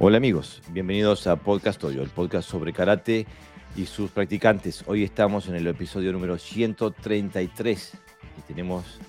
[0.00, 3.26] Hola amigos, bienvenidos a Podcast Oyo, el podcast sobre karate
[3.74, 4.84] y sus practicantes.
[4.86, 7.94] Hoy estamos en el episodio número 133
[8.38, 9.00] y tenemos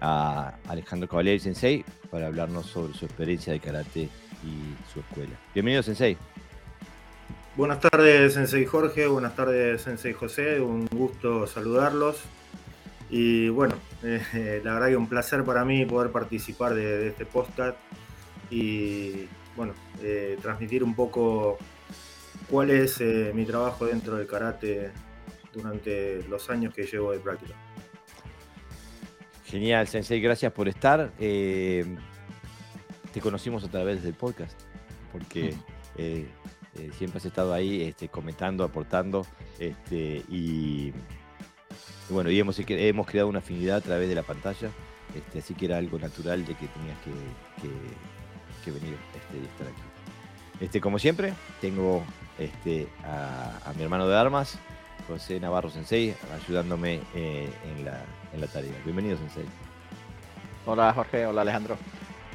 [0.00, 5.32] a Alejandro Cavalieri Sensei para hablarnos sobre su experiencia de karate y su escuela.
[5.54, 6.16] Bienvenido Sensei.
[7.56, 12.22] Buenas tardes Sensei Jorge, buenas tardes Sensei José, un gusto saludarlos.
[13.10, 13.74] Y bueno,
[14.04, 17.76] eh, la verdad que un placer para mí poder participar de, este podcast
[18.52, 21.58] y bueno, eh, transmitir un poco
[22.50, 24.90] cuál es eh, mi trabajo dentro del karate
[25.52, 27.54] durante los años que llevo de práctica.
[29.44, 31.12] Genial, Sensei, gracias por estar.
[31.18, 31.96] Eh,
[33.12, 34.60] te conocimos a través del podcast,
[35.10, 35.54] porque
[36.96, 39.26] siempre has estado ahí este, comentando, aportando,
[39.58, 40.92] este, y,
[42.10, 44.70] bueno, y hemos, hemos creado una afinidad a través de la pantalla,
[45.16, 47.68] este, así que era algo natural de que tenías que
[48.64, 49.87] que venir este, y estar aquí.
[50.60, 52.02] Este, como siempre, tengo
[52.36, 54.58] este, a, mi hermano de armas,
[55.06, 58.72] José Navarro Sensei, ayudándome eh, en, la, en, la, tarea.
[58.84, 59.44] Bienvenido, Sensei.
[60.66, 61.26] Hola, Jorge.
[61.26, 61.78] Hola, Alejandro.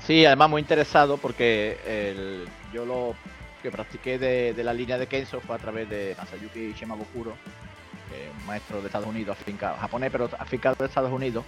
[0.08, 3.14] Sí, además muy interesado porque yo lo
[3.62, 8.80] que practiqué de, la línea de Kenzo fue a través de Masayuki Shimabukuro, un maestro
[8.80, 11.44] de Estados Unidos, afincado, japonés, pero afincado de Estados Unidos.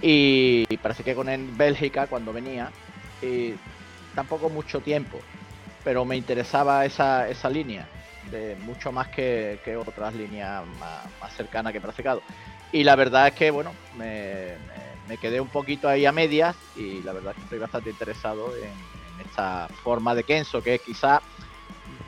[0.00, 2.70] Y practiqué con él en Bélgica cuando venía
[3.22, 3.54] y
[4.14, 5.18] tampoco mucho tiempo,
[5.84, 7.88] pero me interesaba esa, esa línea,
[8.30, 12.22] de mucho más que, otras líneas más, cercanas que he practicado.
[12.72, 14.56] Y la verdad es que, bueno, me,
[15.20, 18.98] quedé un poquito ahí a medias y la verdad es que estoy bastante interesado en,
[19.24, 21.20] esta forma de Kenzo, que es quizá,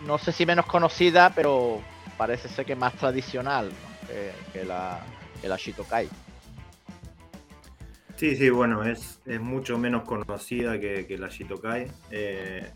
[0.06, 1.80] no sé si menos conocida, pero
[2.16, 3.72] parece ser que más tradicional
[4.52, 5.00] que, la,
[5.40, 6.08] que la Shitokai.
[8.20, 11.90] Sí, sí, bueno, es, mucho menos conocida que, la Shitokai.
[12.10, 12.70] Eh,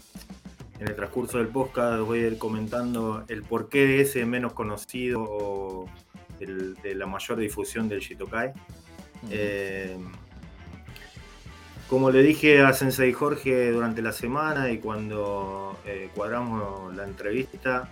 [0.79, 5.23] en el transcurso del podcast voy a ir comentando el porqué de ese menos conocido
[5.23, 5.89] o
[6.39, 8.53] de la mayor difusión del Shitokai.
[9.31, 9.97] Eh,
[11.89, 17.91] como le dije a Sensei Jorge durante la semana y cuando eh, cuadramos la entrevista,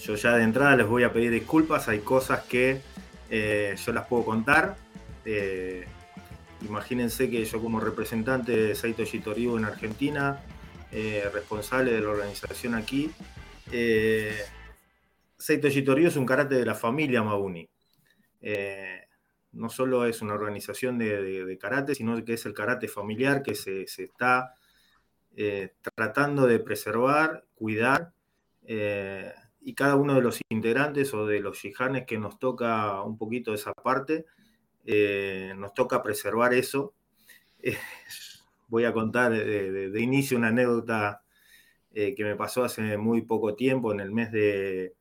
[0.00, 1.88] yo ya de entrada les voy a pedir disculpas.
[1.88, 2.80] Hay cosas que
[3.30, 4.76] yo las puedo contar.
[6.62, 10.40] Imagínense que yo como representante de Saito Shitoriu en Argentina,
[10.90, 13.10] eh, responsable de la organización aquí,
[13.70, 14.34] eh,
[15.36, 17.68] Saito Shitoriu es un karate de la familia Mauni.
[18.40, 19.06] Eh,
[19.52, 23.82] no solo es una organización de, karate, sino que es el karate familiar que se,
[23.82, 24.54] está
[25.94, 28.12] tratando de preservar, cuidar,
[28.66, 33.54] y cada uno de los integrantes o de los shihanes que nos toca un poquito
[33.54, 34.26] esa parte,
[35.56, 36.94] nos toca preservar eso.
[38.68, 41.22] Eh, voy a contar de, inicio una anécdota
[41.92, 44.94] eh, que me pasó hace muy poco tiempo, en el mes de,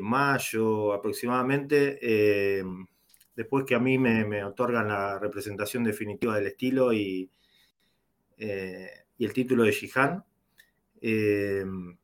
[0.00, 1.98] mayo aproximadamente,
[3.36, 7.30] después que a mí me, otorgan la representación definitiva del estilo y,
[8.38, 10.24] el título de Shihan.
[11.00, 11.96] El,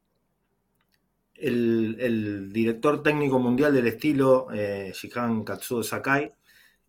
[2.52, 6.32] director técnico mundial del estilo, Shihan Katsuo Sakai,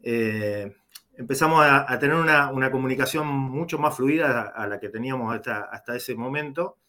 [0.03, 0.75] eh,
[1.21, 6.79] empezamos a, tener una, comunicación mucho más fluida a, la que teníamos hasta, ese momento.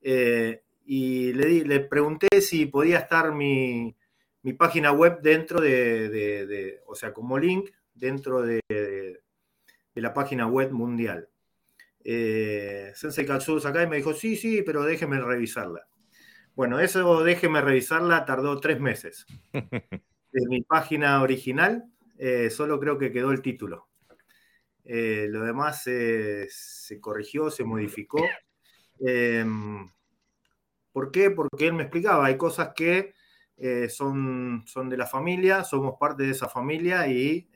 [0.00, 3.96] Eh, y le, le, pregunté si podía estar mi,
[4.56, 8.60] página web dentro de, o sea, como link dentro de,
[9.94, 11.28] la página web mundial.
[12.04, 15.86] Eh, Sensei Katsu Sakai me dijo, sí, sí, pero déjeme revisarla.
[16.54, 19.26] Bueno, eso déjeme revisarla tardó tres meses.
[20.32, 21.84] De mi página original
[22.16, 23.88] eh, solo creo que quedó el título.
[24.84, 26.48] Eh, lo demás se
[27.00, 28.22] corrigió, se modificó.
[29.00, 29.88] Em,
[30.92, 31.30] ¿Por qué?
[31.30, 33.14] Porque él me explicaba, hay cosas que
[33.56, 37.48] eh, son, son de la familia, somos parte de esa familia y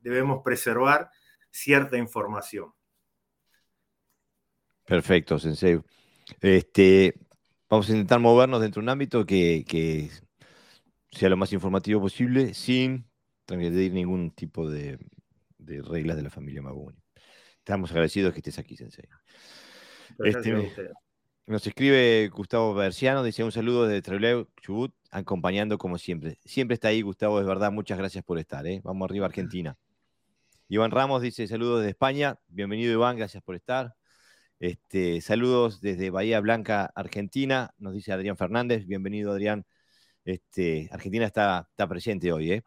[0.00, 1.10] debemos preservar
[1.50, 2.72] cierta información.
[4.84, 5.80] Perfecto, Sensei.
[6.40, 7.14] Este,
[7.68, 9.64] vamos a intentar movernos dentro de un ámbito que
[11.10, 13.06] sea lo más informativo posible sin
[13.46, 14.98] transgredir ningún tipo de,
[15.58, 16.98] reglas de la familia Maguni.
[17.58, 19.08] Estamos agradecidos que estés aquí, Sensei.
[20.18, 20.92] Este,
[21.46, 26.38] nos escribe Gustavo Berciano, dice un saludo desde Trelew, Chubut, acompañando como siempre.
[26.44, 28.66] Siempre está ahí, Gustavo, es verdad, muchas gracias por estar.
[28.66, 28.80] ¿eh?
[28.84, 29.76] Vamos arriba, Argentina.
[30.68, 32.36] Iván Ramos dice saludos desde España.
[32.48, 33.94] Bienvenido, Iván, gracias por estar.
[34.58, 38.86] Este, saludos desde Bahía Blanca, Argentina, nos dice Adrián Fernández.
[38.86, 39.64] Bienvenido, Adrián.
[40.24, 42.62] Este, Argentina está, está presente hoy, ¿eh?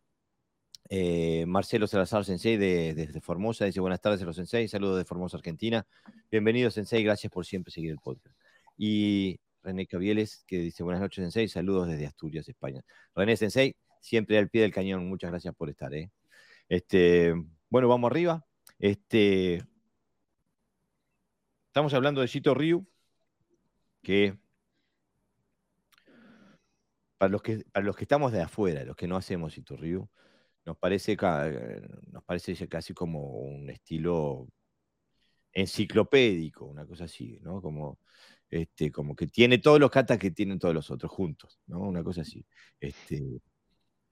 [0.92, 5.38] Eh, Marcelo Salazar Sensei desde Formosa dice buenas tardes a los Sensei, saludos de Formosa,
[5.38, 5.86] Argentina.
[6.32, 8.36] Bienvenido Sensei, gracias por siempre seguir el podcast.
[8.76, 12.82] Y René Cavieles que dice buenas noches Sensei, saludos desde Asturias, España.
[13.14, 15.94] René Sensei, siempre al pie del cañón, muchas gracias por estar.
[15.94, 16.12] ¿eh?
[16.68, 17.36] Este,
[17.70, 18.44] bueno, vamos arriba.
[18.80, 19.64] Este,
[21.68, 22.88] estamos hablando de Chito Ryu,
[24.02, 24.40] que
[27.20, 30.10] para los que, para los que estamos de afuera, los que no hacemos Chito Ryu,
[30.70, 31.18] nos parece,
[32.12, 34.48] nos parece casi como un estilo
[35.52, 37.60] enciclopédico, una cosa así, ¿no?
[37.60, 37.98] Como,
[38.52, 41.80] este, como que tiene todos los katas que tienen todos los otros juntos, ¿no?
[41.80, 42.46] Una cosa así.
[42.80, 43.42] Este,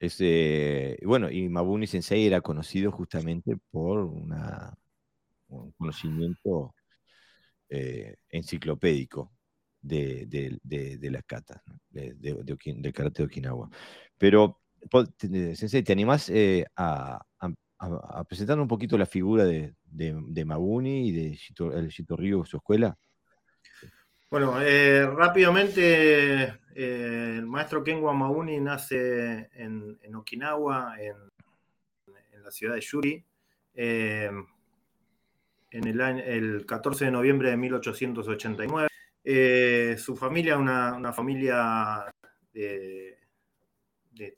[0.00, 4.34] ese, bueno, y Mabuni Sensei era conocido justamente por un
[5.78, 6.74] conocimiento
[7.68, 9.32] eh, enciclopédico
[9.80, 13.70] de, de, las katas, de, del karate de Okinawa.
[14.18, 14.60] Pero
[15.54, 17.20] Sensei, ¿te animás eh, a,
[18.28, 22.96] presentar un poquito la figura de, de, Mabuni y de Shito, el su escuela?
[24.30, 26.42] Bueno, eh, rápidamente,
[26.74, 31.16] eh, el maestro Kenwa Mabuni nace en, Okinawa, en,
[32.42, 33.24] la ciudad de Yuri,
[33.74, 34.46] en
[35.70, 38.88] el, el 14 de noviembre de 1889.
[39.98, 42.06] su familia, una, una familia
[42.52, 43.17] de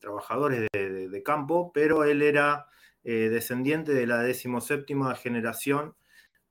[0.01, 2.67] trabajadores de, campo, pero él era
[3.05, 5.95] eh, descendiente de la decimoséptima generación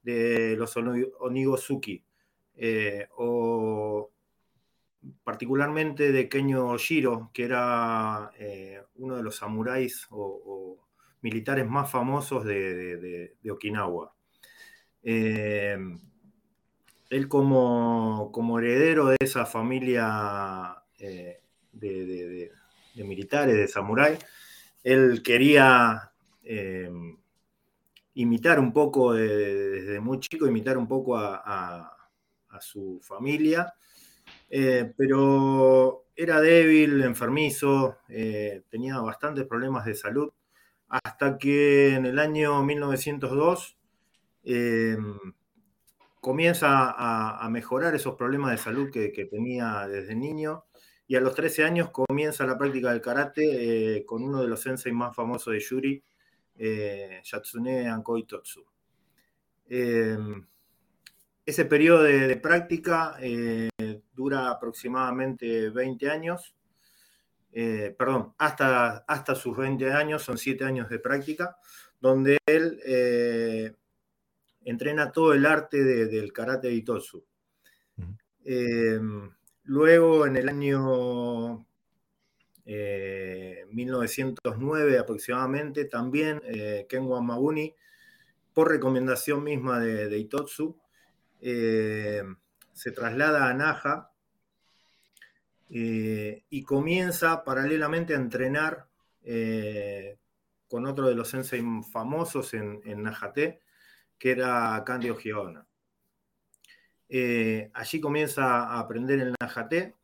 [0.02, 2.04] de los Onigosuki,
[2.56, 4.12] eh, o
[5.24, 10.86] particularmente de Kenyo Shiro, que era eh, uno de los samuráis o,
[11.22, 14.14] militares más famosos de, Okinawa.
[15.04, 16.00] él
[17.28, 22.52] como, como, heredero de esa familia de,
[23.06, 24.18] militares, de samurái.
[24.84, 26.12] Él quería
[26.44, 26.90] eh,
[28.16, 31.96] imitar un poco, desde muy chico, imitar un poco a,
[32.62, 33.74] su familia,
[34.50, 40.34] eh, pero era débil, enfermizo, eh, tenía bastantes problemas de salud,
[40.90, 43.78] hasta que en el año 1902
[46.20, 50.66] comienza a, mejorar esos problemas de salud que tenía desde niño
[51.10, 54.62] y a los 13 años comienza la práctica del karate eh, con uno de los
[54.62, 56.04] sensei más famosos de Yuri,
[56.56, 58.64] eh, Yatsune Ankoi Totsu.
[59.68, 60.46] Em,
[61.44, 63.70] ese periodo de, práctica eh,
[64.14, 66.56] dura aproximadamente 20 años,
[67.52, 71.58] perdón, hasta, hasta sus 20 años, son 7 años de práctica,
[72.00, 73.76] donde él
[74.64, 77.26] entrena todo el arte del karate de Itotsu.
[79.70, 81.64] Luego, en el año
[82.66, 86.88] 1909 eh, aproximadamente, también eh,
[87.22, 87.76] Mabuni,
[88.52, 90.76] por recomendación misma de, Itotsu,
[91.40, 92.24] eh,
[92.74, 94.12] se traslada a Naha
[95.70, 98.88] y comienza paralelamente a entrenar
[100.68, 101.62] con otro de los sensei
[101.92, 103.04] famosos en, en
[104.18, 105.69] que era Kandio Giona.
[107.12, 109.96] Eh, allí comienza a aprender el Najate.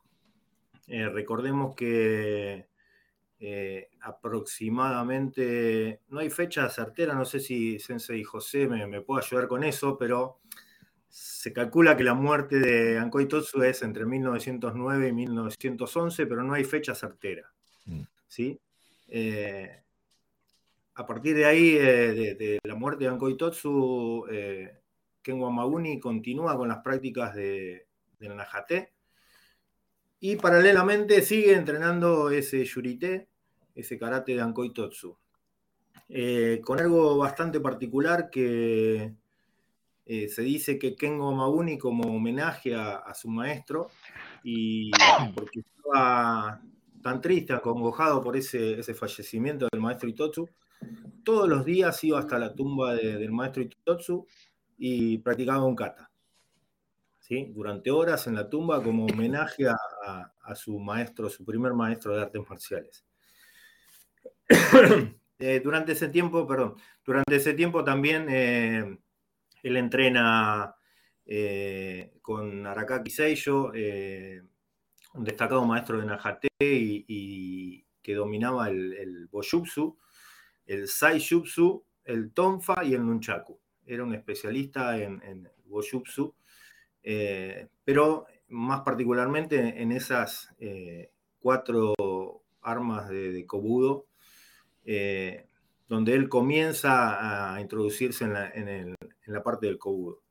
[0.87, 2.67] Eh, recordemos que
[3.39, 9.47] eh, aproximadamente, no hay fecha certera, no sé si Sensei José me, me puede ayudar
[9.47, 10.39] con eso, pero
[11.07, 16.53] se calcula que la muerte de Ankoi Totsu es entre 1909 y 1911, pero no
[16.53, 17.51] hay fecha certera.
[17.85, 18.01] Mm.
[18.27, 18.59] ¿sí?
[20.97, 24.25] a partir de ahí, de, la muerte de Ankoi Totsu,
[25.25, 27.87] Ken Wamaguni continúa con las prácticas de,
[28.19, 28.93] del Najate
[30.19, 33.27] y paralelamente sigue entrenando ese Yurite,
[33.73, 35.17] ese karate de Ankoi Totsu.
[36.09, 39.15] Eh, con algo bastante particular que
[40.05, 41.35] eh, se dice que Kengo
[41.79, 43.89] como homenaje a, su maestro
[44.43, 44.91] y
[45.33, 46.61] porque estaba
[47.01, 50.47] tan triste, acongojado por ese, fallecimiento del maestro Itotsu,
[51.23, 54.27] todos los días iba hasta la tumba del maestro Itotsu
[54.77, 56.11] y practicaba un kata.
[57.19, 57.51] ¿sí?
[57.53, 62.41] Durante horas en la tumba como homenaje a, su maestro, su primer maestro de artes
[62.49, 63.05] marciales.
[65.37, 68.99] Eh, durante ese tiempo, perdón, durante ese tiempo también eh,
[69.63, 70.73] él entrena
[71.25, 73.73] eh, con Arakaki Seiyo,
[75.13, 79.97] un destacado maestro de Najate y, que dominaba el, el Boyutsu,
[80.65, 80.87] el
[82.05, 85.49] el Tonfa y el Nunchaku era un especialista en, en
[87.03, 91.93] eh, pero más particularmente en esas eh, cuatro
[92.61, 94.07] armas de, Kobudo,
[94.85, 95.47] eh,
[95.87, 98.95] donde él comienza a introducirse en
[99.27, 100.21] la, parte del kobudo.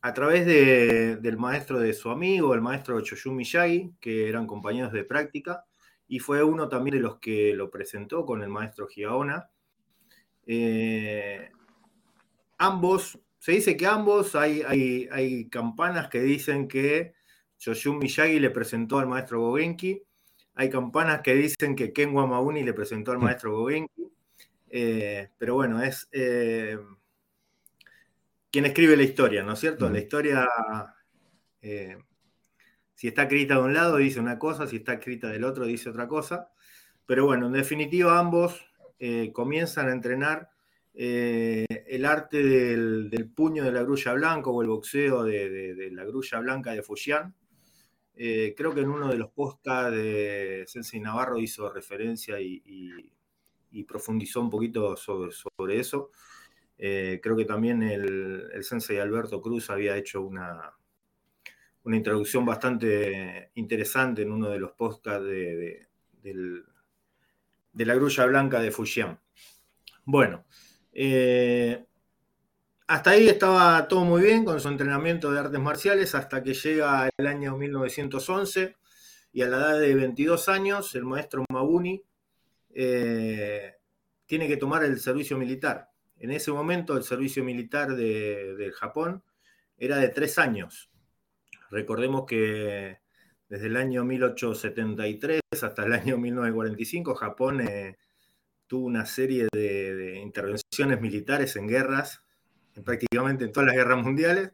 [0.00, 5.04] A través del maestro de su amigo, el maestro Choyun Miyagi, que eran compañeros de
[5.04, 5.64] práctica,
[6.06, 9.50] y fue uno también de los que lo presentó con el maestro Gigaona.
[10.50, 11.50] Eh,
[12.56, 17.12] ambos, se dice que ambos, hay, hay, campanas que dicen que
[17.58, 20.02] Choyun Miyagi le presentó al maestro Gogenki,
[20.54, 24.10] hay campanas que dicen que Ken Wamauni le presentó al maestro Gogenki,
[24.70, 26.78] eh, pero bueno, es eh,
[28.50, 29.90] quien escribe la historia, ¿no es cierto?
[29.90, 30.48] La historia,
[31.60, 31.98] eh,
[32.94, 35.90] si está escrita de un lado dice una cosa, si está escrita del otro dice
[35.90, 36.50] otra cosa.
[37.04, 38.66] Pero bueno, en definitiva ambos
[38.98, 40.50] eh, comienzan a entrenar
[40.94, 46.40] eh, el arte del, puño de la grulla blanca o el boxeo de, la grulla
[46.40, 47.34] blanca de Fujian.
[48.14, 53.12] creo que en uno de los podcasts de Sensei Navarro hizo referencia y,
[53.86, 56.10] profundizó un poquito sobre eso.
[56.78, 60.72] Eh, creo que también el, el, sensei Alberto Cruz había hecho una,
[61.82, 65.88] una introducción bastante interesante en uno de los podcasts de,
[67.74, 69.20] la grulla blanca de Fujian.
[70.04, 70.44] Bueno,
[70.92, 71.84] eh,
[72.86, 77.10] hasta ahí estaba todo muy bien con su entrenamiento de artes marciales hasta que llega
[77.16, 78.76] el año 1911
[79.32, 82.02] y a la edad de 22 años el maestro Mabuni
[82.74, 83.74] eh,
[84.24, 85.90] tiene que tomar el servicio militar.
[86.18, 89.22] En ese momento el servicio militar de, Japón
[89.76, 90.90] era de tres años.
[91.70, 93.00] Recordemos que
[93.48, 97.96] desde el año 1873 hasta el año 1945 Japón eh,
[98.66, 102.22] tuvo una serie de, intervenciones militares en guerras,
[102.84, 104.52] prácticamente en todas las guerras mundiales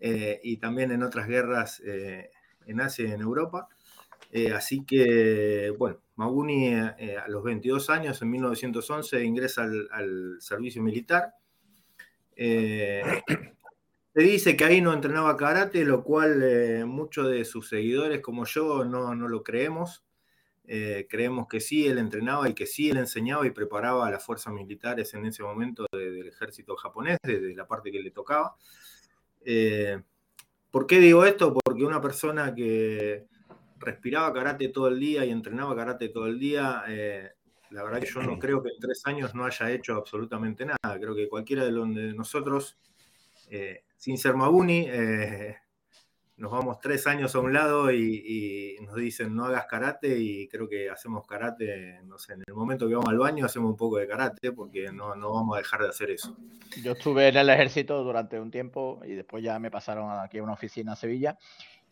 [0.00, 2.30] eh, y también en otras guerras eh,
[2.66, 3.68] en Asia y en Europa.
[4.54, 11.32] así que, bueno, Maguni eh, a los 22 años, en 1911, ingresa al, servicio militar.
[14.14, 18.20] Eh, se dice que ahí no entrenaba karate, lo cual eh, muchos de sus seguidores,
[18.20, 20.04] como yo, no, lo creemos.
[21.08, 24.52] creemos que sí, él entrenaba y que sí, él enseñaba y preparaba a las fuerzas
[24.52, 28.54] militares en ese momento del ejército japonés, desde la parte que le tocaba.
[30.70, 31.52] ¿Por qué digo esto?
[31.52, 33.26] Porque una persona que
[33.80, 36.84] respiraba karate todo el día y entrenaba karate todo el día.
[36.86, 37.30] Eh,
[37.70, 41.00] la verdad que yo no creo que en tres años no haya hecho absolutamente nada.
[41.00, 42.78] Creo que cualquiera de, nosotros,
[43.50, 45.56] eh, sin ser Maguni, eh,
[46.36, 50.68] nos vamos tres años a un lado y, nos dicen no hagas karate y creo
[50.68, 53.98] que hacemos karate, no sé, en el momento que vamos al baño hacemos un poco
[53.98, 56.34] de karate porque no, no vamos a dejar de hacer eso.
[56.82, 60.42] Yo estuve en el ejército durante un tiempo y después ya me pasaron aquí a
[60.42, 61.36] una oficina a Sevilla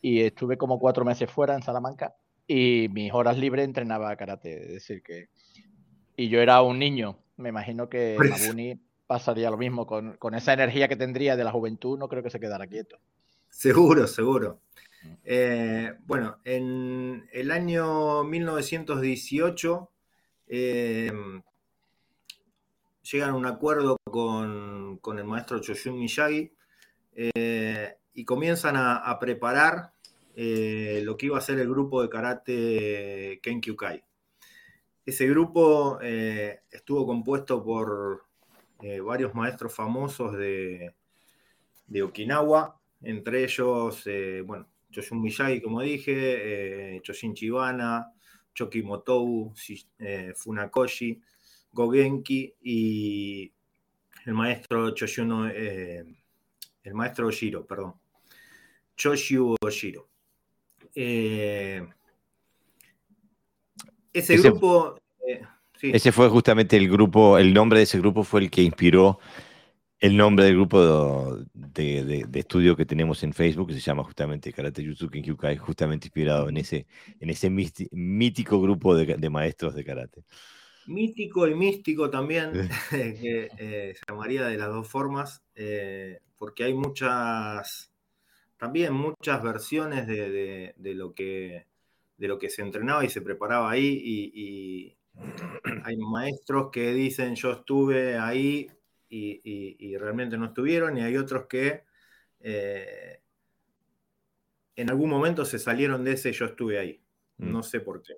[0.01, 2.15] y estuve como cuatro meses fuera en Salamanca
[2.47, 5.29] y mis horas libres entrenaba karate, es decir que
[6.15, 10.53] y yo era un niño, me imagino que pues Mabuni pasaría lo mismo con, esa
[10.53, 12.99] energía que tendría de la juventud, no creo que se quedara quieto.
[13.49, 14.59] Seguro, seguro.
[15.23, 19.89] Eh, bueno, en el año 1918
[20.45, 21.11] eh,
[23.01, 26.53] llegan a un acuerdo con, el maestro Choshun Miyagi
[27.15, 29.91] eh, y comienzan a, preparar
[30.35, 34.03] eh, lo que iba a ser el grupo de karate Kenkyukai.
[35.03, 38.28] Ese grupo estuvo compuesto por
[38.81, 40.93] eh, varios maestros famosos de,
[42.03, 44.03] Okinawa, entre ellos,
[44.45, 48.11] bueno, Choshun Miyagi, como dije, Choshin Chibana,
[48.53, 49.53] Choki Motou,
[50.35, 51.19] Funakoshi,
[51.71, 53.51] Gogenki y
[54.25, 57.95] el maestro Choshun, el maestro Shiro, perdón.
[58.99, 60.09] Choshu Oshiro.
[60.93, 61.87] Eh,
[64.11, 64.99] ese, grupo.
[65.81, 69.19] Eh, ese fue justamente el grupo, el nombre de ese grupo fue el que inspiró
[69.99, 74.85] el nombre del grupo de, estudio que tenemos en Facebook, que se llama justamente Karate
[74.85, 76.87] Jutsu Kenkyukai, justamente inspirado en ese,
[77.19, 80.23] en ese mítico grupo de, maestros de karate.
[80.87, 82.51] Mítico y místico también,
[82.89, 85.43] que eh, se llamaría de las dos formas,
[86.37, 87.91] porque hay muchas
[88.59, 91.65] también muchas versiones de, lo que,
[92.17, 94.98] de lo que se entrenaba y se preparaba ahí y,
[95.83, 98.69] hay maestros que dicen yo estuve ahí
[99.09, 101.83] y, realmente no estuvieron y hay otros que
[102.39, 103.21] eh,
[104.75, 107.01] en algún momento se salieron de ese yo estuve ahí.
[107.37, 107.51] Mm.
[107.51, 108.13] No sé por qué.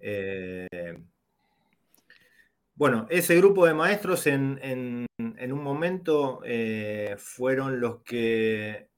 [0.00, 0.98] Eh,
[2.74, 8.90] bueno, ese grupo de maestros en, un momento eh, fueron los que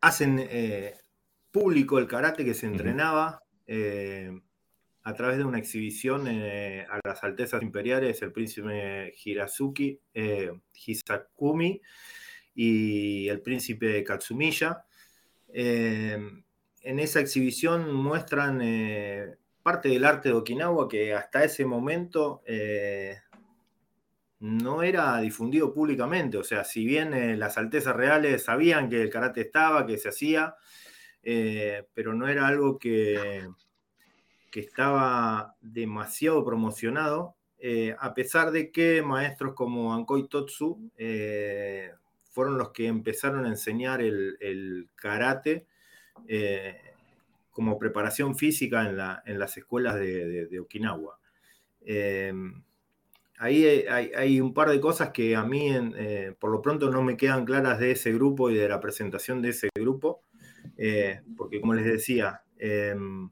[0.00, 0.48] hacen
[1.50, 3.40] público el karate que se entrenaba.
[3.68, 4.32] Eh,
[5.04, 9.98] a través de una exhibición a las Altezas Imperiales, el príncipe Hirazuki,
[10.74, 11.80] Hisakumi
[12.54, 14.84] y el príncipe Katsumiya.
[15.50, 16.44] en
[16.82, 18.58] esa exhibición muestran
[19.62, 22.42] parte del arte de Okinawa que hasta ese momento
[24.40, 26.38] no era difundido públicamente.
[26.38, 30.08] O sea, si bien eh, las altezas reales sabían que el karate estaba, que se
[30.08, 30.56] hacía,
[31.30, 33.46] eh, pero no era algo que,
[34.50, 40.90] que estaba demasiado promocionado, eh, a pesar de que maestros como Ankoi Totsu
[42.30, 45.66] fueron los que empezaron a enseñar el, karate
[47.50, 48.88] como preparación física
[49.26, 51.18] en, las escuelas de Okinawa.
[53.40, 57.16] Ahí hay, un par de cosas que a mí, eh, por lo pronto, no me
[57.16, 60.24] quedan claras de ese grupo y de la presentación de ese grupo,
[60.78, 63.28] eh, porque como les decía, em,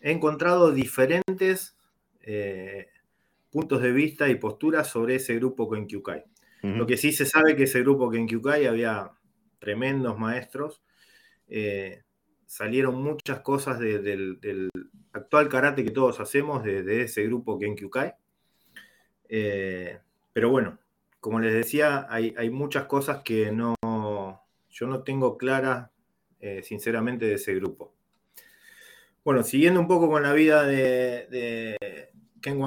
[0.00, 1.76] he encontrado diferentes
[2.20, 2.86] eh,
[3.50, 6.24] puntos de vista y posturas sobre ese grupo Kenkyukai.
[6.62, 9.12] Lo que sí se sabe que ese grupo Kenkyukai había
[9.60, 10.82] tremendos maestros,
[12.44, 14.70] salieron muchas cosas del
[15.12, 18.14] actual karate que todos hacemos desde ese grupo Kenkyukai.
[19.28, 19.98] Eh,
[20.32, 20.78] pero bueno,
[21.20, 23.74] como les decía, hay, muchas cosas que no,
[24.70, 25.90] yo no tengo claras,
[26.46, 27.92] eh, sinceramente, de ese grupo.
[29.24, 32.10] Bueno, siguiendo un poco con la vida de, de
[32.40, 32.60] Ken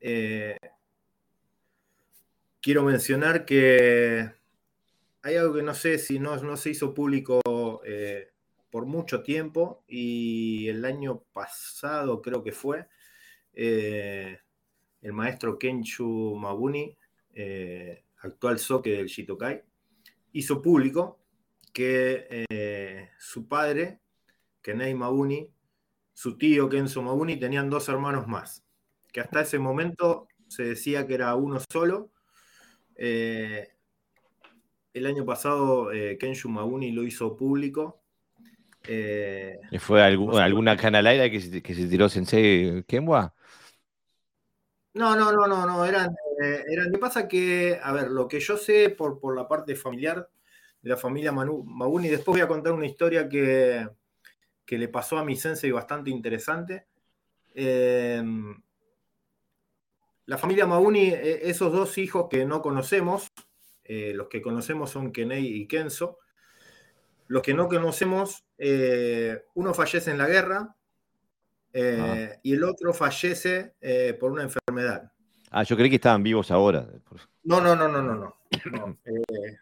[0.00, 0.56] eh,
[2.60, 4.30] quiero mencionar que
[5.22, 7.40] hay algo que no sé si no, no se hizo público
[8.70, 12.88] por mucho tiempo y el año pasado creo que fue,
[13.54, 16.96] el maestro Kenshu Mabuni,
[17.34, 19.62] eh, actual soque del Shitokai,
[20.32, 21.19] hizo público
[21.72, 24.00] que eh, su padre,
[24.62, 25.48] Kenei Mabuni,
[26.12, 28.64] su tío Kenzo Mabuni, tenían dos hermanos más,
[29.12, 32.10] que hasta ese momento se decía que era uno solo.
[32.96, 33.68] Eh,
[34.92, 38.02] el año pasado Kenshu Mabuni lo hizo público.
[39.78, 43.34] ¿Fue alguna canalaira que se, que se tiró Sensei Kenwa?
[44.92, 47.28] No, no, no, no, no, eran, eh, eran, ¿qué pasa?
[47.28, 50.28] Que, a ver, lo que yo sé por, por la parte familiar
[50.82, 51.64] de la familia Manu,
[52.02, 53.88] después voy a contar una historia que,
[54.64, 56.86] que le pasó a mi sensei bastante interesante.
[57.54, 58.54] Em,
[60.26, 63.28] la familia Mabuni, e, esos dos hijos que no conocemos,
[63.84, 66.18] eh, los que conocemos son Kenei y Kenzo.
[67.26, 70.76] Los que no conocemos, eh, uno fallece en la guerra,
[71.72, 75.12] eh, y el otro fallece eh, por una enfermedad.
[75.50, 76.86] Ah, yo creí que estaban vivos ahora.
[77.44, 78.14] No, no, no, no, no.
[78.14, 78.98] no.
[79.04, 79.58] Eh,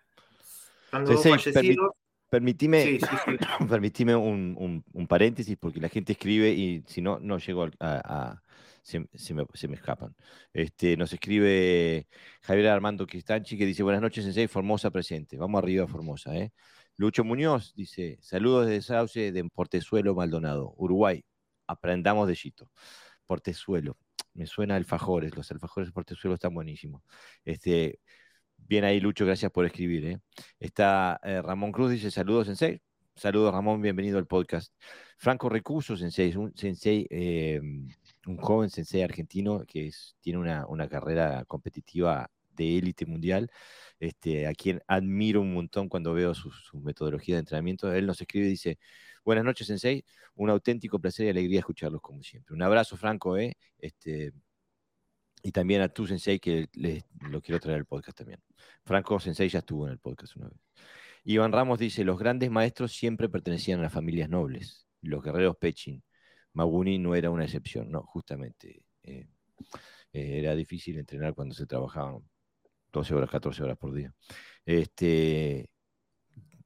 [2.31, 2.99] permitime,
[4.17, 8.43] un, paréntesis porque la gente escribe y si no, no llego a...
[8.83, 9.01] se,
[9.35, 10.15] me, escapan.
[10.53, 12.07] Este, nos escribe
[12.43, 15.37] Javier Armando Cristanchi que dice, buenas noches, Sensei, Formosa presente.
[15.37, 16.33] Vamos arriba, Formosa.
[16.97, 21.25] Lucho Muñoz dice, saludos desde Sauce de Portezuelo, Maldonado, Uruguay
[21.69, 22.73] aprendamos de Chito.
[23.27, 23.97] Portezuelo.
[24.35, 25.37] Me suena alfajores.
[25.37, 27.03] Los alfajores de Portezuelo están buenísimos.
[27.45, 28.01] Este,
[28.59, 30.05] bien ahí, Lucho, gracias por escribir.
[30.07, 30.19] ¿eh?
[30.59, 32.81] Está eh, Ramón Cruz, dice saludos, Sensei.
[33.15, 34.73] Saludos, Ramón, bienvenido al podcast.
[35.17, 37.61] Franco Recuso, Sensei, un sensei, eh,
[38.27, 39.91] un joven sensei argentino que
[40.21, 43.51] tiene una, carrera competitiva de élite mundial,
[43.99, 47.93] este, a quien admiro un montón cuando veo su, metodología de entrenamiento.
[47.93, 48.79] Él nos escribe y dice,
[49.25, 50.05] Buenas noches, Sensei.
[50.37, 52.55] Un auténtico placer y alegría escucharlos como siempre.
[52.55, 53.57] Un abrazo, Franco, ¿eh?
[53.79, 54.33] Este,
[55.43, 56.69] y también a tu Sensei, que
[57.21, 58.41] lo quiero traer al podcast también.
[58.85, 60.59] Franco Sensei ya estuvo en el podcast una vez.
[61.25, 64.87] Iván Ramos dice, los grandes maestros siempre pertenecían a las familias nobles.
[65.03, 66.03] Los guerreros Pechin.
[66.53, 68.83] Maguni no era una excepción, no, justamente.
[69.03, 69.29] Eh,
[70.13, 72.23] eh, era difícil entrenar cuando se trabajaban
[72.93, 74.13] 12 horas, 14 horas por día.
[74.65, 75.71] Este,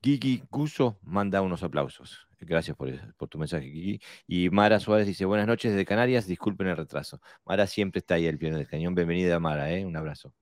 [0.03, 2.29] Gigi Guso manda unos aplausos.
[2.45, 4.01] Gracias por, tu mensaje, Gigi.
[4.27, 7.21] Y Mara Suárez dice, buenas noches desde Canarias, disculpen el retraso.
[7.45, 8.95] Mara siempre está ahí al pie del cañón.
[8.95, 9.85] Bienvenida, Mara, ¿eh?
[9.85, 10.35] un abrazo.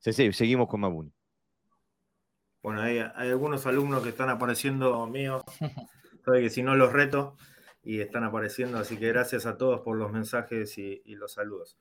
[0.00, 1.12] seguimos con Mabuni.
[2.62, 5.42] Bueno, hay, algunos alumnos que están apareciendo míos,
[6.24, 7.36] sabe que si no los reto
[7.82, 11.78] y están apareciendo, así que gracias a todos por los mensajes y, los saludos.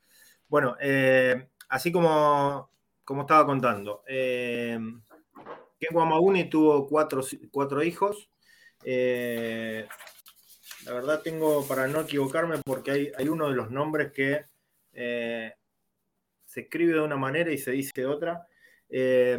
[0.48, 2.70] Bueno, eh, así como,
[3.04, 4.80] como estaba contando, eh,
[5.80, 8.30] Ken Wamaguni tuvo cuatro, cuatro hijos.
[8.90, 9.86] Eh,
[10.86, 14.46] la verdad tengo, para no equivocarme, porque hay, uno de los nombres que
[14.94, 15.54] eh,
[16.46, 18.48] se escribe de una manera y se dice de otra.
[18.88, 19.38] Eh,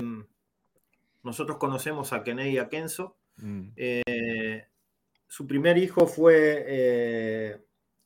[1.22, 3.16] nosotros conocemos a Kenei y a Kenzo.
[3.36, 3.68] Mm.
[5.28, 7.58] su primer hijo fue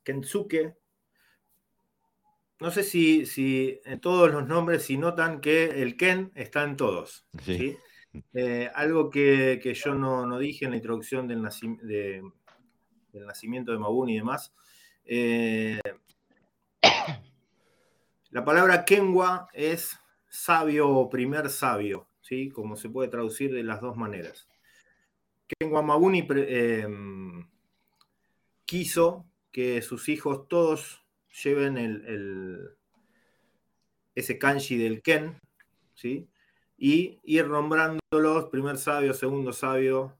[0.04, 0.76] Kensuke.
[2.60, 6.76] No sé si, si, en todos los nombres, si notan que el Ken está en
[6.76, 7.26] todos.
[7.44, 7.76] ¿sí?
[8.34, 11.42] Eh, algo que, yo no, dije en la introducción del,
[13.12, 14.52] del nacimiento de Mabuni y demás.
[15.04, 15.80] Eh,
[18.30, 19.98] la palabra Kenwa es
[20.28, 22.50] sabio o primer sabio, ¿sí?
[22.50, 24.48] como se puede traducir de las dos maneras.
[25.46, 27.46] Kenwa Mabuni em,
[28.64, 31.04] quiso que sus hijos todos
[31.42, 32.70] lleven el,
[34.14, 35.40] ese kanji del Ken,
[35.94, 36.28] ¿sí?
[36.84, 40.16] Y ir nombrándolos, primer sabio, segundo sabio,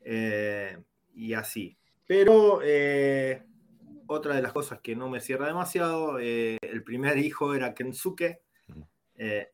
[0.00, 0.76] eh,
[1.14, 1.76] y así.
[2.04, 3.44] Pero eh,
[4.08, 8.40] otra de las cosas que no me cierra demasiado, eh, el primer hijo era Kensuke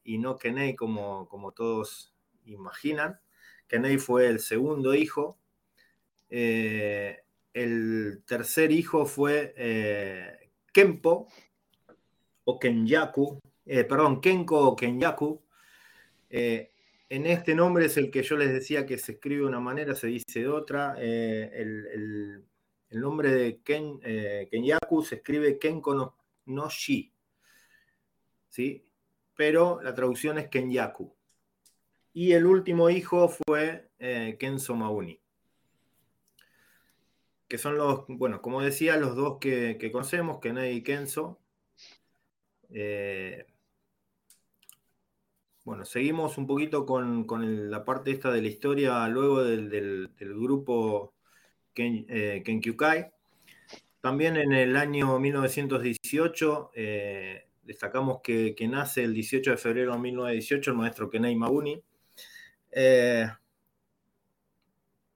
[0.02, 2.14] y no Kenei como, como todos
[2.46, 3.20] imaginan.
[3.66, 5.36] Kenei fue el segundo hijo.
[6.30, 11.28] el tercer hijo fue Kenpo
[12.44, 15.42] o Kenyaku, perdón, Kenko o Kenyaku,
[16.30, 16.72] eh,
[17.08, 19.94] en este nombre es el que yo les decía que se escribe de una manera,
[19.94, 20.96] se dice de otra.
[20.98, 22.44] Eh, el,
[22.90, 26.14] nombre de Ken, eh, Kenyaku se escribe Kenko
[26.46, 27.12] no, Shi.
[28.48, 28.84] ¿sí?
[29.34, 31.14] Pero la traducción es Kenyaku.
[32.12, 33.90] Y el último hijo fue
[34.38, 35.20] Kenzo Mauni.
[37.46, 41.38] Que son los, bueno, como decía, los dos que, conocemos, Kenei y Kenzo.
[45.68, 47.26] Bueno, seguimos un poquito con,
[47.70, 51.12] la parte esta de la historia luego del, grupo
[51.74, 53.12] Ken, eh, Kenkyukai.
[54.00, 60.70] También en el año 1918 eh, destacamos que, nace el 18 de febrero de 1918
[60.70, 61.82] el maestro Kenei Maguni.
[62.70, 63.28] Eh,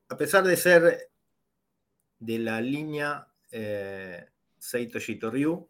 [0.07, 1.09] a pesar de ser
[2.19, 3.27] de la línea
[4.59, 5.67] Seito Shitoryu,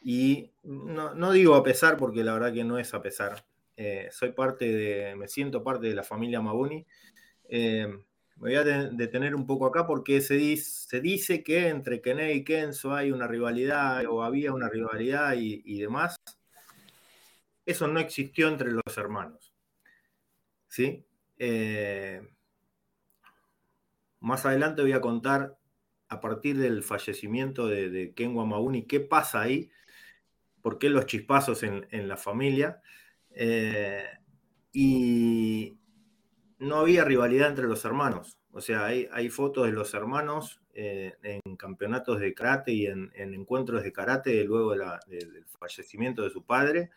[0.00, 3.44] y no, no, digo a pesar porque la verdad que no es a pesar,
[3.76, 6.86] eh, soy parte de, me siento parte de la familia Mabuni.
[7.48, 7.86] Eh,
[8.36, 12.32] me voy a detener un poco acá porque se dice, se dice que entre Kene
[12.34, 16.16] y Kenzo hay una rivalidad o había una rivalidad y, demás.
[17.64, 19.54] Eso no existió entre los hermanos.
[20.68, 21.04] ¿Sí?
[21.38, 22.22] Eh,
[24.20, 25.56] más adelante voy a contar
[26.08, 28.34] a partir del fallecimiento de, de Ken
[28.88, 29.70] qué pasa ahí,
[30.62, 32.82] por qué los chispazos en, en la familia.
[33.34, 34.04] Eh,
[34.72, 35.78] y
[36.58, 38.38] no había rivalidad entre los hermanos.
[38.52, 43.82] O sea, hay, fotos de los hermanos eh, en campeonatos de karate y en, encuentros
[43.82, 46.90] de karate luego del fallecimiento de su padre.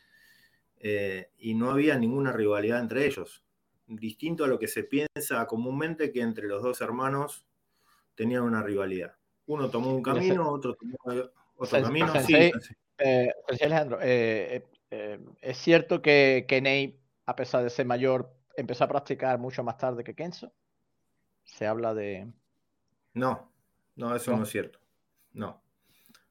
[0.78, 3.44] Eh, y no había ninguna rivalidad entre ellos.
[3.88, 7.46] Distinto a lo que se piensa comúnmente que entre los dos hermanos
[8.16, 9.16] tenían una rivalidad.
[9.48, 10.98] Uno tomó un camino, otro tomó
[11.56, 12.14] otro camino.
[12.22, 12.52] Sí,
[13.62, 19.64] Alejandro, eh, es cierto que, Kenei, a pesar de ser mayor, empezó a practicar mucho
[19.64, 20.54] más tarde que Kenzo.
[21.44, 22.32] Se habla de.
[23.14, 23.52] No,
[23.96, 24.80] no, eso no, es cierto.
[25.34, 25.62] No,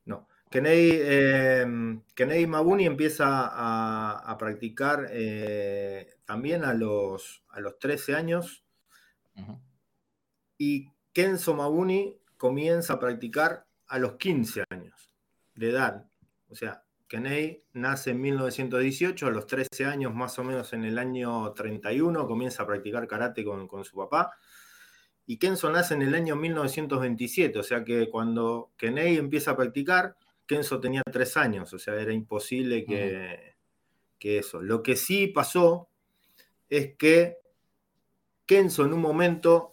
[0.04, 0.28] no.
[0.50, 8.64] Kenei, eh, Mabuni empieza a, practicar eh, también a los, a los 13 años.
[10.58, 15.10] Y Kenzo Mabuni comienza a practicar a los 15 años
[15.54, 16.06] de edad.
[16.48, 16.83] O sea,
[17.14, 22.26] Kenei nace en 1918, a los 13 años más o menos en el año 31,
[22.26, 24.32] comienza a practicar karate con, su papá.
[25.24, 30.16] Y Kenzo nace en el año 1927, o sea que cuando Kenei empieza a practicar,
[30.44, 33.54] Kenzo tenía 3 años, o sea, era imposible que,
[34.18, 34.60] eso.
[34.60, 35.88] Lo que sí pasó
[36.68, 37.36] es que
[38.44, 39.70] Kenzo en un momento,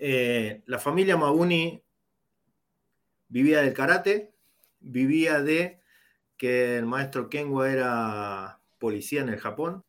[0.00, 1.80] eh, la familia Maguni
[3.28, 4.32] vivía del karate,
[4.80, 5.79] vivía de
[6.40, 9.84] que el maestro Kenwa era policía en el Japón.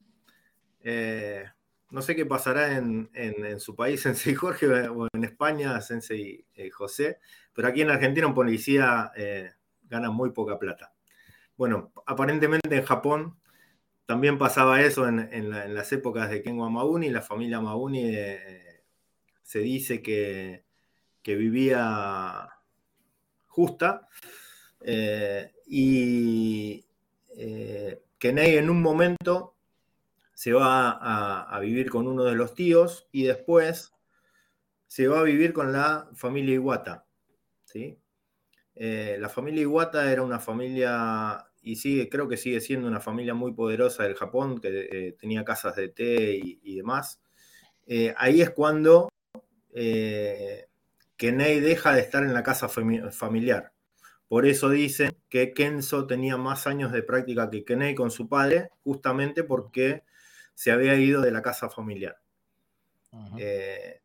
[0.82, 1.46] Eh,
[1.92, 3.10] no sé qué pasará en,
[3.62, 7.20] su país, Sensei Jorge, o en España, Sensei eh, José,
[7.54, 9.52] pero aquí en Argentina un policía eh,
[9.84, 10.94] gana muy poca plata.
[11.56, 13.40] Bueno, aparentemente en Japón
[14.06, 18.14] también pasaba eso en, las épocas de Kenwa Mauni, la familia Mauni
[19.42, 20.66] se dice que,
[21.24, 22.50] que vivía
[23.48, 24.10] justa.
[25.74, 26.86] Y
[27.38, 29.56] eh, Kenei en un momento
[30.34, 33.94] se va a, vivir con uno de los tíos y después
[34.88, 37.06] se va a vivir con la familia Iwata.
[37.64, 37.98] ¿sí?
[38.76, 43.34] Eh, la familia Iwata era una familia, y sigue, creo que sigue siendo una familia
[43.34, 47.22] muy poderosa del Japón, que eh, tenía casas de té y, demás.
[48.18, 49.08] ahí es cuando
[51.16, 53.72] Kenei deja de estar en la casa familiar.
[54.28, 58.70] Por eso dicen que Kenzo tenía más años de práctica que Kenei con su padre,
[58.84, 60.04] justamente porque
[60.54, 62.20] se había ido de la casa familiar.
[63.38, 64.02] Eh,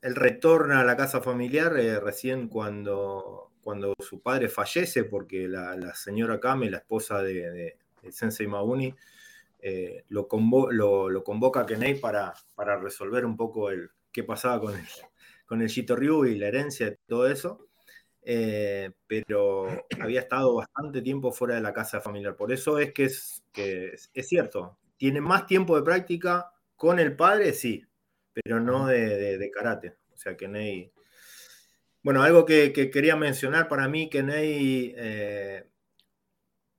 [0.00, 5.94] él retorna a la casa familiar eh, recién cuando, cuando su padre fallece, porque la,
[5.94, 7.76] señora Kame, la esposa de,
[8.10, 8.94] Sensei Mauni,
[9.60, 10.26] eh, lo,
[10.70, 14.86] lo, convoca a Kenei para, para resolver un poco el qué pasaba con el,
[15.44, 17.68] con el Shito Ryu y la herencia y todo eso.
[18.28, 19.68] Eh, pero
[20.00, 22.34] había estado bastante tiempo fuera de la casa familiar.
[22.34, 27.14] Por eso es que es, que es, cierto, tiene más tiempo de práctica con el
[27.14, 27.86] padre, sí,
[28.32, 29.96] pero no de, karate.
[30.12, 30.92] O sea, que Ney...
[32.02, 35.68] Bueno, algo que, quería mencionar para mí, que Ney, eh,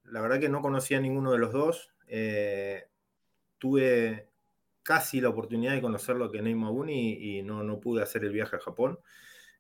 [0.04, 1.92] la verdad que no conocía a ninguno de los dos.
[2.08, 2.88] Eh,
[3.58, 4.30] tuve
[4.84, 8.58] casi la oportunidad de conocerlo a Kenei Mabuni y, no, no pude hacer el viaje
[8.58, 9.00] a Japón.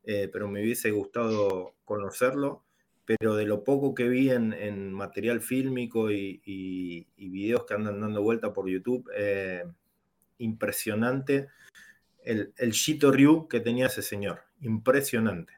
[0.10, 2.64] Eh, pero me hubiese gustado conocerlo.
[3.04, 8.54] Pero de lo poco que vi en, material fílmico y, videos que andan dando vuelta
[8.54, 9.64] por YouTube, eh,
[10.40, 11.48] impresionante
[12.24, 14.42] el, el Shito Ryu que tenía ese señor.
[14.62, 15.54] Impresionante.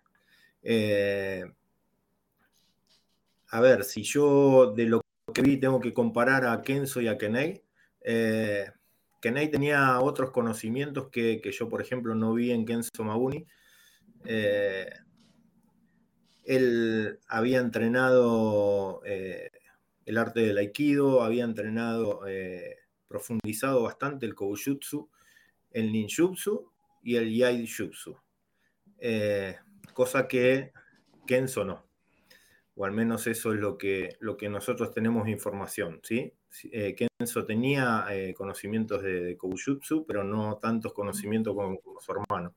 [0.62, 1.44] Eh,
[3.50, 5.02] a ver, si yo de lo
[5.34, 7.64] que vi tengo que comparar a Kenzo y a Kenei,
[9.22, 13.48] Kenei tenía otros conocimientos que, que, yo, por ejemplo, no vi en Kenzo Mabuni.
[14.26, 14.90] Eh,
[16.44, 19.52] él había entrenado eh,
[20.06, 22.78] el arte del aikido, había entrenado, eh,
[23.08, 25.10] profundizado bastante el koujutsu,
[25.72, 26.72] el ninjutsu
[27.04, 28.18] y el yaijutsu,
[29.94, 30.72] cosa que
[31.26, 31.86] Kenzo no,
[32.76, 36.34] o al menos eso es lo que, lo que nosotros tenemos información, ¿sí?
[37.20, 42.56] Kenzo tenía conocimientos de, de, koujutsu, pero no tantos conocimientos como su hermano.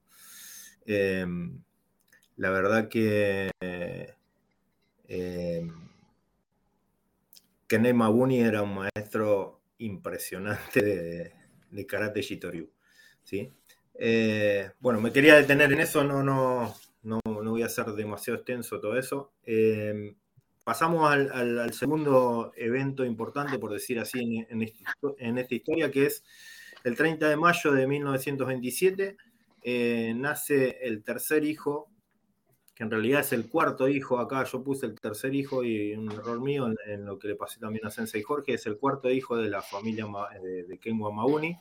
[0.87, 1.62] Em,
[2.37, 3.51] la verdad que
[5.09, 5.68] eh,
[7.66, 11.33] Kene Mabuni era un maestro impresionante
[11.71, 12.68] de, karate Shitoryu.
[13.23, 13.51] ¿sí?
[13.95, 18.81] Eh, bueno, me quería detener en eso, no, no, no, voy a hacer demasiado extenso
[18.81, 19.33] todo eso.
[19.45, 20.14] Em,
[20.64, 26.25] pasamos al, segundo evento importante, por decir así, en, esta historia, que es
[26.85, 29.16] el 30 de mayo de 1927.
[29.62, 31.88] Eh, nace el tercer hijo,
[32.75, 36.11] que en realidad es el cuarto hijo, acá yo puse el tercer hijo y un
[36.11, 39.37] error mío en, lo que le pasé también a Sensei Jorge, es el cuarto hijo
[39.37, 40.07] de la familia
[40.42, 41.57] de, de Kenwa Mauni,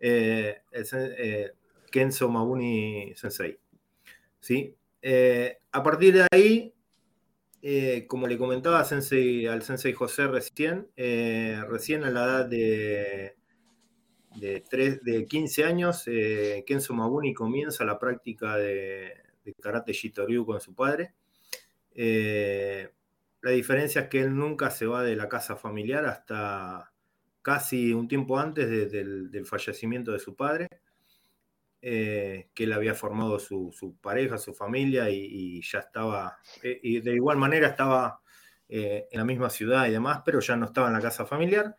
[0.00, 1.50] eh, eh,
[1.90, 3.58] Kenzo Mauni Sensei.
[4.40, 4.76] ¿Sí?
[5.72, 6.74] a partir de ahí,
[8.06, 13.36] como le comentaba Sensei, al Sensei José recién, recién a la edad de
[14.34, 16.94] de, de 15 años, eh, Kenzo
[17.34, 19.14] comienza la práctica de,
[19.60, 21.14] karate Shitoryu con su padre.
[21.94, 22.90] Eh,
[23.42, 26.92] la diferencia es que él nunca se va de la casa familiar hasta
[27.42, 30.68] casi un tiempo antes del, fallecimiento de su padre,
[31.82, 37.36] eh, que él había formado su, pareja, su familia y, ya estaba, y de igual
[37.36, 38.20] manera estaba
[38.66, 41.76] en la misma ciudad y demás, pero ya no estaba en la casa familiar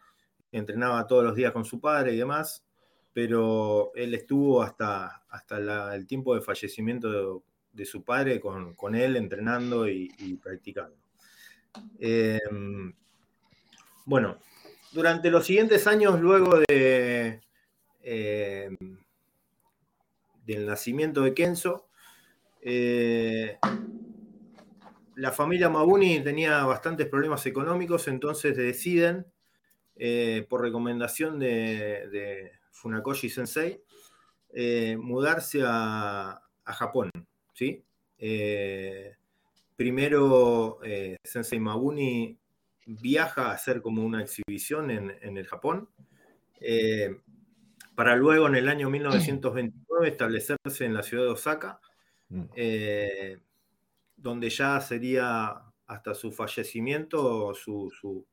[0.51, 2.65] entrenaba todos los días con su padre y demás,
[3.13, 9.87] pero él estuvo hasta, hasta el tiempo de fallecimiento de, su padre con, él entrenando
[9.87, 10.97] y, practicando.
[11.99, 12.93] Em,
[14.05, 14.37] bueno,
[14.91, 17.41] durante los siguientes años, luego de,
[18.01, 18.77] em,
[20.45, 21.87] del nacimiento de Kenzo,
[22.61, 23.57] eh,
[25.15, 29.25] la familia Mabuni tenía bastantes problemas económicos, entonces deciden
[29.97, 33.81] eh, por recomendación de, Funakoshi Sensei,
[34.53, 37.11] eh, mudarse a, Japón.
[37.53, 37.83] ¿sí?
[38.17, 39.15] Eh,
[39.75, 40.79] primero,
[41.23, 42.37] Sensei Mabuni
[42.85, 45.89] viaja a hacer como una exhibición en, el Japón,
[47.95, 51.79] para luego en el año 1929 establecerse en la ciudad de Osaka,
[52.29, 52.45] mm.
[54.17, 58.25] donde ya sería hasta su fallecimiento su, su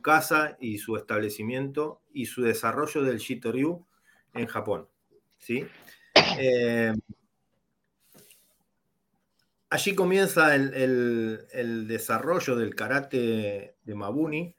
[0.00, 3.86] casa y su establecimiento y su desarrollo del Shitoryu
[4.34, 4.88] en Japón.
[5.38, 5.66] ¿sí?
[6.38, 6.92] Eh,
[9.70, 14.54] allí comienza el, desarrollo del karate de Mabuni,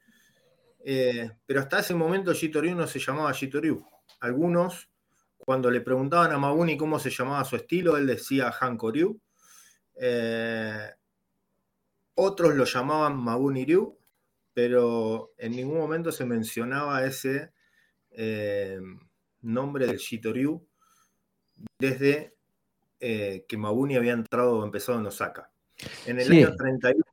[0.86, 3.86] eh, pero hasta ese momento Shitoryu no se llamaba Shitoryu.
[4.20, 4.90] Algunos,
[5.38, 9.20] cuando le preguntaban a Mabuni cómo se llamaba su estilo, él decía Hankoryu.
[10.00, 10.92] Eh,
[12.20, 13.97] otros lo llamaban Mabuni Ryu
[14.58, 17.52] pero en ningún momento se mencionaba ese
[18.10, 18.80] eh,
[19.44, 20.68] nombre del Shitoryu
[21.78, 22.34] desde
[23.00, 25.52] eh, que Mabuni había entrado o empezado en Osaka.
[26.08, 27.04] En el año 31.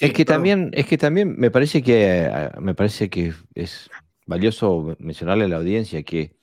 [0.00, 2.30] es que también, es que también me parece que
[2.60, 3.90] me parece que es
[4.24, 6.34] valioso mencionarle a la audiencia que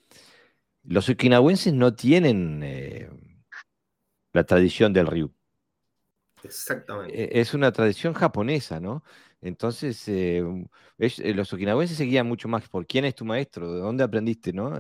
[0.83, 3.09] los okinawenses no tienen eh,
[4.33, 5.33] la tradición del ryu.
[6.43, 7.23] Exactamente.
[7.23, 9.03] E, es una tradición japonesa, ¿no?
[9.43, 10.41] Entonces, eh,
[10.99, 14.71] eh, los okinawenses seguían mucho más por quién es tu maestro, de dónde aprendiste, ¿no?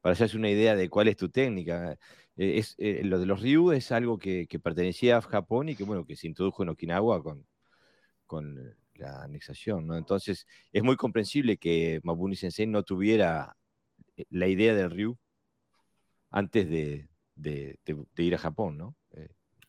[0.00, 1.98] para hacerse una idea de cuál es tu técnica.
[2.36, 6.28] lo de los ryu es algo que, pertenecía a Japón y que, bueno, que se
[6.28, 7.46] introdujo en Okinawa con,
[8.26, 9.96] con la anexación, ¿no?
[9.96, 13.56] Entonces, es muy comprensible que Mabuni Sensei no tuviera
[14.30, 15.18] la idea del ryu
[16.30, 17.08] antes de,
[18.16, 18.96] ir a Japón, ¿no?
[19.14, 19.28] Eh,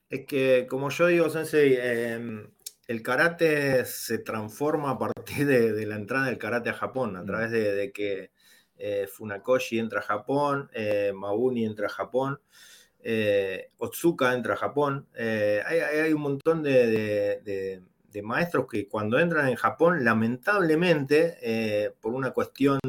[0.10, 2.50] es que, como yo digo, Sensei, em,
[2.88, 7.26] el karate se transforma a partir de, la entrada del karate a Japón, a mm.
[7.26, 8.32] través de, que
[8.78, 12.40] eh, Funakoshi entra a Japón, eh, Mabuni entra a Japón,
[13.78, 15.08] Otsuka entra a Japón.
[15.16, 17.82] Hay, un montón de,
[18.24, 22.80] maestros que cuando entran en Japón, lamentablemente, por una cuestión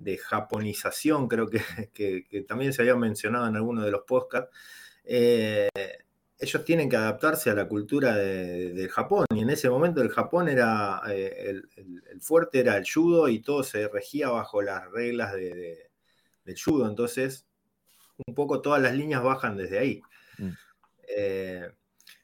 [0.00, 4.50] de japonización, creo que, también se había mencionado en alguno de los podcasts,
[5.04, 5.68] eh,
[6.40, 9.26] ellos tienen que adaptarse a la cultura de, Japón.
[9.34, 13.62] Y en ese momento el Japón era, eh, el, fuerte era el judo y todo
[13.62, 15.90] se regía bajo las reglas de,
[16.44, 16.88] del judo.
[16.88, 17.46] Entonces,
[18.26, 20.02] un poco todas las líneas bajan desde ahí.
[20.38, 20.50] Mm.
[21.16, 21.70] Eh,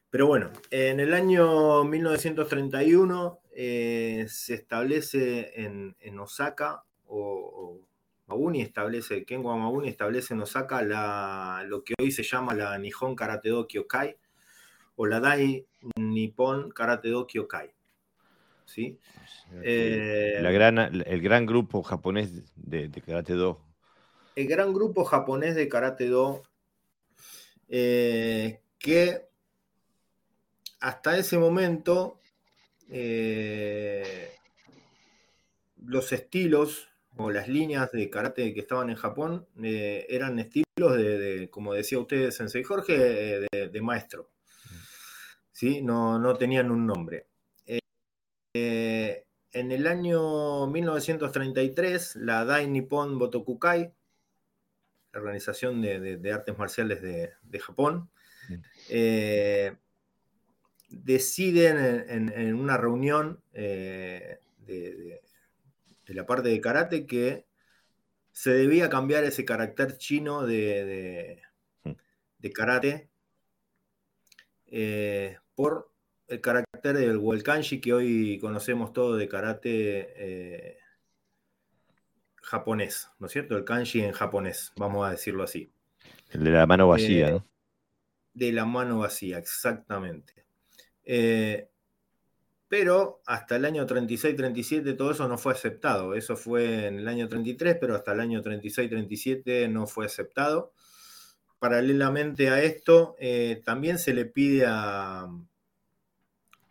[0.08, 7.85] pero bueno, en el año 1931 se establece en, en Osaka o,
[8.26, 13.14] Mabuni establece, Kenwa Mabuni establece en Osaka la, lo que hoy se llama la Nihon
[13.14, 14.16] Karate Do Kyokai
[14.96, 15.64] o la Dai
[15.96, 17.70] Nippon Karate Do Kyokai.
[18.64, 18.98] ¿Sí?
[19.62, 23.62] Eh, la gran, el gran grupo japonés de, Karate Do.
[24.34, 26.42] El gran grupo japonés de Karate Do
[27.68, 29.28] eh, que
[30.80, 32.20] hasta ese momento
[32.88, 34.32] eh,
[35.84, 41.48] los estilos o las líneas de karate que estaban en Japón eh, eran estilos de,
[41.50, 44.30] como decía usted, Sensei Jorge, eh, de, maestro.
[45.52, 45.80] ¿Sí?
[45.80, 47.26] No, no, tenían un nombre.
[48.52, 53.92] Eh, en el año 1933, la Dai Nippon Botokukai,
[55.12, 58.10] la organización de, artes marciales de, Japón,
[60.90, 64.40] deciden en, una reunión de,
[66.06, 67.46] de la parte de karate que
[68.32, 71.42] se debía cambiar ese carácter chino de, de,
[71.84, 72.52] mm.
[72.52, 73.08] karate
[74.66, 75.90] eh, por
[76.28, 80.78] el carácter del Welkanji que hoy conocemos todo de karate eh,
[82.42, 83.56] japonés, ¿no es cierto?
[83.56, 85.72] El kanji en japonés, vamos a decirlo así.
[86.30, 87.46] El de la mano vacía, eh, ¿no?
[88.34, 90.44] De la mano vacía, exactamente.
[92.68, 96.14] Pero hasta el año 36-37 todo eso no fue aceptado.
[96.14, 100.72] Eso fue en el año 33, pero hasta el año 36-37 no fue aceptado.
[101.58, 105.28] Paralelamente a esto, eh, también se le pide a,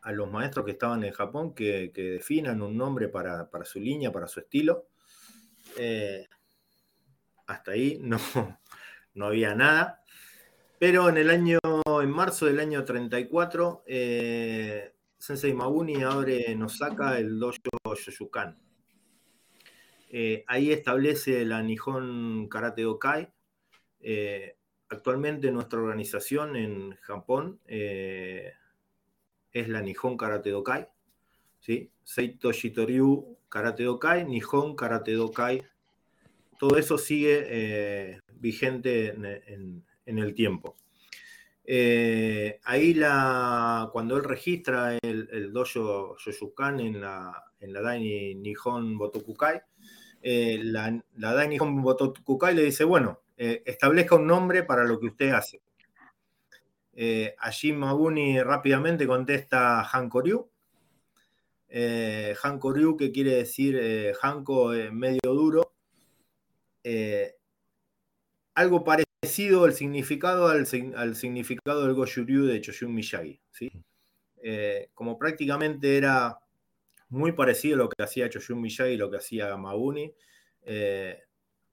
[0.01, 4.27] a, los maestros que estaban en Japón que, definan un nombre para, su línea, para
[4.27, 4.87] su estilo.
[5.77, 6.27] Eh,
[7.47, 8.19] hasta ahí no,
[9.13, 10.01] no había nada.
[10.77, 11.59] Pero en el año,
[12.01, 14.94] en marzo del año 34, eh,
[15.25, 18.55] Sensei Mabuni abre en Osaka el dojo Yoyukan.
[20.11, 23.33] Eh, ahí establece la Nihon Karate Dokai.
[24.01, 24.55] Eh,
[24.87, 28.53] actualmente nuestra organización en Japón eh,
[29.51, 30.89] es la Nihon Karate Dokai.
[31.59, 31.89] ¿sí?
[32.03, 35.63] Seito Shitoryu Karate Dokai, Nihon Karate Dokai.
[36.59, 40.75] Todo eso sigue vigente en el tiempo.
[41.67, 48.35] Eh, ahí la, cuando él registra el, el dojo Yoyukan en la, en la Dai
[48.35, 49.61] Nihon Botokukai,
[50.21, 54.99] eh, la, la, Dai Nihon Botokukai le dice, bueno, eh, establezca un nombre para lo
[54.99, 55.61] que usted hace.
[57.39, 60.47] allí Mabuni rápidamente contesta Hankoryu.
[62.43, 65.73] Hankoryu, que quiere decir Hanko medio duro.
[68.53, 69.04] algo parecido
[69.65, 70.65] el significado al,
[71.15, 73.39] significado del Goju-ryu de Choshun Miyagi.
[73.51, 73.71] ¿sí?
[74.41, 76.39] Eh, como prácticamente era
[77.09, 80.13] muy parecido a lo que hacía Choshun Miyagi y lo que hacía Mabuni,
[80.63, 81.23] eh,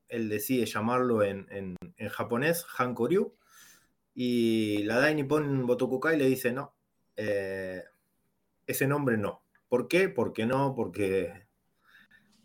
[0.08, 3.34] él decide llamarlo en, en, japonés Hankoryu
[4.14, 6.74] y la Dai Nippon Botokukai le dice no,
[7.16, 7.82] eh,
[8.66, 9.42] ese nombre no.
[9.68, 10.08] ¿Por qué?
[10.08, 11.46] Porque no, porque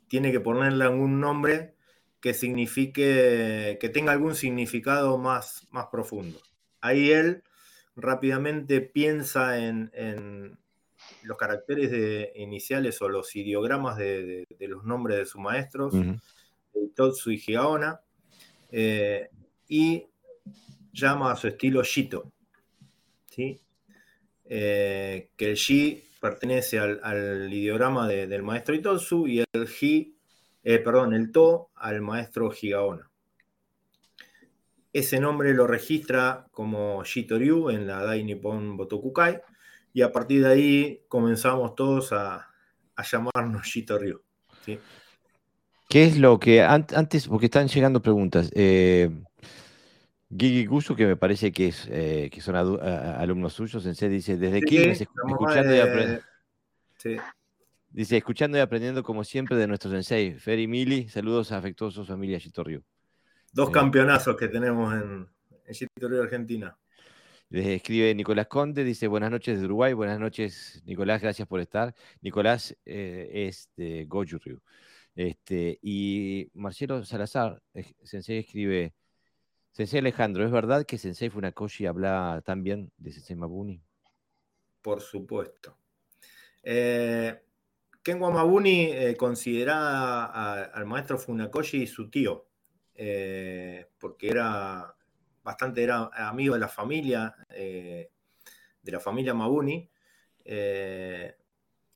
[0.08, 1.77] tiene que ponerle algún nombre
[2.22, 6.40] que signifique, que tenga algún significado más, más profundo.
[6.82, 7.44] Ahí él,
[7.96, 10.58] rápidamente piensa en,
[11.24, 15.94] los caracteres de, iniciales o los ideogramas de, los nombres de sus maestros,
[16.96, 18.02] Totsu y Higaona,
[18.72, 19.30] eh,
[19.68, 20.08] y
[20.92, 22.32] llama a su estilo Shito.
[23.30, 23.60] ¿sí?
[24.46, 30.17] Eh, que el Shi pertenece al, ideograma del maestro Itotsu y el Hi,
[30.70, 33.10] eh, perdón, el To al maestro Higaona.
[34.92, 39.40] Ese nombre lo registra como Shitoryu en la Dai Nippon Botokukai
[39.94, 42.50] y a partir de ahí comenzamos todos a,
[43.02, 44.22] llamarnos Shitoryu.
[44.66, 44.78] ¿sí?
[45.88, 48.52] ¿Qué es lo que antes, porque están llegando preguntas?
[48.54, 49.10] Eh,
[50.30, 54.36] Gigi Gusu, que me parece que, es, eh, que son alumnos suyos, en C dice,
[54.36, 56.24] desde aquí, escuchando y aprendiendo.
[57.98, 62.84] Dice, escuchando y aprendiendo como siempre de nuestro sensei, Ferry Mili, saludos afectuosos familia Shitoryu.
[63.52, 65.28] Dos campeonazos que tenemos en,
[65.66, 66.78] en Argentina.
[67.50, 71.96] escribe Nicolás Conde, dice buenas noches desde Uruguay, buenas noches Nicolás, gracias por estar.
[72.22, 74.38] Nicolás eh, es de Goju
[75.16, 77.64] Este, y Marcelo Salazar,
[78.04, 78.94] Sensei, escribe,
[79.72, 83.82] Sensei Alejandro, ¿es verdad que Sensei Funakoshi habla tan bien de Sensei Mabuni?
[84.84, 85.80] Por supuesto.
[86.62, 87.42] Eh,
[88.08, 92.46] Ken Mabuni eh, considera al maestro Funakoshi su tío.
[92.96, 94.96] Eh, porque era
[95.44, 98.10] bastante era amigo de la familia, eh,
[98.82, 99.90] de la familia Mabuni,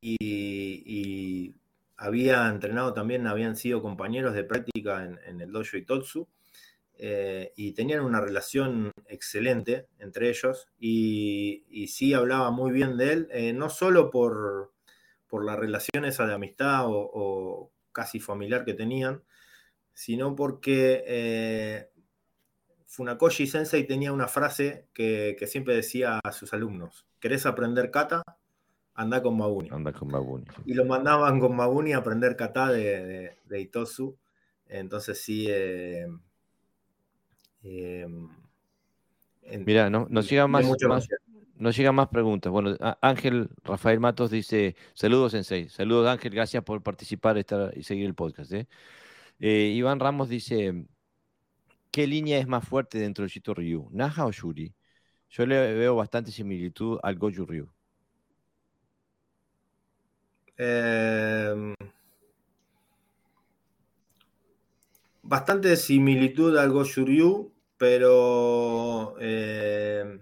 [0.01, 1.55] y,
[1.95, 6.27] había entrenado también, habían sido compañeros de práctica en, el dojo Itotsu,
[7.55, 13.57] y tenían una relación excelente entre ellos, y, y sí hablaba muy bien de él,
[13.57, 14.71] no solo por,
[15.31, 19.23] por las relaciones de amistad o casi familiar que tenían,
[19.93, 21.89] sino porque eh,
[22.87, 28.23] Funakoshi Sensei tenía una frase que, siempre decía a sus alumnos: ¿Querés aprender kata?
[28.93, 29.69] Anda con Mabuni.
[29.71, 30.45] Anda con Mabuni.
[30.65, 34.17] Y lo mandaban con Mabuni a aprender kata de, Itosu.
[34.67, 35.47] Entonces sí.
[35.49, 36.07] Eh,
[37.63, 38.07] eh,
[39.65, 40.65] Mira, no, nos llegan más,
[41.61, 42.51] nos llegan más preguntas.
[42.51, 45.69] Bueno, Ángel Rafael Matos dice: Saludos, Sensei.
[45.69, 46.33] Saludos, Ángel.
[46.33, 47.37] Gracias por participar
[47.75, 48.51] y seguir el podcast.
[49.39, 50.85] Eh, Iván Ramos dice,
[51.91, 53.89] ¿qué línea es más fuerte dentro del Shito Ryu?
[53.91, 54.73] ¿Naja o Yuri?
[55.29, 57.69] Yo le veo bastante similitud al Goju Ryu.
[60.57, 61.75] Em,
[65.21, 70.19] bastante similitud al Goju Ryu, pero em,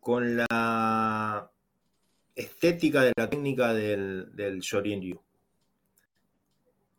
[0.00, 1.50] con la
[2.34, 5.22] estética de la técnica del, del Shorin Ryu.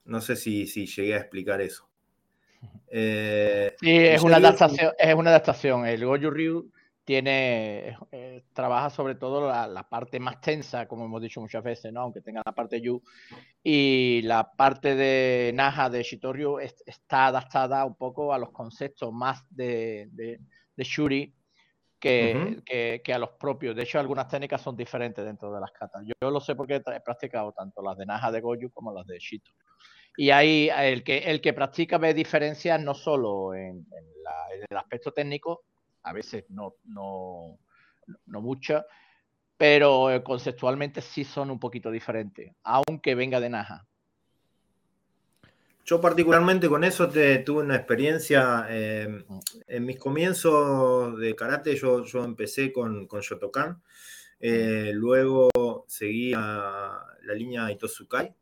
[0.06, 1.88] No sé si, llegué a explicar eso.
[2.93, 5.86] Eh, sí, es una, adaptación, es una adaptación.
[5.86, 6.72] El Goju Ryu
[7.06, 12.02] tiene, eh, trabaja sobre todo la, parte más tensa, como hemos dicho muchas veces, ¿no?
[12.02, 13.02] aunque tenga la parte Yu.
[13.64, 19.43] Y la parte de Naja de Shitoryu está adaptada un poco a los conceptos más
[19.49, 20.39] de,
[20.78, 21.34] Shuri
[22.02, 23.76] que, a los propios.
[23.76, 26.04] De hecho, algunas técnicas son diferentes dentro de las katas.
[26.06, 29.20] Yo, lo sé porque he practicado tanto las de Naja de Goju como las de
[29.20, 29.52] Shito.
[30.18, 33.86] Y ahí el que, el que practica ve diferencias no solo en,
[34.70, 35.64] el aspecto técnico,
[36.04, 37.60] a veces no, no,
[38.26, 38.84] no muchas,
[39.56, 43.88] pero eh, conceptualmente sí son un poquito diferentes, aunque venga de Naja.
[45.91, 48.65] Yo particularmente con eso tuve una experiencia.
[48.69, 49.39] Mm.
[49.67, 53.81] en mis comienzos de karate yo, empecé con, con Shotokan,
[54.39, 55.49] eh, luego
[55.89, 58.33] seguí la línea Itosukai,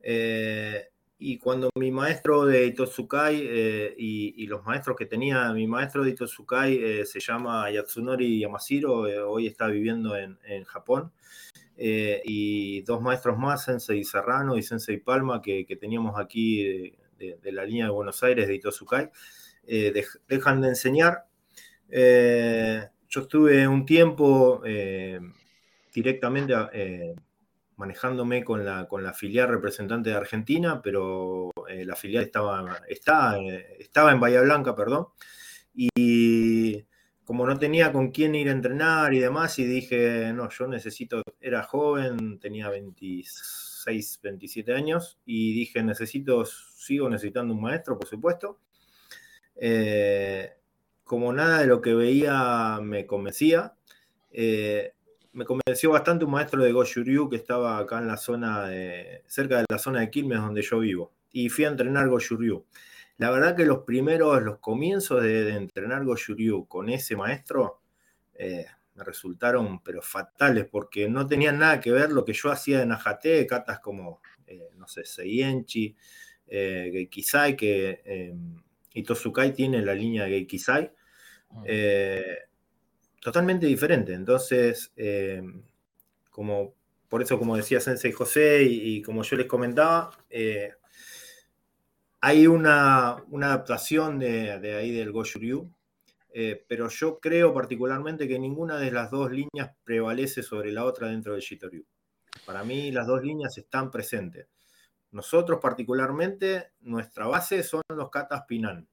[0.00, 6.04] eh, y cuando mi maestro de Itosukai eh, y, los maestros que tenía, mi maestro
[6.04, 11.12] de Itosukai eh, se llama Yatsunori Yamashiro, hoy está viviendo en, Japón,
[11.78, 17.84] y dos maestros más, Sensei Serrano y Sensei Palma, que, teníamos aquí de, la línea
[17.84, 19.10] de Buenos Aires de Itosukai,
[20.28, 21.26] dejan de enseñar.
[21.88, 24.62] yo estuve un tiempo
[25.94, 26.54] directamente
[27.78, 33.38] manejándome con la, con la filial representante de Argentina, pero eh, la filial estaba, está,
[33.38, 35.06] eh, estaba en Bahía Blanca, perdón,
[35.74, 36.84] y
[37.28, 41.22] como no tenía con quién ir a entrenar y demás, y dije, no, yo necesito,
[41.42, 48.60] era joven, tenía 26, 27 años, y dije, necesito, sigo necesitando un maestro, por supuesto.
[49.56, 50.54] Eh,
[51.04, 53.74] como nada de lo que veía me convencía,
[54.32, 58.70] me convenció bastante un maestro de Goju-Ryu que estaba acá en la zona,
[59.26, 61.12] cerca de la zona de Quilmes donde yo vivo.
[61.30, 62.64] Y fui a entrenar Goju-Ryu.
[63.18, 67.80] La verdad que los primeros, los comienzos de, entrenar Goju-Ryu con ese maestro
[68.34, 68.66] eh,
[68.98, 72.92] me resultaron pero fatales porque no tenían nada que ver lo que yo hacía en
[72.92, 75.96] Ajate, catas como, eh, no sé, Seienchi,
[76.46, 78.34] eh, Geikisai, que eh,
[78.94, 80.92] Itosukai tiene la línea de Geikisai,
[81.50, 81.62] ah.
[83.20, 84.12] totalmente diferente.
[84.14, 84.92] Entonces,
[86.30, 86.74] como
[87.08, 90.10] por eso, como decía Sensei José y, como yo les comentaba,
[92.20, 95.70] hay una, adaptación de, ahí del Goshuryu
[96.30, 101.08] eh, pero yo creo particularmente que ninguna de las dos líneas prevalece sobre la otra
[101.08, 101.84] dentro del Shitoryu.
[102.46, 104.46] Para mí las dos líneas están presentes.
[105.10, 108.86] Nosotros particularmente, nuestra base son los katas Pinan,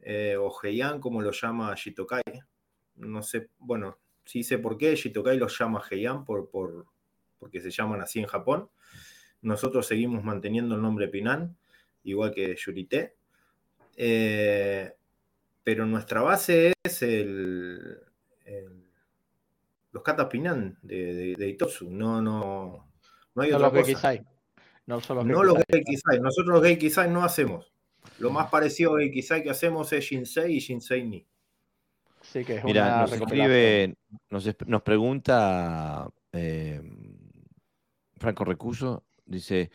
[0.00, 2.22] eh, o Heian como lo llama Shitokai.
[2.96, 6.86] No sé, bueno, sí sé por qué Shitokai los llama Heian, por, por,
[7.38, 8.68] porque se llaman así en Japón.
[9.40, 11.56] Nosotros seguimos manteniendo el nombre Pinan,
[12.04, 13.16] igual que Yurite.
[13.96, 14.92] Eh,
[15.62, 18.00] pero nuestra base es el,
[19.92, 22.92] los katas de, de, de, Itosu, no, no,
[23.34, 24.24] no hay no otra cosa.
[24.86, 26.20] No, solo no los Geikisai.
[26.20, 27.72] Nosotros los Geikisai no hacemos.
[28.18, 31.26] Lo más parecido a Geikisai que hacemos es Shinsei y Shinsei Ni.
[32.22, 33.96] Sí, que es Mira, nos escribe,
[34.28, 36.80] nos, nos pregunta eh,
[38.18, 39.70] Franco Recuso, dice,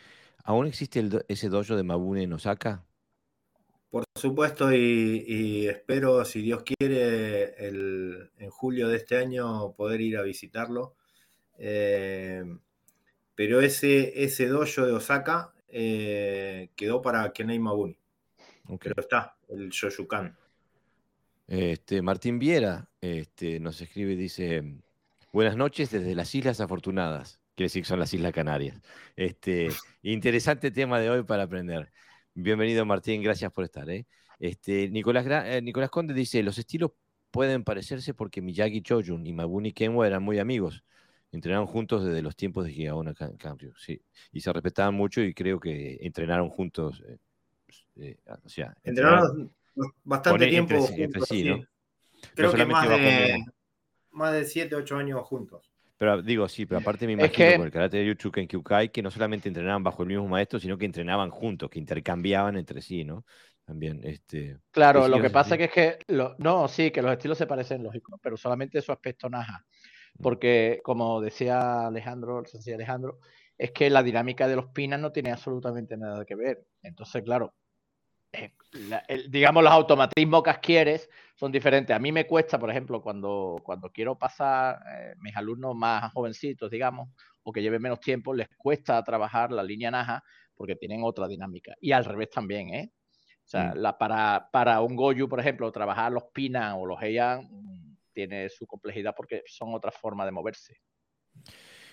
[0.46, 2.86] ¿aún existe el, ese dojo de Mabune en Osaka?
[3.90, 10.22] Por supuesto, y, espero, si Dios quiere, en julio de este año poder ir a
[10.22, 10.96] visitarlo.
[11.58, 12.44] Eh,
[13.36, 17.98] pero ese, ese dojo de Osaka eh, quedó para Kenei Mabuni.
[18.82, 20.38] Pero está, el Shoyukan.
[21.48, 24.82] Este, Martín Viera este, nos escribe y dice:
[25.32, 27.40] Buenas noches desde las Islas Afortunadas.
[27.56, 28.78] Quiere decir que son las Islas Canarias.
[29.16, 29.70] Este,
[30.02, 31.90] interesante tema de hoy para aprender.
[32.34, 33.90] Bienvenido Martín, gracias por estar.
[33.90, 34.06] ¿eh?
[34.40, 36.92] Este, Nicolás, eh, Nicolás Conde dice, los estilos
[37.32, 40.84] pueden parecerse porque Miyagi Chojun y Mabuni Kenwa eran muy amigos.
[41.32, 44.02] Entrenaron juntos desde los tiempos de Gigaona Cambio, sí.
[44.34, 47.02] Y se respetaban mucho y creo que entrenaron juntos.
[47.96, 49.50] Eh, o sea, entrenaron
[50.04, 51.30] bastante tiempo juntos.
[52.34, 53.46] Creo que más de,
[54.12, 55.75] más de 7, 8 años juntos.
[55.98, 59.02] Pero digo, sí, pero aparte me imagino con el karate de Yuchuka en Kyukai que
[59.02, 63.06] no solamente entrenaban bajo el mismo maestro, sino que entrenaban juntos, que intercambiaban entre sí,
[63.06, 63.26] ¿no?
[63.64, 64.60] También, este.
[64.72, 65.98] Claro, lo que pasa que es que,
[66.38, 69.66] no, sí, que los estilos se parecen, lógico, pero solamente su aspecto naja.
[70.16, 70.22] Mm.
[70.22, 73.20] Porque, como decía Alejandro, el sencillo Alejandro,
[73.58, 76.66] es que la dinámica de los pinas no tiene absolutamente nada que ver.
[76.84, 77.56] Entonces, claro,
[79.30, 81.96] digamos, los automatismos que adquieres son diferentes.
[81.96, 86.70] A mí me cuesta, por ejemplo, cuando, cuando quiero pasar eh, mis alumnos más jovencitos,
[86.72, 87.10] digamos,
[87.44, 90.24] o que lleven menos tiempo, les cuesta trabajar la línea Naja
[90.56, 91.76] porque tienen otra dinámica.
[91.80, 92.92] Y al revés también, ¿eh?
[93.46, 93.78] O sea, mm.
[93.78, 97.48] la, para, para un Goju, por ejemplo, trabajar los Pinan o los Heian
[98.14, 100.80] tiene su complejidad porque son otra forma de moverse.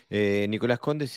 [0.08, 1.08] Eh, Nicolás Conde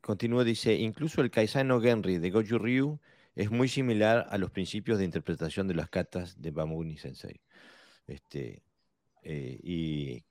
[0.00, 3.00] continúa, dice, incluso el Kaisano Genri de Goju Ryu
[3.34, 7.40] es muy similar a los principios de interpretación de las katas de Bamuni Sensei.
[8.06, 8.62] Este,
[9.22, 10.24] eh, y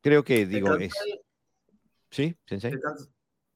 [0.00, 0.92] creo que, digo, es...
[2.10, 2.74] ¿Sí, Sensei?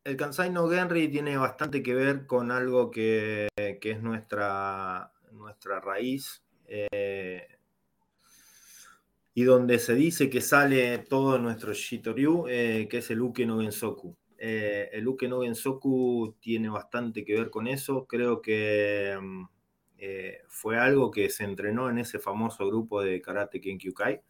[0.05, 6.43] El, Kansai no Genri tiene bastante que ver con algo que, es nuestra, nuestra raíz.
[6.67, 7.47] Eh,
[9.35, 13.61] y donde se dice que sale todo nuestro Shitoryu, eh, que es el Uke no
[13.61, 14.17] Gensoku.
[14.47, 18.07] Eh, el Uke no Gensoku tiene bastante que ver con eso.
[18.07, 19.45] Creo que mm,
[19.97, 24.21] eh, fue algo que se entrenó en ese famoso grupo de Karate Kenkyukai.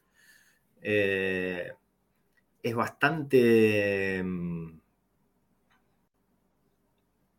[0.82, 1.68] Eh,
[2.62, 4.80] es bastante, mm,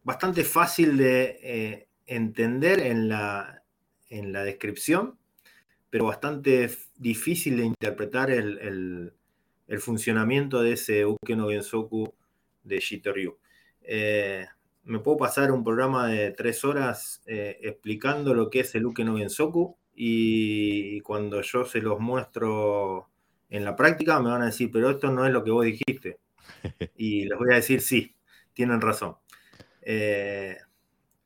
[0.03, 3.63] bastante fácil de entender en la,
[4.09, 5.17] en la descripción,
[5.89, 9.13] pero bastante difícil de interpretar el,
[9.67, 12.13] el funcionamiento de ese Uke no Gensoku
[12.65, 13.37] de Shitoryu.
[13.81, 14.45] Eh,
[14.83, 19.03] me puedo pasar un programa de tres horas eh, explicando lo que es el Uke
[19.03, 23.09] no Gensoku y cuando yo se los muestro
[23.49, 26.19] en la práctica me van a decir, pero esto no es lo que vos dijiste.
[26.97, 28.15] Y les voy a decir, sí,
[28.53, 29.15] tienen razón.
[29.81, 30.57] Eh,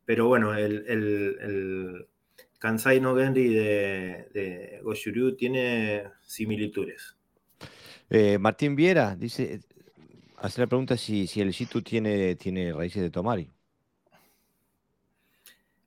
[0.06, 2.08] pero bueno, el,
[2.58, 7.16] Kansai no Genri de, de Goshuryu tiene similitudes.
[8.40, 9.62] Martín Viera dice,
[10.42, 13.50] hace la pregunta si, si el Shitu tiene, tiene raíces de Tomari.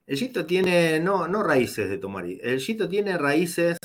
[0.07, 3.79] El Shito tiene, no, no raíces de Tomari, el Shito tiene raíces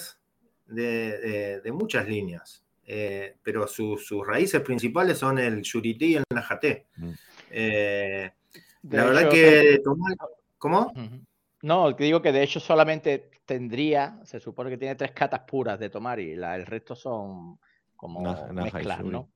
[0.65, 6.88] de, muchas líneas, eh, pero sus raíces principales son el Yuriti y el Najate.
[6.97, 7.11] Mm.
[7.51, 8.32] Eh,
[8.89, 10.15] la verdad que Tomari,
[10.57, 10.93] ¿cómo?
[11.61, 15.89] No, digo que de hecho solamente tendría, se supone que tiene tres catas puras de
[15.89, 17.59] Tomari, la, el resto son
[17.95, 19.30] como mezclas, ¿no?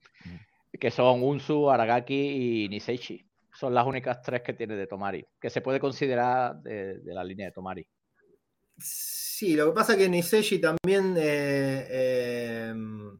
[0.80, 3.26] Que son Unsu, Aragaki y Niseichi.
[3.54, 7.48] Son las únicas tres que tiene de Tomari, que se puede considerar de, la línea
[7.48, 7.88] de Tomari.
[8.78, 13.20] Sí, lo que pasa es que Niseichi también eh, em,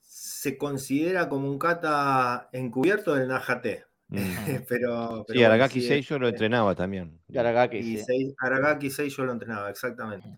[0.00, 3.84] se considera como un kata encubierto del Najate.
[4.08, 4.18] Mm.
[4.68, 7.20] pero, sí, Aragaki 6 yo lo entrenaba también.
[7.36, 10.28] Aragaki, 6, Aragaki 6 yo lo entrenaba, exactamente.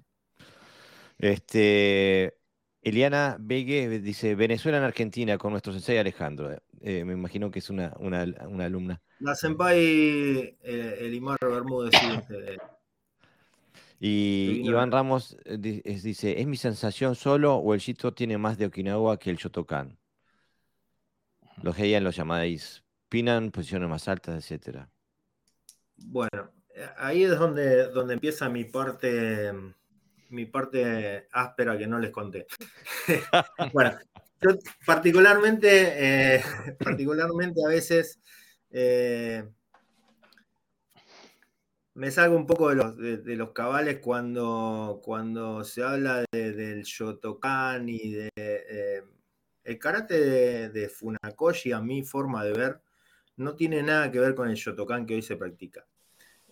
[1.18, 2.41] Este,
[2.82, 6.50] Eliana Vegue dice, Venezuela en Argentina con nuestro sensei Alejandro.
[6.80, 9.00] Eh, me imagino que es una, una, una alumna.
[9.20, 11.92] La senpai eh, Elimar Bermúdez.
[12.30, 12.58] Eh,
[14.00, 19.16] y Iván Ramos dice, ¿es mi sensación solo o el Shito tiene más de Okinawa
[19.16, 19.96] que el Shotokan?
[21.62, 24.90] Los Heian los llamáis Pinan, posiciones más altas, etcétera.
[25.98, 26.50] Bueno,
[26.96, 29.52] ahí es donde, donde empieza mi parte
[30.32, 32.46] mi parte áspera que no les conté.
[33.72, 33.96] bueno,
[34.40, 34.50] yo
[34.84, 36.42] particularmente, eh,
[36.78, 38.20] particularmente a veces
[38.70, 39.44] eh,
[41.94, 47.88] me salgo un poco de los, de, los cabales cuando, cuando se habla del Shotokan
[47.88, 48.30] y de...
[48.36, 49.02] Eh,
[49.64, 52.80] el karate de, Funakoshi, a mi forma de ver,
[53.36, 55.86] no tiene nada que ver con el Shotokan que hoy se practica.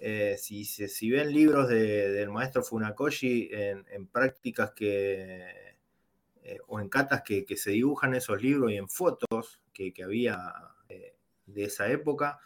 [0.03, 5.77] Eh, si, si, ven libros del maestro Funakoshi en, prácticas que,
[6.43, 10.55] eh, o en catas que, se dibujan esos libros y en fotos que, había
[10.89, 12.39] eh, de esa época,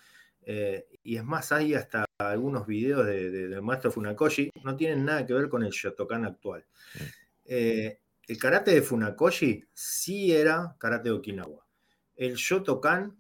[0.45, 5.49] y es más, hay hasta algunos videos del maestro Funakoshi, no tienen nada que ver
[5.49, 6.67] con el Shotokan actual.
[7.45, 11.65] el karate de Funakoshi sí era karate de Okinawa.
[12.17, 13.17] El Shotokan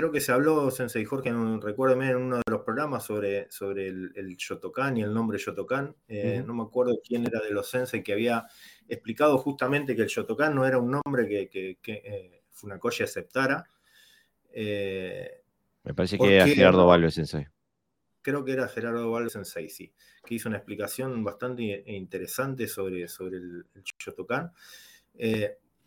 [0.00, 1.30] creo que se habló, Sensei Jorge,
[1.60, 5.94] recuérdeme, en uno de los programas sobre, sobre el, Shotokan y el nombre Shotokan.
[6.08, 8.46] Eh, no me acuerdo quién era de los Sensei que había
[8.88, 13.68] explicado justamente que el Shotokan no era un nombre que, que, que eh, Funakoshi aceptara.
[14.54, 15.42] Eh,
[15.84, 17.46] me parece que era Gerardo Valve Sensei.
[18.22, 19.92] Creo que era Gerardo Valve Sensei, sí,
[20.24, 24.50] que hizo una explicación bastante interesante sobre, sobre el, el Shotokan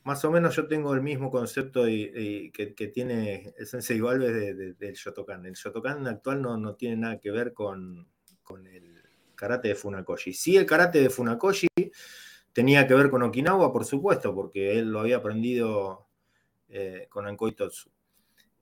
[0.04, 5.46] más o menos yo tengo el mismo concepto que, tiene el Sensei Valve del Shotokan.
[5.46, 8.08] El Shotokan actual no, tiene nada que ver con,
[8.72, 9.02] el
[9.36, 10.34] karate de Funakoshi.
[10.34, 11.68] Sí, el karate de Funakoshi
[12.52, 16.08] tenía que ver con Okinawa, por supuesto, porque él lo había aprendido
[16.68, 17.90] eh, con Ankoi Totsu.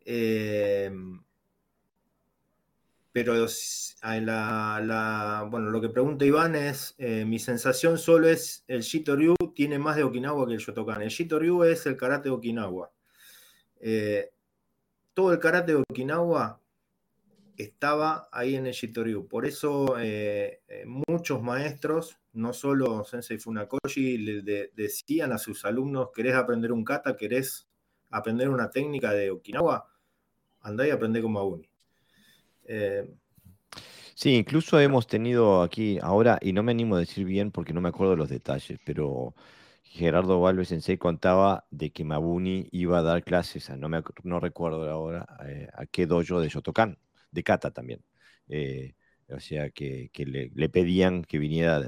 [0.06, 0.92] Eh,
[3.12, 3.34] pero
[4.04, 9.80] la, bueno, lo que pregunta Iván es, eh, mi sensación solo es, el Shitoryu tiene
[9.80, 11.02] más de Okinawa que el Shotokan.
[11.02, 12.92] El Shitoryu es el karate de Okinawa.
[13.82, 14.32] Eh,
[15.14, 16.62] todo el karate de Okinawa
[17.58, 19.28] estaba ahí en el Shitoryu.
[19.28, 26.36] Por eso eh, muchos maestros, no solo Sensei Funakoshi, le decían a sus alumnos, ¿querés
[26.36, 27.18] aprender un kata?
[27.18, 27.68] ¿Querés
[28.10, 29.90] aprender una técnica de Okinawa?
[30.62, 31.71] Andá y aprende como Aguni.
[32.66, 33.10] Eh,
[34.16, 37.82] sí, incluso hemos tenido aquí ahora, y no me animo a decir bien porque no
[37.82, 39.36] me acuerdo los detalles, pero
[39.84, 44.90] Gerardo Valves Sensei contaba de que Mabuni iba a dar clases, no, me, no recuerdo
[44.90, 46.98] ahora, eh, a qué dojo de Shotokan,
[47.32, 48.04] de Kata también.
[48.48, 48.94] Eh,
[49.30, 51.82] o sea, que, le, pedían que viniera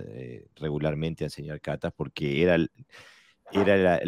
[0.56, 2.56] regularmente a enseñar katas porque era,
[3.52, 4.02] era, la,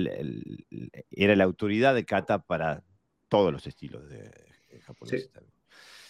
[1.11, 2.83] era la autoridad de kata para
[3.27, 4.31] todos los estilos de,
[4.81, 5.29] japonés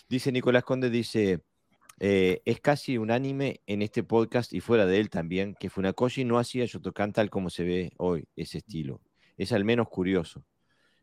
[0.07, 1.41] Dice Nicolás Conde, dice,
[1.99, 6.37] eh, es casi unánime en este podcast y fuera de él también que Funakoshi no
[6.37, 9.01] hacía Shotokan tal como se ve hoy, ese estilo.
[9.37, 10.45] Es al menos curioso.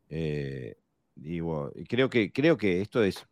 [0.08, 0.76] Eh,
[1.16, 3.26] digo, creo que, creo que esto es,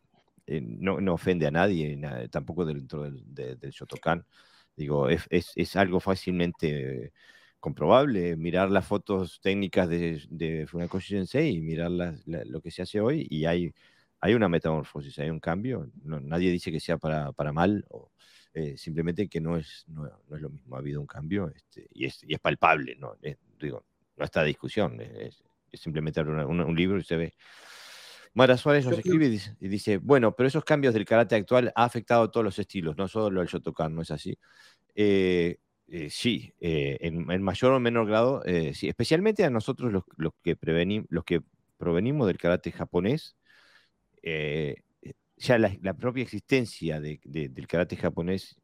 [0.47, 1.99] eh, no, ofende a nadie,
[2.31, 4.27] tampoco dentro del, Shotokan.
[4.77, 7.13] Digo, es, algo fácilmente
[7.61, 11.91] comprobable, mirar las fotos técnicas de Funakoshi Sensei y mirar
[12.27, 13.73] lo que se hace hoy y hay
[14.21, 15.91] hay una metamorfosis, hay un cambio.
[16.05, 18.11] nadie dice que sea para, mal, o,
[18.53, 20.77] eh, simplemente que no es, no, es lo mismo.
[20.77, 23.17] Ha habido un cambio este, y, es, y, es, palpable, ¿no?
[23.59, 23.85] digo,
[24.17, 25.43] no está discusión, es,
[25.73, 27.35] simplemente abrir un libro y se ve.
[28.35, 32.25] Mara Suárez nos escribe y dice, bueno, pero esos cambios del karate actual ha afectado
[32.25, 34.39] a todos los estilos, no solo al Shotokan, ¿no es así?
[34.95, 35.59] Eh,
[35.89, 38.43] eh, sí, en, mayor o menor grado,
[38.75, 40.57] sí, especialmente a nosotros los, los que
[41.09, 41.41] los que
[41.77, 43.37] provenimos del karate japonés,
[44.23, 44.77] eh,
[45.37, 48.57] ya la, propia existencia del karate japonés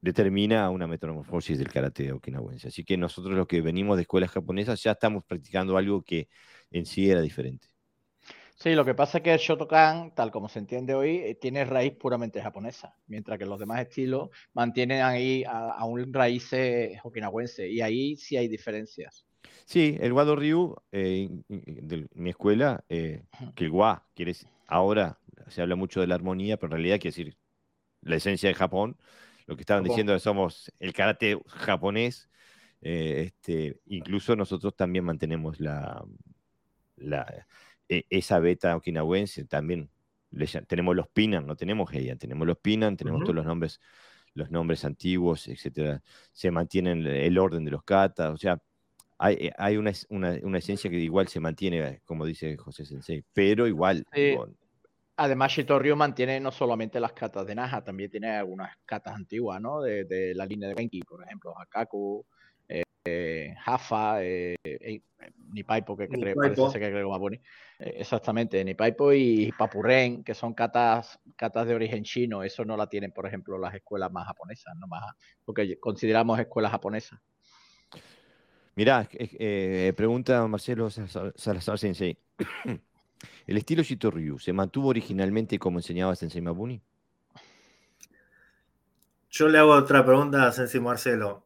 [0.00, 2.68] determina una metamorfosis del karate okinawense.
[2.68, 6.28] Así que nosotros los que venimos de escuelas japonesas ya estamos practicando algo que
[6.70, 7.68] en sí era diferente.
[8.56, 11.64] Sí, lo que pasa es que el Shotokan, tal como se entiende hoy, eh, tiene
[11.64, 16.50] raíz puramente japonesa, mientras que los demás estilos mantienen ahí a, un raíz
[17.04, 19.27] okinawense, y ahí sí hay diferencias.
[19.64, 23.24] Sí, el Wado Ryu eh, de mi escuela, eh,
[23.54, 24.32] que el Wa, quiere
[24.66, 25.18] ahora
[25.48, 27.36] se habla mucho de la armonía, pero en realidad quiere decir
[28.02, 28.96] la esencia de Japón.
[29.46, 32.28] Lo que estaban diciendo es somos el karate japonés.
[32.80, 36.04] este, incluso nosotros también mantenemos la,
[36.96, 37.46] la
[37.88, 39.90] e, esa beta okinawense también.
[40.66, 43.80] tenemos los Pinan, no tenemos ella, tenemos los Pinan, tenemos todos los nombres,
[44.34, 46.02] los nombres antiguos, etcétera.
[46.32, 48.60] Se mantiene el orden de los katas, o sea,
[49.18, 53.66] hay, eh, hay una, una, esencia que igual se mantiene, como dice José Sensei, pero
[53.66, 54.06] igual.
[55.16, 59.80] Además, Shitoryu mantiene no solamente las katas de Naja, también tiene algunas katas antiguas, ¿no?
[59.82, 62.24] De, de la línea de Genki, por ejemplo, Hakaku,
[63.08, 65.00] eh, Jafa, eh, eh,
[65.52, 67.36] Nipaipo, que creo, parece que creo Mabuni.
[67.78, 72.88] Eh, exactamente, Nipaipo y Papurren, que son catas, catas de origen chino, eso no la
[72.88, 75.14] tienen, por ejemplo, las escuelas más japonesas, no más,
[75.44, 77.20] porque consideramos escuelas japonesas.
[78.78, 79.08] Mirá,
[79.96, 82.16] pregunta Marcelo Salazar Sensei.
[83.48, 86.80] ¿El estilo Shitoryu se mantuvo originalmente como enseñaba Sensei Mabuni?
[89.30, 91.44] Yo le hago otra pregunta a Sensei Marcelo.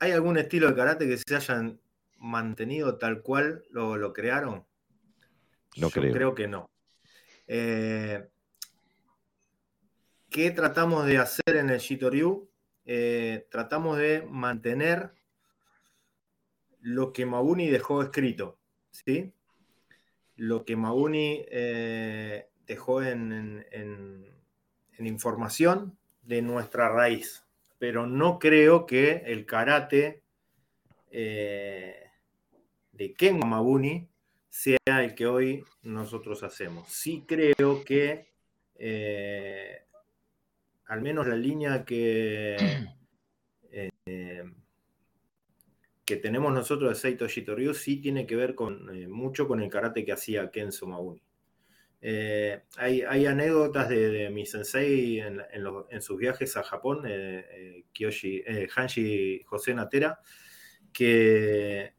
[0.00, 1.78] ¿Hay algún estilo de karate que se hayan
[2.18, 4.66] mantenido tal cual lo, crearon?
[5.76, 6.34] No Yo creo.
[6.34, 6.68] que no.
[7.46, 8.28] Eh,
[10.28, 12.50] ¿Qué tratamos de hacer en el Shitoryu?
[12.84, 15.15] Eh, tratamos de mantener
[16.86, 18.60] lo que Mabuni dejó escrito,
[18.92, 19.32] ¿sí?
[20.36, 23.66] Lo que Mabuni eh, dejó en,
[25.00, 27.44] información de nuestra raíz
[27.78, 30.22] pero no creo que el karate
[31.10, 32.08] eh,
[32.92, 34.08] de Ken Mabuni
[34.48, 36.88] sea el que hoy nosotros hacemos.
[36.88, 38.30] Sí creo que
[38.76, 39.82] eh,
[40.86, 42.56] al menos la línea que,
[43.72, 44.44] eh,
[46.06, 50.04] que tenemos nosotros de Seito Shitoryu sí tiene que ver con, mucho con el karate
[50.04, 51.20] que hacía Kenzo Mabuni.
[52.00, 59.74] Eh, hay, anécdotas de, mi sensei en, sus viajes a Japón, eh, eh, Hanshi José
[59.74, 60.20] Natera,
[60.92, 61.92] que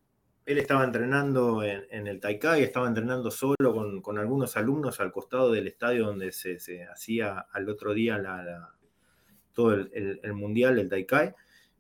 [0.46, 5.68] él estaba entrenando en, el Taikai, estaba entrenando solo con, algunos alumnos al costado del
[5.68, 8.24] estadio donde se, hacía al otro día
[9.52, 11.36] todo el, el mundial del Taikai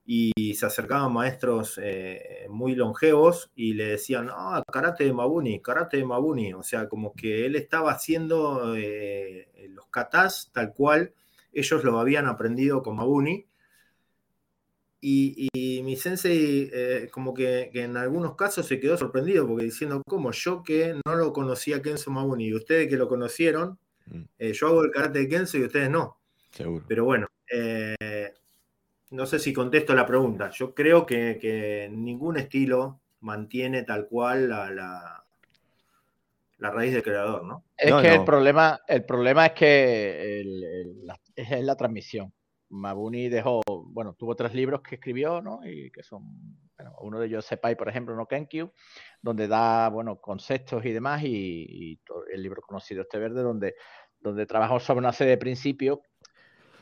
[0.09, 5.97] y se acercaban maestros eh, muy longevos y le decían, ah, karate de Mabuni, karate
[5.97, 6.53] de Mabuni.
[6.53, 11.13] O sea, como que él estaba haciendo eh, los katas tal cual
[11.51, 13.45] ellos lo habían aprendido con Mabuni.
[15.01, 15.49] Y,
[15.83, 20.31] mi sensei eh, como que, en algunos casos se quedó sorprendido porque diciendo, ¿cómo?
[20.31, 24.51] Yo que no lo conocía Kenzo Mabuni y ustedes que lo conocieron, mm.
[24.53, 26.17] yo hago el karate de Kenzo y ustedes no.
[26.51, 26.85] Seguro.
[26.87, 27.27] Pero bueno,
[29.11, 30.49] no sé si contesto la pregunta.
[30.49, 34.71] Yo creo que, ningún estilo mantiene tal cual la,
[36.57, 37.63] la, raíz del creador, ¿no?
[37.77, 40.41] Es que El, problema, el problema es que
[41.35, 42.33] es la transmisión.
[42.69, 45.61] Mabuni dejó, bueno, tuvo tres libros que escribió, ¿no?
[45.63, 46.23] Y que son,
[46.99, 48.71] uno de ellos Sepai, por ejemplo, no Kenkyu,
[49.21, 51.99] donde da, bueno, conceptos y demás, y,
[52.33, 53.75] el libro conocido este verde, donde,
[54.19, 55.99] donde trabajó sobre una serie de principios,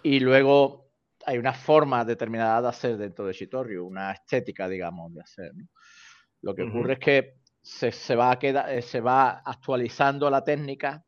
[0.02, 0.85] y luego
[1.26, 5.52] hay una forma determinada de hacer dentro de Shitoryu, una estética, digamos, de hacer.
[6.42, 11.04] Lo que ocurre es que se, va a eh, se va actualizando la técnica,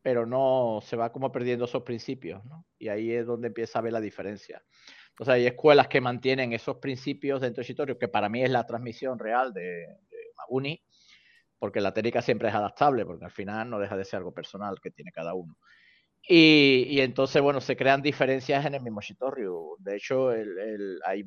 [0.00, 2.42] pero no se va como perdiendo esos principios,
[2.78, 4.62] Y ahí es donde empieza a ver la diferencia.
[5.10, 8.64] Entonces hay escuelas que mantienen esos principios dentro de Shitoryu, que para mí es la
[8.64, 10.82] transmisión real de, de Maguni,
[11.58, 14.80] porque la técnica siempre es adaptable, porque al final no deja de ser algo personal
[14.80, 15.58] que tiene cada uno.
[16.26, 19.76] Y, entonces, bueno, se crean diferencias en el mismo Shitoryu.
[19.78, 20.30] De hecho,
[21.06, 21.24] hay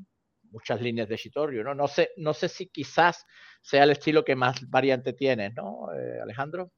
[0.51, 1.75] muchas líneas de Shitoryu, ¿no?
[1.75, 3.25] No sé, no sé si quizás
[3.61, 6.71] sea el estilo que más variantes tiene, ¿no, eh, Alejandro?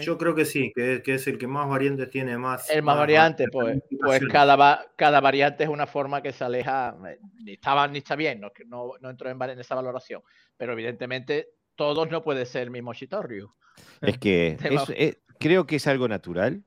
[0.00, 2.70] Yo creo que sí, que, es el que más variantes tiene, más...
[2.70, 7.18] El más, variante, pues, pues cada, cada variante es una forma que se aleja, eh,
[7.42, 10.22] ni está, ni está bien, no, no, no entro en, en esa valoración,
[10.56, 13.52] pero evidentemente todos no puede ser el mismo Shitoryu.
[14.00, 14.56] Es que
[14.96, 16.62] eh, creo que es algo natural,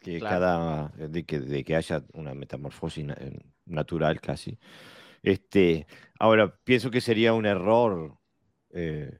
[0.00, 3.06] que cada de que, de que, haya una metamorfosis
[3.66, 4.58] natural casi.
[5.22, 5.86] Este,
[6.18, 8.18] ahora, pienso que sería un error
[8.70, 9.18] eh,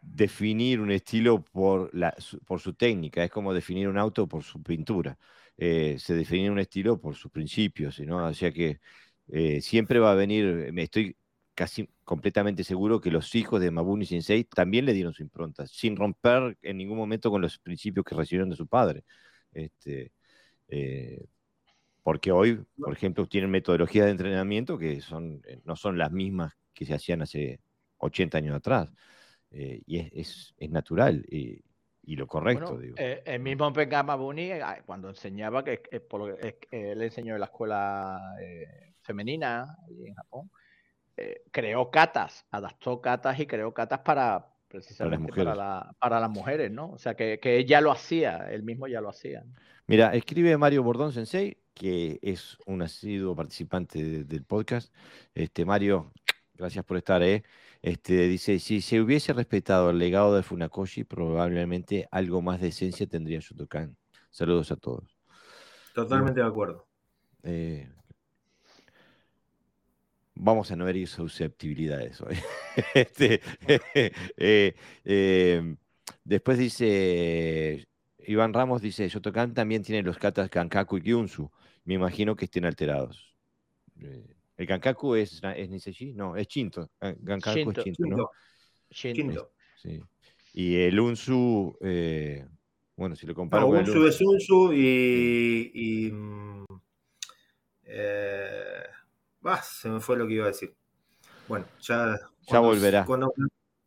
[0.00, 2.14] definir un estilo por, la,
[2.46, 5.18] por su técnica, es como definir un auto por su pintura.
[5.56, 8.26] Eh, se define un estilo por sus principios, ¿no?
[8.26, 8.80] O sea que
[9.28, 11.16] eh, siempre va a venir, me estoy
[11.54, 15.96] casi completamente seguro que los hijos de Mabuni Sensei también le dieron su impronta, sin
[15.96, 19.04] romper en ningún momento con los principios que recibieron de su padre.
[19.58, 20.12] Este,
[20.68, 21.26] eh,
[22.02, 26.56] porque hoy, por ejemplo, tienen metodologías de entrenamiento que son, eh, no son las mismas
[26.72, 27.60] que se hacían hace
[27.98, 28.88] 80 años atrás.
[29.50, 31.62] Eh, y es, es, natural y,
[32.02, 32.78] y, lo correcto.
[32.78, 32.96] digo.
[32.98, 34.50] el mismo Pengama Buni,
[34.86, 36.38] cuando enseñaba, que, por,
[36.70, 38.20] él enseñó en la escuela
[39.02, 40.50] femenina en Japón,
[41.50, 46.90] creó catas, adaptó catas y creó catas para precisamente para, la, para, las mujeres, ¿no?
[46.90, 49.44] O sea, que, que él ya lo hacía, él mismo ya lo hacía.
[49.86, 54.92] Mira, escribe Mario Bordón Sensei, que es un asiduo participante del podcast.
[55.34, 56.12] Este, Mario,
[56.54, 57.42] gracias por estar, ¿eh?
[57.80, 63.06] Este, dice, si se hubiese respetado el legado de Funakoshi, probablemente algo más de esencia
[63.06, 63.96] tendría Shotokan.
[64.30, 65.16] Saludos a todos.
[65.94, 66.86] Totalmente de acuerdo.
[67.44, 67.88] Eh,
[70.38, 72.36] vamos a no herir susceptibilidades hoy.
[72.94, 73.40] este,
[74.36, 74.74] eh,
[75.04, 75.76] eh,
[76.24, 77.86] después dice
[78.26, 81.50] Iván Ramos dice, Shotokan también tiene los katas Kankaku y Kyunsu.
[81.84, 83.34] Me imagino que estén alterados.
[84.00, 86.12] Eh, ¿El Kankaku es, es Niseshi?
[86.12, 86.90] No, es Chinto.
[86.98, 88.30] Kankaku es Chinto, ¿no?
[88.90, 89.52] Shinto.
[89.76, 90.02] Sí.
[90.52, 92.44] Y el Unsu, eh,
[92.96, 95.70] bueno, si lo comparo no, con Unsu es Unsu y...
[95.74, 96.64] y mm,
[99.54, 100.74] eh, se me fue lo que iba a decir.
[101.46, 102.18] Bueno, ya...
[102.50, 103.04] Ya volverá.
[103.04, 103.32] Cuando,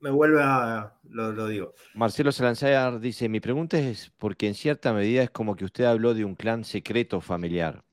[0.01, 0.93] me vuelve a.
[1.09, 1.73] Lo, digo.
[1.93, 6.13] Marcelo Salanzayar dice: Mi pregunta es porque en cierta medida es como que usted habló
[6.13, 7.83] de un clan secreto familiar.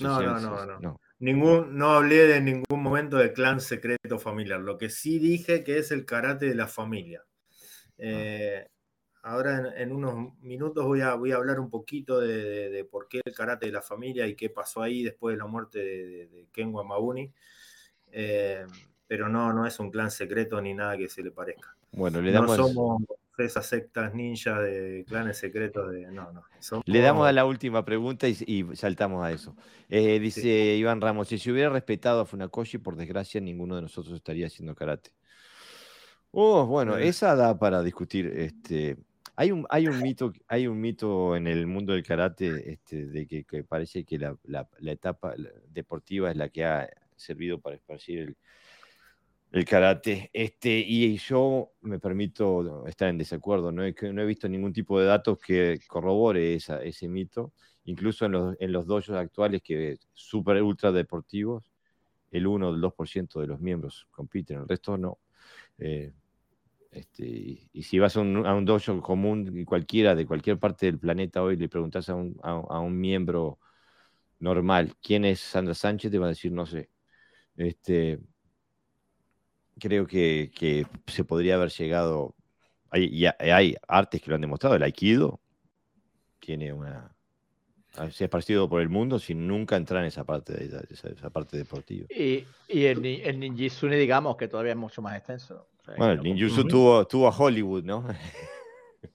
[0.00, 4.60] No, no, no, no, Ningún, no hablé de ningún momento de clan secreto familiar.
[4.60, 7.22] Lo que sí dije que es el karate de la familia.
[7.98, 8.66] Eh,
[9.24, 13.34] ahora en, unos minutos voy a, voy a hablar un poquito de, por qué el
[13.34, 16.72] karate de la familia y qué pasó ahí después de la muerte de, de Ken
[16.72, 17.32] Wamabuni.
[18.12, 18.64] Eh,
[19.06, 21.76] pero no, no es un clan secreto ni nada que se le parezca.
[21.92, 22.56] Bueno, le damos.
[22.56, 23.02] No somos
[23.38, 26.10] esas sectas ninja de clanes secretos de.
[26.10, 26.42] No, no.
[26.84, 29.56] Le damos a la última pregunta y, saltamos a eso.
[29.88, 34.14] Eh, dice Iván Ramos: si se hubiera respetado a Funakoshi, por desgracia, ninguno de nosotros
[34.14, 35.10] estaría haciendo karate.
[36.30, 38.26] Oh, bueno, esa da para discutir.
[38.26, 38.96] Este,
[39.36, 43.26] hay un, hay un mito, hay un mito en el mundo del karate este, de
[43.26, 45.34] que, parece que la, etapa
[45.68, 48.36] deportiva es la que ha servido para esparcir el,
[49.52, 50.30] el karate.
[50.32, 55.00] Este, y yo me permito estar en desacuerdo, no he, no he visto ningún tipo
[55.00, 57.52] de datos que corrobore esa, ese mito,
[57.84, 61.70] incluso en los, en los dojos actuales que super ultra deportivos,
[62.30, 65.18] el 1 o el 2% de los miembros compiten, el resto no.
[65.78, 66.12] Eh,
[66.94, 67.26] este,
[67.72, 70.98] y, si vas a un, a un, dojo común y cualquiera de cualquier parte del
[70.98, 73.58] planeta hoy le preguntas a un, a un miembro
[74.38, 76.90] normal quién es Sandra Sánchez, te va a decir no sé.
[77.56, 78.20] Este,
[79.78, 82.34] creo que, se podría haber llegado.
[82.90, 84.76] Hay, hay artes que lo han demostrado.
[84.76, 85.40] El Aikido
[86.38, 87.10] tiene una.
[88.10, 92.06] Se ha esparcido por el mundo sin nunca entrar en esa parte, esa, parte deportiva.
[92.10, 95.68] Y, y el, el ninjitsune, digamos, que todavía es mucho más extenso.
[95.86, 98.06] Bueno, el ninjutsu tuvo, tuvo a Hollywood, ¿no?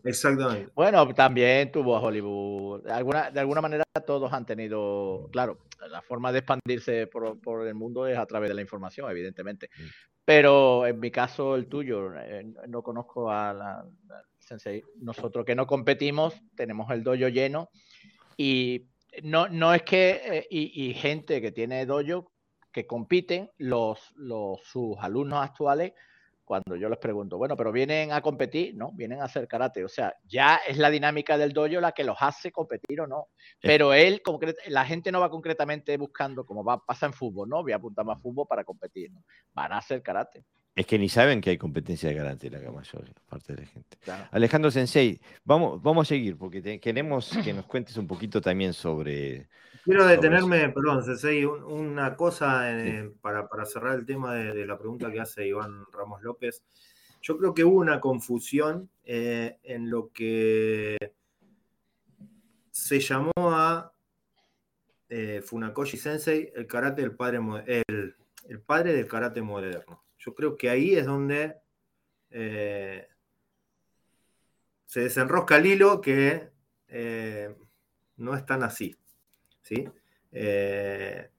[0.04, 0.72] Exactamente.
[0.76, 2.84] Bueno, también tuvo a Hollywood.
[2.84, 5.58] De alguna, de alguna manera todos han tenido, claro,
[5.90, 9.70] la forma de expandirse por, por, el mundo es a través de la información, evidentemente.
[10.24, 13.86] Pero en mi caso, el tuyo, eh, no conozco a la,
[14.40, 14.84] sensei.
[14.98, 17.70] Nosotros que no competimos, tenemos el dojo lleno
[18.38, 18.88] y
[19.24, 22.32] no, no es que, eh, y, gente que tiene dojo
[22.72, 25.94] que compiten, los, los, sus alumnos actuales
[26.50, 28.92] cuando yo les pregunto, bueno, pero vienen a competir, ¿no?
[28.94, 29.86] Vienen a hacer karate.
[29.86, 33.28] O sea, ya es la dinámica del dojo la que los hace competir o no.
[33.62, 34.24] Pero él,
[34.70, 37.62] la gente no va concretamente buscando, como va, pasa en fútbol, ¿no?
[37.62, 39.24] Voy a apuntar más fútbol para competir, ¿no?
[39.54, 40.44] Van a hacer karate.
[40.74, 43.98] Es que ni saben que hay competencia de karate la mayor parte de la gente.
[44.32, 49.50] Alejandro Sensei, vamos, vamos a seguir porque queremos que nos cuentes un poquito también sobre
[49.90, 55.20] Quiero detenerme, perdón, Cesey, una cosa eh, para, cerrar el tema de, la pregunta que
[55.20, 56.64] hace Iván Ramos López.
[57.24, 60.96] Yo creo que hubo una confusión eh, en lo que
[62.70, 63.92] se llamó a
[65.10, 68.16] eh, Funakoshi Sensei el karate del padre, el,
[68.48, 70.04] el, padre del karate moderno.
[70.20, 71.56] Yo creo que ahí es donde
[72.30, 73.08] se
[75.02, 76.52] desenrosca el hilo que
[78.18, 78.99] no es tan así.
[79.70, 79.88] ¿Sí?
[80.32, 81.30] Eh,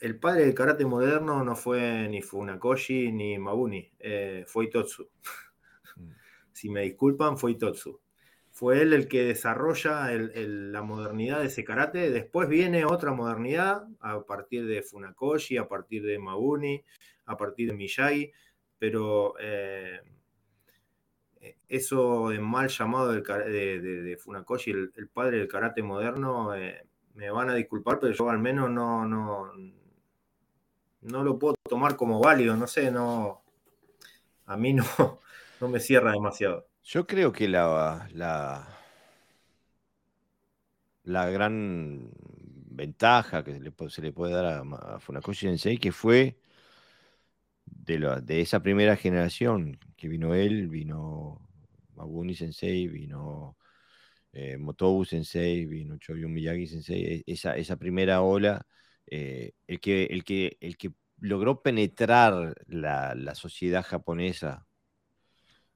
[0.00, 5.10] el padre del karate moderno no fue ni Funakoshi ni Mabuni, eh, fue Itotsu.
[5.96, 6.10] Mm.
[6.52, 8.00] si me disculpan, fue Itotsu.
[8.50, 12.10] fue él el que desarrolla la modernidad de ese karate.
[12.10, 16.84] Después viene otra modernidad a partir de Funakoshi, a partir de Mabuni,
[17.26, 18.32] a partir de Miyagi,
[18.78, 20.00] pero eh,
[21.68, 27.54] eso de mal llamado de, Funakoshi, el, padre del karate moderno, eh, me van a
[27.54, 29.52] disculpar, pero yo al menos no, no,
[31.02, 33.42] no lo puedo tomar como válido, no sé, no,
[34.46, 34.84] a mí no,
[35.60, 36.66] no me cierra demasiado.
[36.82, 38.68] Yo creo que la, la,
[41.04, 42.10] la gran
[42.66, 46.36] ventaja que se le, puede dar a, Funakoshi Sensei, que fue
[47.64, 51.40] de, de esa primera generación, que vino él, vino
[51.94, 53.56] Mabuni Sensei, vino
[54.34, 58.66] eh, Motobu Sensei, vino Choyun Miyagi Sensei, esa, esa primera ola,
[59.06, 64.66] eh, el, que, el, que, el que logró penetrar la, la sociedad japonesa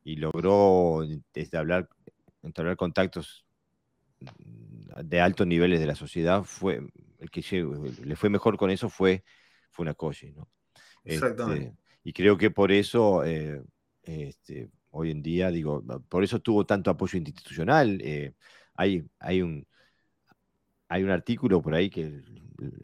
[0.02, 1.04] y logró
[1.34, 1.88] entablar,
[2.42, 3.46] entablar contactos
[4.18, 6.80] de altos niveles de la sociedad, fue
[7.20, 7.42] el que
[8.04, 9.22] le fue mejor con eso fue
[9.70, 10.48] Funakoshi, ¿no?
[11.04, 11.66] Exactamente.
[11.66, 13.62] Este, y creo que por eso eh,
[14.02, 18.01] este, hoy en día, digo, por eso tuvo tanto apoyo institucional.
[18.03, 18.34] Eh,
[18.74, 19.66] hay, hay, un,
[20.89, 22.22] hay un artículo por ahí que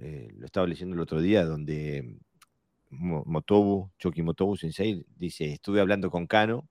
[0.02, 2.18] eh, lo estaba leyendo el otro día, donde
[2.90, 6.68] Motobu, Choki Motobu Sensei, dice, estuve hablando con Kano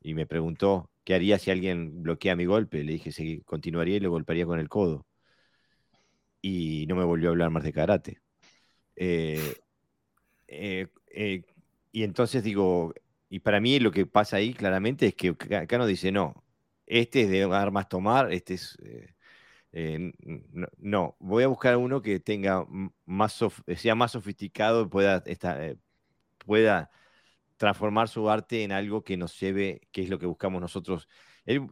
[0.00, 2.84] y me preguntó qué haría si alguien bloquea mi golpe.
[2.84, 5.06] Le dije, si continuaría y le golpearía con el codo.
[6.42, 8.20] Y no me volvió a hablar más de karate.
[8.96, 9.54] Eh,
[11.92, 12.94] y entonces digo,
[13.30, 16.44] y para mí lo que pasa ahí claramente es que acá nos dice, no,
[16.84, 18.76] este es de armas tomar, este es...
[18.82, 19.14] Eh,
[19.72, 20.12] eh,
[20.78, 22.66] no, voy a buscar uno que tenga
[23.06, 23.38] más
[23.76, 25.76] sea más sofisticado y pueda, eh,
[26.44, 26.90] pueda
[27.56, 31.08] transformar su arte en algo que nos lleve, que es lo que buscamos nosotros,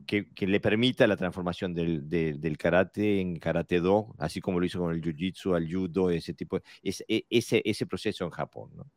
[0.06, 4.78] que, le permita la transformación del, del, karate en karate do, así como lo hizo
[4.78, 8.70] con el jiu-jitsu, al judo, ese tipo, ese, ese, ese proceso en Japón.
[8.76, 8.90] ¿no?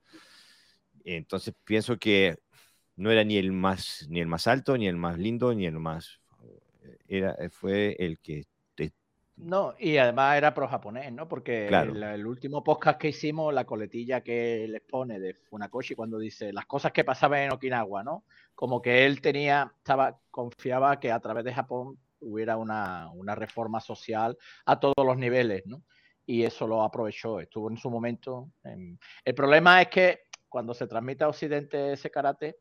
[1.04, 2.38] Entonces pienso que
[2.96, 5.80] no era ni el más, ni el más alto, ni el más lindo, ni el
[5.80, 6.20] más.
[7.08, 8.46] Era, eh, fue el que.
[9.38, 11.28] No, y además era pro japonés, ¿no?
[11.28, 16.54] Porque el, último podcast que hicimos, la coletilla que les pone de Funakoshi cuando dice
[16.54, 18.26] las cosas que pasaban en Okinawa, ¿no?
[18.54, 23.80] Como que él tenía, estaba, confiaba que a través de Japón hubiera una, una reforma
[23.80, 25.82] social a todos los niveles, ¿no?
[26.26, 28.52] Y eso lo aprovechó, estuvo en su momento.
[29.26, 32.60] El problema es que cuando se transmite a Occidente ese karate,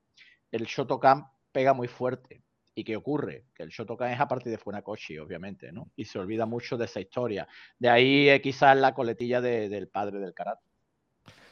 [0.51, 2.43] el Shotokan pega muy fuerte.
[2.75, 3.47] ¿Y qué ocurre?
[3.55, 5.91] Que el Shotokan es a partir de Funakoshi, obviamente, ¿no?
[5.97, 7.49] Y se olvida mucho de esa historia.
[7.79, 10.65] De ahí eh, quizás la coletilla del padre del karate.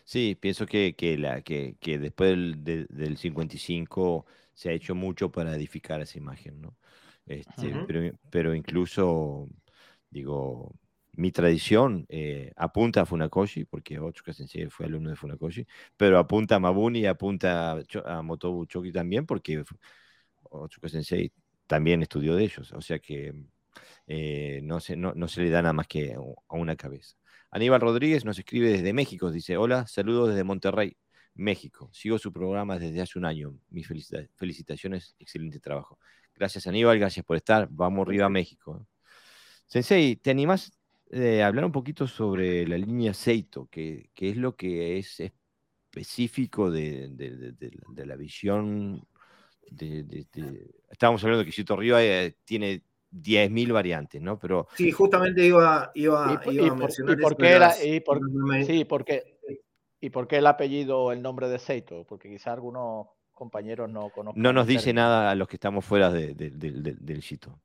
[0.04, 4.24] Sí, pienso que, la, que, después del, del, 55
[4.54, 6.76] se ha hecho mucho para edificar esa imagen, ¿no?
[7.26, 9.48] Este, pero, pero incluso,
[10.08, 10.74] digo,
[11.18, 15.66] mi tradición eh, apunta a Funakoshi, porque Otsuka Sensei fue alumno de Funakoshi,
[15.96, 17.72] pero apunta a Mabuni y apunta
[18.04, 19.64] a, Motobu Choki también, porque
[20.44, 21.32] Otsuka Sensei
[21.66, 23.34] también estudió de ellos, o sea que
[24.06, 27.16] eh, no, se, no, se le da nada más que a una cabeza.
[27.50, 30.96] Aníbal Rodríguez nos escribe desde México, dice, hola, saludos desde Monterrey,
[31.34, 31.90] México.
[31.92, 33.58] Sigo su programa desde hace un año.
[33.70, 33.88] Mis
[34.36, 35.98] felicitaciones, excelente trabajo.
[36.34, 37.66] Gracias Aníbal, gracias por estar.
[37.70, 38.86] Vamos arriba a México.
[39.66, 40.30] Sensei, ¿te
[41.42, 47.10] hablar un poquito sobre la línea Seito, que, es lo que es específico de,
[47.96, 49.06] la visión.
[49.70, 50.26] De,
[50.90, 52.82] estábamos hablando de que Seito Río eh, tiene
[53.12, 54.38] 10.000 variantes, ¿no?
[54.38, 57.18] Pero, sí, justamente iba, iba, iba a mencionar.
[57.18, 58.20] ¿Y por qué era, y por,
[58.66, 59.38] sí, porque,
[60.00, 62.04] ¿Y por qué el apellido, el nombre de Seito?
[62.04, 64.40] Porque quizá algunos compañeros no conocen.
[64.40, 67.60] No nos dice nada a los que estamos fuera del Shito.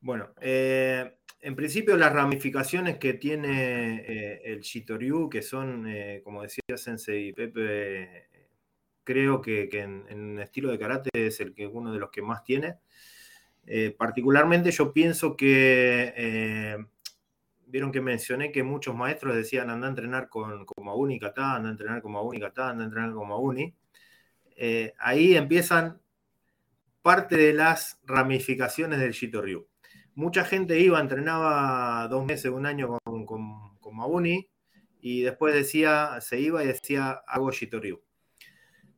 [0.00, 6.42] Bueno, eh, en principio las ramificaciones que tiene eh, el Shitoryu, que son, eh, como
[6.42, 8.28] decía Sensei y Pepe,
[9.02, 12.44] creo que, en, en, estilo de karate es el que uno de los que más
[12.44, 12.78] tiene.
[13.66, 16.78] Eh, particularmente yo pienso que,
[17.66, 21.70] vieron que mencioné que muchos maestros decían anda a entrenar con, con Mauni Kata, anda
[21.70, 23.74] a entrenar con Mauni Kata, anda a entrenar con Mauni.
[24.98, 26.00] ahí empiezan
[27.02, 29.71] parte de las ramificaciones del Shitoryu
[30.14, 34.48] mucha gente iba, entrenaba dos meses, un año con, con, Mabuni
[35.00, 38.00] y después decía, se iba y decía, hago Shitoryu.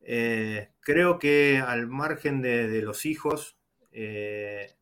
[0.01, 3.57] Eh, creo que al margen de, los hijos,
[3.91, 4.75] eh,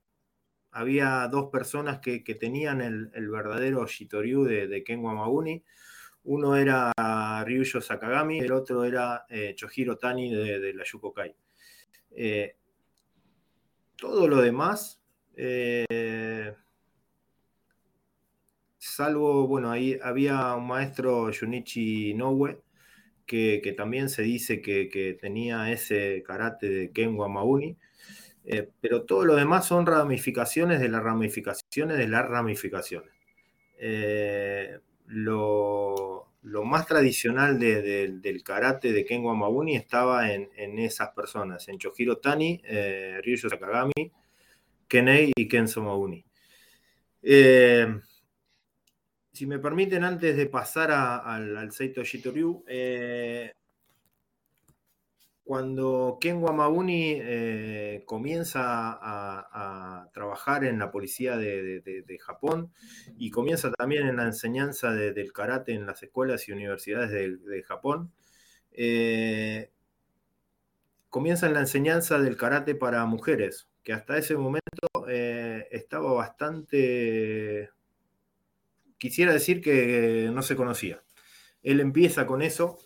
[0.72, 5.64] había dos personas que, tenían el, verdadero Shitoryu de, de Mabuni.
[6.26, 6.92] Uno era
[7.44, 11.36] Ryuyo Sakagami, el otro era eh, Chohiro Tani de, la Yukokai
[14.04, 15.00] todo lo demás,
[15.38, 15.86] eh,
[18.96, 22.62] salvo, bueno, ahí había un maestro, Junichi Noue,
[23.26, 27.78] que, también se dice que, tenía ese karate de Ken Wamauni,
[28.46, 33.12] eh, pero todo lo demás son ramificaciones de las ramificaciones de las ramificaciones.
[33.78, 42.18] Eh, lo, más tradicional del karate de Ken Wamauni estaba en, esas personas, en Chojiro
[42.18, 44.12] Tani, eh, Ryuyo Sakagami,
[44.88, 46.24] Kenei y Kenzo Mauni.
[47.22, 47.88] Eh,
[49.34, 53.52] si me permiten, antes de pasar al, al, Seito Shitoryu, eh,
[55.44, 58.62] cuando Ken Wamauni eh, comienza
[59.02, 62.72] a, trabajar en la policía de, Japón
[63.18, 68.14] y comienza también en la enseñanza del karate en las escuelas y universidades de, Japón,
[68.72, 69.72] eh,
[71.10, 74.62] comienza en la enseñanza del karate para mujeres, que hasta ese momento
[75.08, 77.72] estaba bastante
[79.04, 81.04] quisiera decir que no se conocía.
[81.62, 82.80] Él empieza con eso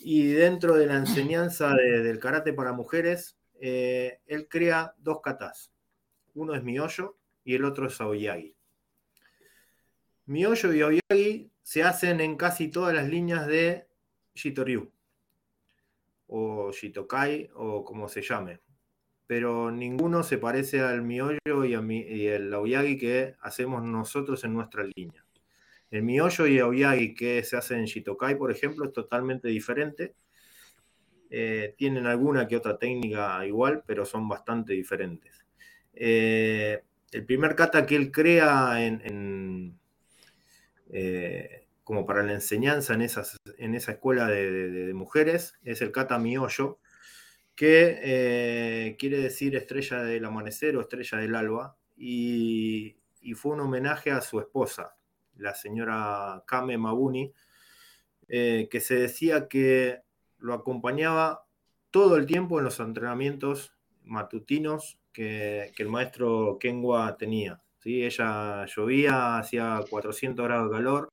[0.00, 5.70] y dentro de la enseñanza del karate para mujeres, eh, él crea dos katas.
[6.34, 8.56] Uno es Miyoyo y el otro es Aoyagi.
[10.24, 13.86] Miyoyo y Aoyagi se hacen en casi todas las líneas de
[14.34, 14.90] Shitoryu
[16.26, 18.62] o Shitokai o como se llame.
[19.28, 24.82] Pero ninguno se parece al Miyoyo y, y el Aoyagi que hacemos nosotros en nuestra
[24.82, 25.25] línea.
[25.90, 30.14] El miollo y aoyagi que se hace en Shitokai, por ejemplo, es totalmente diferente.
[31.30, 35.44] Eh, tienen alguna que otra técnica igual, pero son bastante diferentes.
[35.94, 36.82] Eh,
[37.12, 39.78] el primer kata que él crea en,
[40.90, 46.80] eh, como para la enseñanza en, esa escuela de, mujeres es el kata miollo,
[47.54, 52.96] que quiere decir estrella del amanecer o estrella del alba, y
[53.34, 54.96] fue un homenaje a su esposa,
[55.38, 57.32] la señora Kame Mabuni,
[58.28, 60.02] eh, que se decía que
[60.38, 61.46] lo acompañaba
[61.90, 67.62] todo el tiempo en los entrenamientos matutinos que, el maestro Kenwa tenía.
[67.78, 68.04] ¿sí?
[68.04, 71.08] Ella llovía, hacía 400 grados de calor,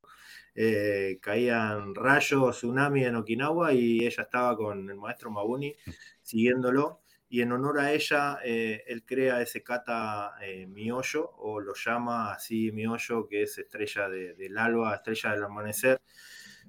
[0.55, 5.75] eh, caían rayos, tsunami en Okinawa y ella estaba con el maestro Mabuni
[6.21, 7.02] siguiéndolo
[7.33, 12.31] y en honor a ella, eh, él crea ese kata eh, Miollo, o lo llama
[12.31, 15.99] así Miollo, que es estrella del alba, estrella del amanecer.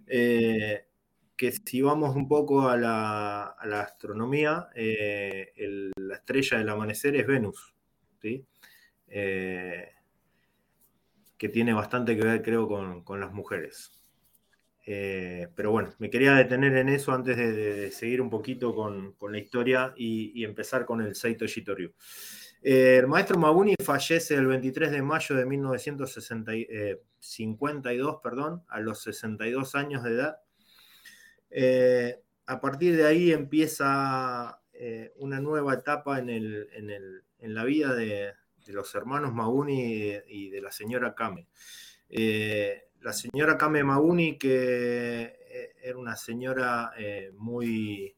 [0.07, 0.87] Eh,
[1.37, 7.75] que si vamos un poco a la, astronomía, la estrella del amanecer es Venus,
[8.23, 8.47] ¿sí?
[9.07, 9.93] que
[11.53, 12.67] tiene bastante que ver, creo,
[13.05, 14.04] con las mujeres.
[14.87, 19.39] Eh, pero bueno, me quería detener en eso antes de, seguir un poquito con, la
[19.39, 21.91] historia y, empezar con el Seito Shitoryu.
[22.62, 27.01] Eh, el maestro Mabuni fallece el 23 de mayo de 1952, eh,
[28.22, 30.39] perdón, a los 62 años de edad.
[32.47, 34.61] a partir de ahí empieza
[35.16, 38.32] una nueva etapa en, la vida de,
[38.66, 41.49] los hermanos Mabuni y de la señora Kame
[43.05, 48.17] la señora Kame Mauni, que eh, era una señora eh, muy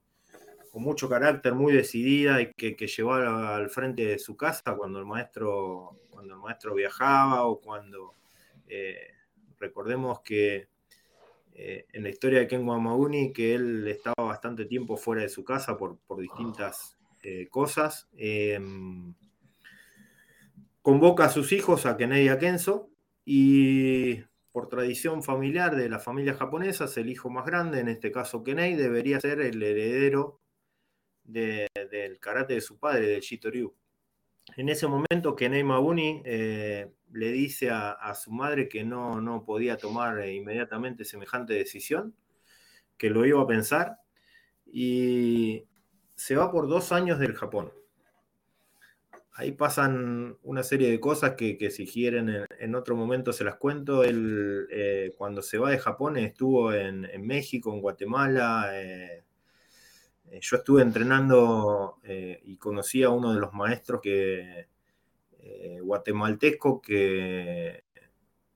[0.71, 5.01] con mucho carácter, muy decidida y que, que llevó al, frente de su casa cuando
[5.01, 8.15] el maestro, cuando el maestro viajaba o cuando
[8.69, 9.11] eh,
[9.59, 10.69] recordemos que
[11.59, 15.79] en la historia de Ken Mauni que él estaba bastante tiempo fuera de su casa
[15.79, 16.99] por, por distintas
[17.49, 18.07] cosas.
[20.83, 22.91] convoca a sus hijos a Kennedy y a Kenzo
[23.25, 24.23] y
[24.57, 28.75] por tradición familiar de las familias japonesas, el hijo más grande, en este caso Kenei,
[28.75, 30.41] debería ser el heredero
[31.25, 33.75] del karate de su padre, del Shitoryu.
[34.57, 39.77] En ese momento, Kenei Mabuni eh, le dice a, su madre que no, no podía
[39.77, 42.17] tomar eh, inmediatamente semejante decisión,
[42.97, 43.99] que lo iba a pensar,
[44.65, 45.67] y
[46.15, 47.71] se va por dos años del Japón
[49.37, 54.03] ahí pasan una serie de cosas que, si quieren en, otro momento se las cuento.
[54.03, 58.71] Él eh, cuando se va de Japón estuvo en, México, en Guatemala.
[58.73, 59.25] Eh,
[60.31, 64.69] eh, yo estuve entrenando y conocí a uno de los maestros que,
[65.83, 67.85] guatemalteco que,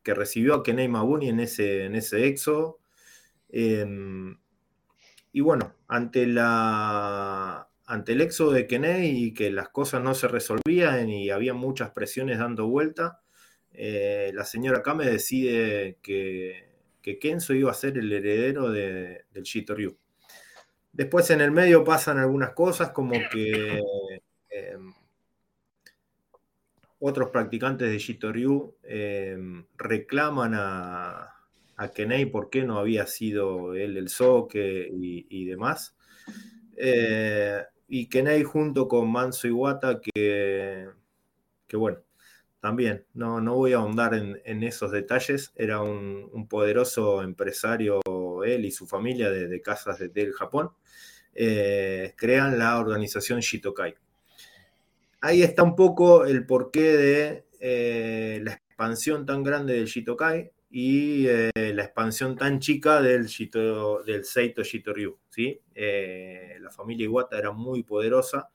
[0.02, 2.78] que recibió a Kenei Mabuni en ese, en ese éxodo.
[3.50, 4.38] Em,
[5.32, 10.28] y bueno, ante la ante el éxodo de Kennedy y que las cosas no se
[10.28, 13.20] resolvían y había muchas presiones dando vuelta,
[13.72, 16.68] eh, la señora Kame decide que,
[17.02, 19.96] que, Kenzo iba a ser el heredero del Shitoryu.
[20.92, 23.80] Después en el medio pasan algunas cosas como que
[24.50, 24.94] em,
[27.00, 28.76] otros practicantes de Shitoryu
[29.76, 31.34] reclaman a,
[31.76, 35.96] a Kenei por qué no había sido él el soque y, demás.
[37.92, 40.88] Y Kenei junto con Manso Iwata, que,
[41.66, 41.98] que bueno,
[42.60, 45.52] también, no, no voy a ahondar en, esos detalles.
[45.56, 48.00] Era un, poderoso empresario,
[48.44, 50.70] él y su familia de, casas de del Japón.
[51.34, 53.96] Eh, crean la organización Shitokai.
[55.20, 61.26] Ahí está un poco el porqué de eh, la expansión tan grande del Shitokai y
[61.26, 63.26] eh, la expansión tan chica del,
[64.06, 65.18] del Seito Shitoryu.
[65.28, 65.60] ¿sí?
[65.74, 68.50] la familia Iwata era muy poderosa.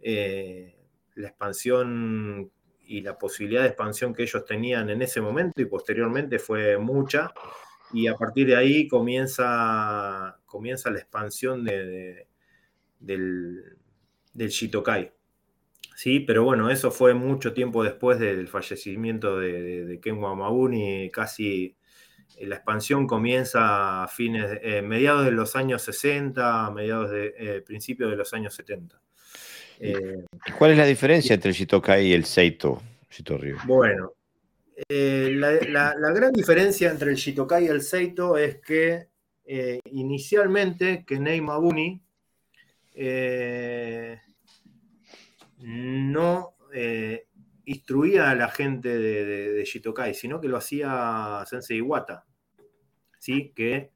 [0.00, 2.50] la expansión
[2.84, 7.32] y la posibilidad de expansión que ellos tenían en ese momento y posteriormente fue mucha.
[7.92, 12.26] Y a partir de ahí comienza, comienza la expansión de,
[12.98, 13.76] del
[14.34, 15.12] Shitokai.
[15.94, 21.76] Sí, pero bueno, eso fue mucho tiempo después del fallecimiento de, de, Ken Wamabuni, casi
[22.36, 27.60] eh, la expansión comienza a fines, eh, mediados de los años 60, mediados de eh,
[27.60, 29.00] principios de los años 70.
[29.80, 30.24] Eh,
[30.58, 32.82] ¿Cuál es la diferencia entre el Shitokai y el Seito?
[33.66, 34.14] Bueno,
[34.88, 39.08] eh, la, gran diferencia entre el Shitokai y el Seito es que
[39.84, 42.00] inicialmente Kenei Mabuni
[45.62, 46.54] no
[47.64, 52.26] instruía a la gente de, Shitokai, sino que lo hacía Sensei Iwata,
[53.18, 53.52] ¿sí?
[53.54, 53.92] que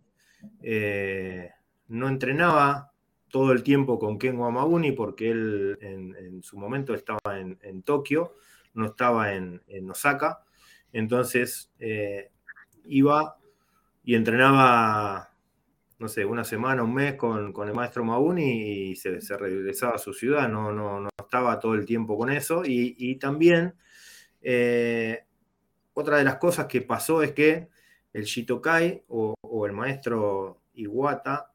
[1.88, 2.92] no entrenaba
[3.28, 8.36] todo el tiempo con Ken Wamabuni porque él en, su momento estaba en, Tokio,
[8.74, 9.60] no estaba en,
[9.90, 10.42] Osaka.
[10.92, 12.30] Entonces eh,
[12.84, 13.36] iba
[14.04, 15.35] y entrenaba,
[15.98, 20.12] no sé, una semana, un mes con, el maestro Mabuni y se, regresaba a su
[20.12, 22.62] ciudad, no, no, no, estaba todo el tiempo con eso.
[22.64, 23.74] Y, también
[24.42, 25.24] eh,
[25.94, 27.68] otra de las cosas que pasó es que
[28.12, 29.34] el Shitokai o,
[29.66, 31.50] el maestro Iwata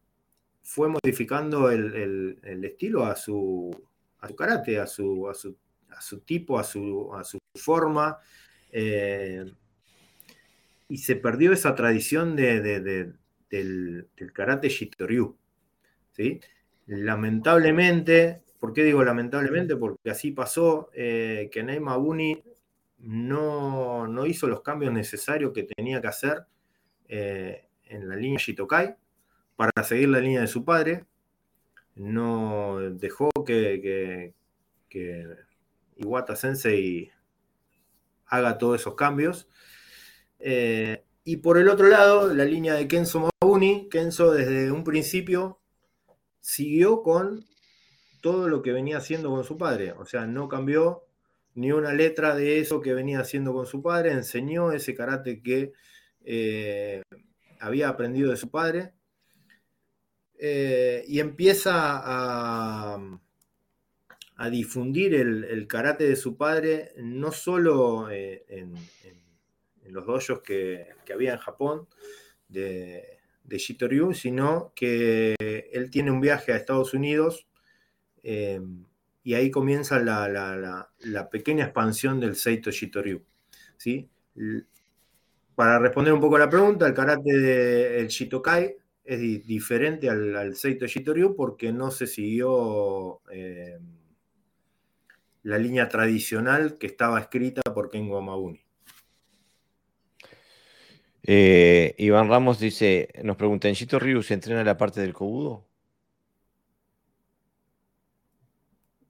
[0.63, 3.71] fue modificando el, estilo a su,
[4.19, 5.55] a su karate, a su, a su,
[5.89, 8.17] a su tipo, a su, a su forma.
[8.71, 9.45] Eh,
[10.87, 13.13] y se perdió esa tradición de,
[13.51, 15.37] del, karate Shitoryu.
[16.11, 16.39] ¿sí?
[16.87, 19.75] Lamentablemente, ¿por qué digo lamentablemente?
[19.75, 22.41] Porque así pasó eh, que Neymar Buni
[22.99, 26.45] no, no, hizo los cambios necesarios que tenía que hacer
[27.07, 28.95] eh, en la línea Shitokai
[29.55, 31.05] para seguir la línea de su padre.
[31.95, 34.33] No dejó que,
[35.97, 37.11] Iwata Sensei
[38.27, 39.49] haga todos esos cambios.
[40.39, 45.59] Eh, y por el otro lado, la línea de Kenzo Mabuni, Kenzo desde un principio
[46.39, 47.45] siguió con
[48.21, 49.93] todo lo que venía haciendo con su padre.
[49.93, 51.03] O sea, no cambió
[51.53, 55.73] ni una letra de eso que venía haciendo con su padre, enseñó ese karate que
[56.23, 57.03] eh,
[57.59, 58.93] había aprendido de su padre.
[60.39, 62.99] Eh, y empieza a,
[64.49, 68.73] difundir el, karate de su padre, no solo eh, en,
[69.89, 71.87] los dojos que, había en Japón
[72.47, 75.35] de, de Shitoryu, sino que
[75.71, 77.47] él tiene un viaje a Estados Unidos
[78.23, 78.61] eh,
[79.23, 83.23] y ahí comienza la, pequeña expansión del Seito Shitoryu.
[83.77, 84.09] ¿sí?
[85.55, 90.87] Para responder un poco a la pregunta, el karate del Shitokai es diferente al, Seito
[90.87, 93.79] Shitoryu porque no se siguió eh,
[95.43, 98.63] la línea tradicional que estaba escrita por Kengo Mabuni.
[101.23, 105.65] Eh, Iván Ramos dice, nos pregunta, ¿en Shito Ryu se entrena la parte del cobudo?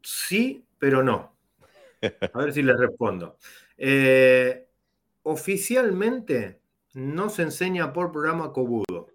[0.02, 1.36] Sí, pero no.
[2.34, 3.38] A ver si les respondo.
[3.84, 4.68] Eh,
[5.24, 6.62] oficialmente
[6.94, 9.08] no se enseña por programa Kobudo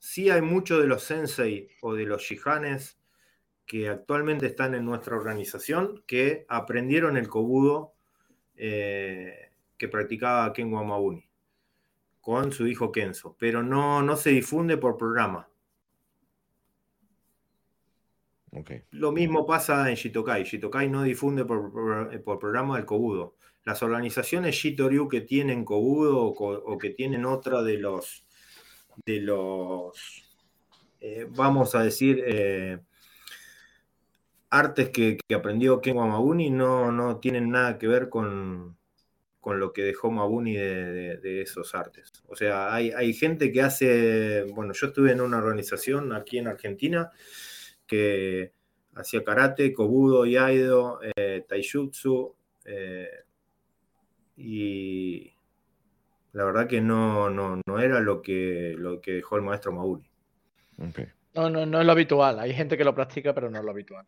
[0.00, 2.98] sí hay muchos de los sensei o de los shihanes
[3.66, 7.92] que actualmente están en nuestra organización que aprendieron el kobudo
[8.56, 11.29] eh, que practicaba Ken Wamabuni
[12.30, 15.48] con su hijo Kenzo, pero no, no se difunde por programa.
[18.92, 20.44] Lo mismo pasa en Shitokai.
[20.44, 21.72] Shitokai no difunde por,
[22.38, 23.34] programa el Kobudo.
[23.64, 28.24] Las organizaciones Shitoryu que tienen Kobudo o que tienen otra de los
[29.04, 30.24] de los,
[31.00, 32.78] eh, vamos a decir, eh,
[34.50, 38.76] artes que, aprendió Ken Wamabuni no, no tienen nada que ver con,
[39.44, 42.12] lo que dejó Mabuni de, esos artes.
[42.28, 47.10] O sea, hay, gente que hace, bueno, yo estuve en una organización aquí en Argentina
[47.86, 48.52] que
[48.94, 52.34] hacía karate, kobudo, yaido, eh, taijutsu,
[54.36, 55.32] y
[56.32, 60.08] la verdad que no, no, no era lo que, lo que dejó el maestro Mauri.
[61.34, 62.38] No, no, no es lo habitual.
[62.38, 64.06] Hay gente que lo practica, pero no es lo habitual.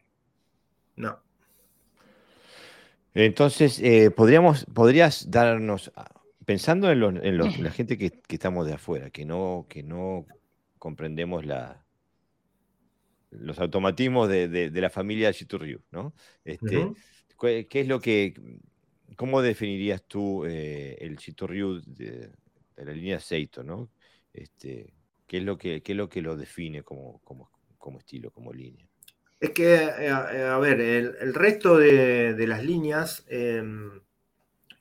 [0.97, 1.21] No.
[3.15, 9.25] Entonces, eh, podríamos, podrías darnos, ah, pensando en, la gente que, estamos de afuera, que
[9.25, 10.27] no, que no
[10.79, 11.85] comprendemos la,
[13.31, 16.15] los automatismos de, la familia Shituryu, ¿no?
[16.45, 16.93] Este,
[17.39, 18.35] ¿Qué es lo que,
[19.17, 22.31] cómo definirías tú eh, el Shitoryu de,
[22.77, 23.91] la línea Seito, ¿no?
[24.33, 24.95] Este,
[25.27, 28.89] ¿qué, es lo que, es lo que lo define como, como, estilo, como línea?
[29.43, 34.01] Es que, eh, a, ver, el, resto de, las líneas, em,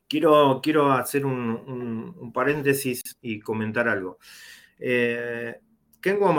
[0.08, 4.20] quiero, quiero hacer un, paréntesis y comentar algo.
[4.78, 5.56] Eh,
[6.00, 6.30] Kengo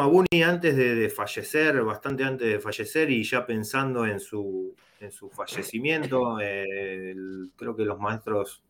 [0.45, 6.37] antes de, fallecer, bastante antes de fallecer y ya pensando en su, en su fallecimiento,
[7.57, 8.63] creo que los maestros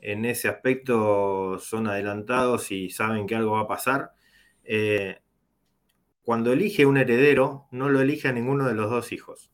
[0.00, 4.10] en ese aspecto son adelantados y saben que algo va a pasar.
[4.64, 5.20] Eh,
[6.22, 9.50] cuando elige un heredero, no lo elige a ninguno de los dos hijos.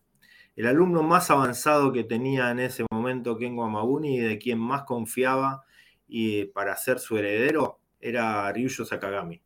[0.56, 4.84] El alumno más avanzado que tenía en ese momento Kengo Amabuni y de quien más
[4.84, 5.64] confiaba
[6.09, 9.43] y para ser su heredero era Ryuyo Sakagami.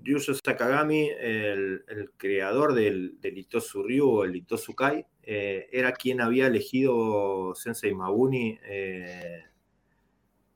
[0.00, 1.82] Ryuyo Sakagami, el,
[2.16, 7.94] creador del, del, Itosu Ryu o el Itosu Kai, eh, era quien había elegido Sensei
[7.94, 9.44] Mabuni eh,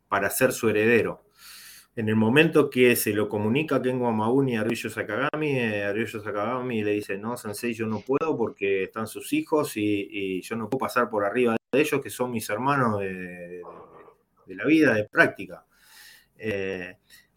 [0.09, 1.25] para ser su heredero.
[1.95, 6.83] En el momento que se lo comunica Kengo Mabuni a Ryuyo Sakagami, eh, Ryuyo Sakagami
[6.83, 10.81] le dice, no, Sensei, yo no puedo porque están sus hijos y, yo no puedo
[10.81, 13.63] pasar por arriba de ellos, que son mis hermanos de,
[14.47, 15.67] la vida, de práctica.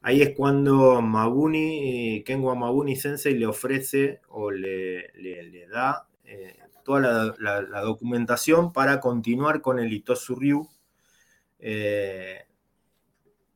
[0.06, 5.10] Ahí es cuando Mabuni, Kenwa Mabuni Sensei le ofrece o le,
[5.68, 10.70] da eh, toda la, documentación para continuar con el Itosu Ryu,
[11.58, 12.46] eh,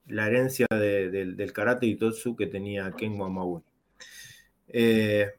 [0.10, 3.64] la herencia del karate Itosu que tenía Kenwa Mabuni.
[4.68, 5.32] Eh,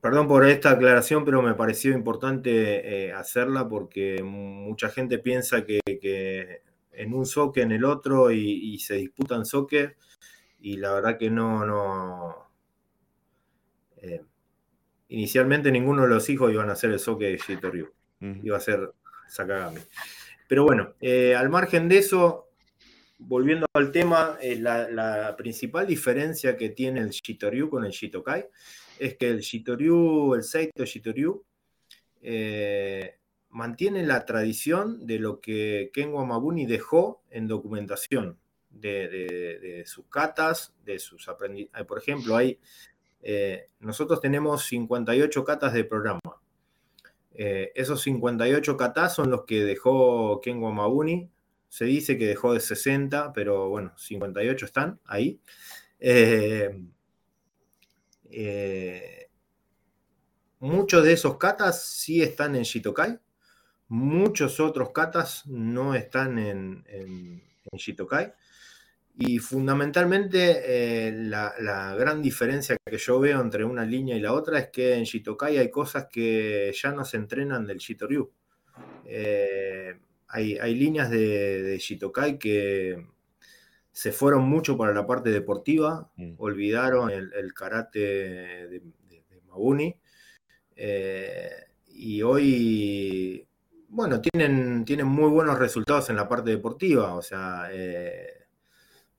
[0.00, 5.80] perdón por esta aclaración, pero me pareció importante hacerla porque mucha gente piensa que
[6.92, 9.96] en un soque en el otro y, se disputan soque
[10.60, 12.50] y la verdad que no, no
[13.96, 14.22] eh,
[15.08, 18.60] inicialmente ninguno de los hijos iban a hacer el soque de Shito Ryu, iba a
[18.60, 18.92] ser
[19.28, 19.80] Sakagami.
[20.48, 22.50] Pero bueno, eh, al margen de eso,
[23.26, 28.46] volviendo al tema, eh, la, principal diferencia que tiene el Shitoryu con el Shitokai
[28.98, 31.44] es que el Shitoryu, el Seito Shitoryu,
[33.50, 38.38] mantiene la tradición de lo que Kengo Mabuni dejó en documentación
[38.70, 41.86] de, sus catas, de sus aprendizajes.
[41.86, 42.58] Por ejemplo, hay,
[43.22, 46.20] eh, nosotros tenemos 58 catas de programa.
[47.34, 51.30] Eh, esos 58 catas son los que dejó Kengo Mabuni.
[51.72, 55.40] Se dice que dejó de 60, pero bueno, 58 están ahí.
[55.98, 56.70] Eh,
[60.58, 63.18] muchos de esos katas sí están en Shitokai,
[63.88, 66.84] Muchos otros katas no están en,
[67.72, 68.34] Shitokai.
[69.16, 74.58] Y fundamentalmente eh, la, gran diferencia que yo veo entre una línea y la otra
[74.58, 78.30] es que en Shitokai hay cosas que ya no se entrenan del Shitoryu.
[79.06, 79.98] Eh,
[80.32, 83.06] hay, líneas de, Shitokai que
[83.92, 86.34] se fueron mucho para la parte deportiva, mm.
[86.38, 88.82] olvidaron el, karate de,
[89.46, 89.94] Mabuni.
[90.74, 91.50] Eh,
[91.94, 93.46] y hoy
[93.92, 97.14] bueno, tienen, tienen muy buenos resultados en la parte deportiva.
[97.14, 98.46] O sea, eh,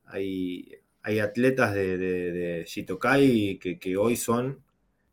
[0.05, 0.79] hay,
[1.21, 4.63] atletas de, de, Shitokai que, hoy son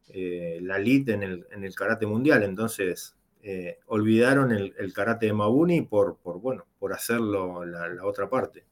[0.09, 1.22] eh, la elite en
[1.64, 2.43] el, karate mundial.
[2.43, 8.64] Entonces, eh, olvidaron el, karate de Mabuni por, por, bueno, por hacerlo la, otra parte.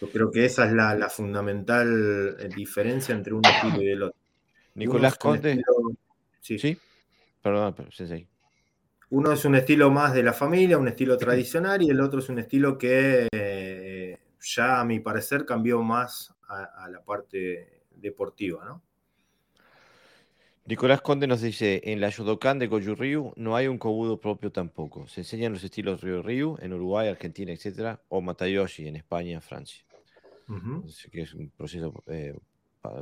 [0.00, 4.18] Yo creo que esa es la, fundamental diferencia entre un estilo y el otro.
[4.74, 5.60] Nicolás Conte.
[6.40, 6.58] Sí.
[6.58, 6.78] sí.
[7.42, 8.26] Perdón, pero sí,
[9.10, 12.28] uno es un estilo más de la familia, un estilo tradicional, y el otro es
[12.28, 18.82] un estilo que eh, ya a mi parecer cambió más a, la parte deportiva, ¿no?
[20.70, 24.52] Nicolás Conde nos dice, en la Yodokan de Goju Ryu no hay un kobudo propio
[24.52, 25.08] tampoco.
[25.08, 27.98] Se enseñan los estilos Ryu Ryu en Uruguay, Argentina, etc.
[28.08, 29.84] O Matayoshi en España, Francia.
[30.86, 32.38] Así que es un proceso eh,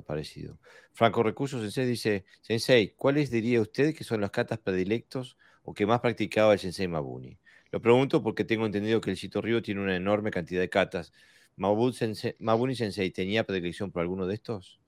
[0.07, 0.59] parecido.
[0.95, 5.85] Franco Recursos Sensei dice, Sensei, ¿cuáles diría usted que son los katas predilectos o que
[5.85, 7.37] más practicaba el Sensei Mabuni?
[7.71, 11.13] Lo pregunto porque tengo entendido que el Shito Ryu tiene una enorme cantidad de katas.
[11.57, 14.81] ¿Mabuni Sensei tenía predilección por alguno de estos?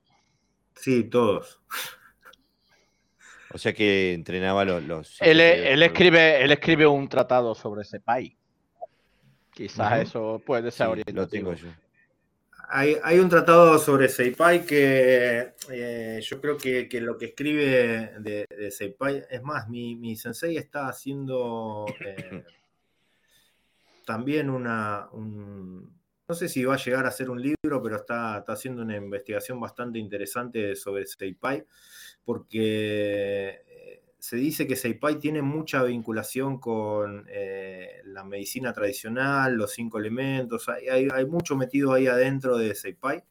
[0.73, 1.61] Sí, todos.
[3.53, 5.21] O sea que entrenaba los.
[5.21, 8.33] él, escribe, él escribe un tratado sobre ese país.
[9.53, 11.21] Quizás eso puede ser orientativo.
[11.21, 11.67] Lo tengo yo.
[12.73, 18.71] Hay, un tratado sobre Seipai que eh, yo creo que, lo que escribe de, de
[18.71, 22.45] Seipai, es más, mi, sensei está haciendo eh,
[24.05, 25.09] también una,
[26.31, 28.95] no sé si va a llegar a ser un libro, pero está, está haciendo una
[28.95, 31.65] investigación bastante interesante sobre Seipai,
[32.23, 39.97] porque se dice que Seipai tiene mucha vinculación con eh, la medicina tradicional, los cinco
[39.97, 43.25] elementos, hay, mucho metido ahí adentro de Seipai.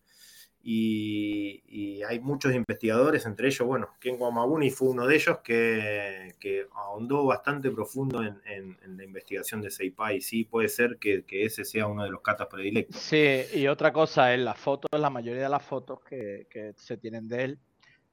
[0.63, 7.25] Y, hay muchos investigadores, entre ellos, bueno, Ken Wamabuni fue uno de ellos que, ahondó
[7.27, 10.21] bastante profundo en, la investigación de Seipai.
[10.21, 13.01] Sí, puede ser que, ese sea uno de los catas predilectos.
[13.01, 16.97] Sí, y otra cosa, en las fotos, la mayoría de las fotos que, que se
[16.97, 17.59] tienen de él,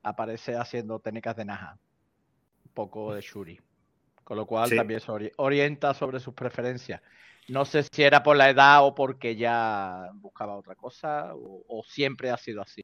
[0.04, 1.78] aparece haciendo técnicas de Naja
[2.78, 3.60] poco de Shuri.
[4.24, 7.02] Con lo cual también se orienta sobre sus preferencias.
[7.50, 12.30] No sé si era por la edad o porque ya buscaba otra cosa o, siempre
[12.30, 12.82] ha sido así.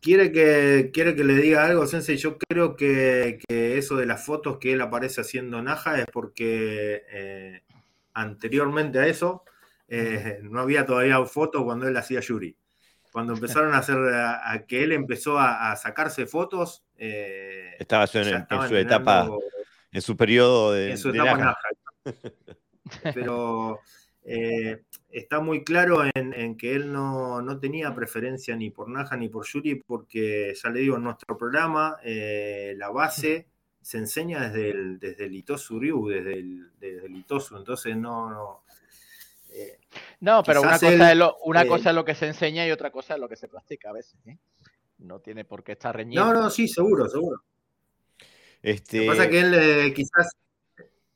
[0.00, 2.16] ¿Quiere que, quiere que le diga algo, Sensei?
[2.16, 7.62] Yo creo que, eso de las fotos que él aparece haciendo Naja es porque eh,
[8.14, 9.44] anteriormente a eso
[9.88, 12.56] eh, no había todavía fotos cuando él hacía Yuri.
[13.12, 18.76] Cuando empezaron a hacer, a, que él empezó a sacarse fotos, eh, Estaba en, su
[18.76, 19.26] etapa,
[19.90, 20.90] en su periodo de.
[20.90, 21.56] En su etapa
[23.14, 23.80] Pero
[24.24, 29.46] eh, está muy claro en, que él no, tenía preferencia ni por Naja ni por
[29.46, 33.46] Yuri, porque ya le digo, en nuestro programa eh, la base
[33.80, 38.30] se enseña desde el, desde el Itosu Ryu, desde el, desde el Itosu, entonces no.
[38.30, 38.64] no
[40.20, 42.92] no, pero una, cosa, es lo, una cosa es lo que se enseña y otra
[42.92, 44.16] cosa es lo que se practica a veces
[45.00, 46.24] no tiene por qué estar reñido.
[46.24, 47.42] No, no, sí, seguro, seguro.
[48.62, 48.98] Este...
[48.98, 50.36] Lo que pasa es que él eh, quizás,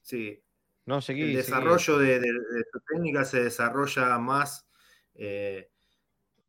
[0.03, 0.41] sí,
[0.87, 2.21] no, seguí, el desarrollo de,
[2.73, 4.67] su técnica se desarrolla más
[5.15, 5.71] eh,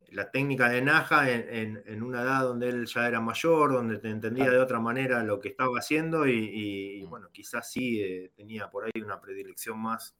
[0.09, 4.49] la técnica de Naja en, una edad donde él ya era mayor, donde te entendía
[4.49, 7.09] de otra manera lo que estaba haciendo y, mm.
[7.09, 10.15] bueno, quizás sí eh, tenía por ahí una predilección más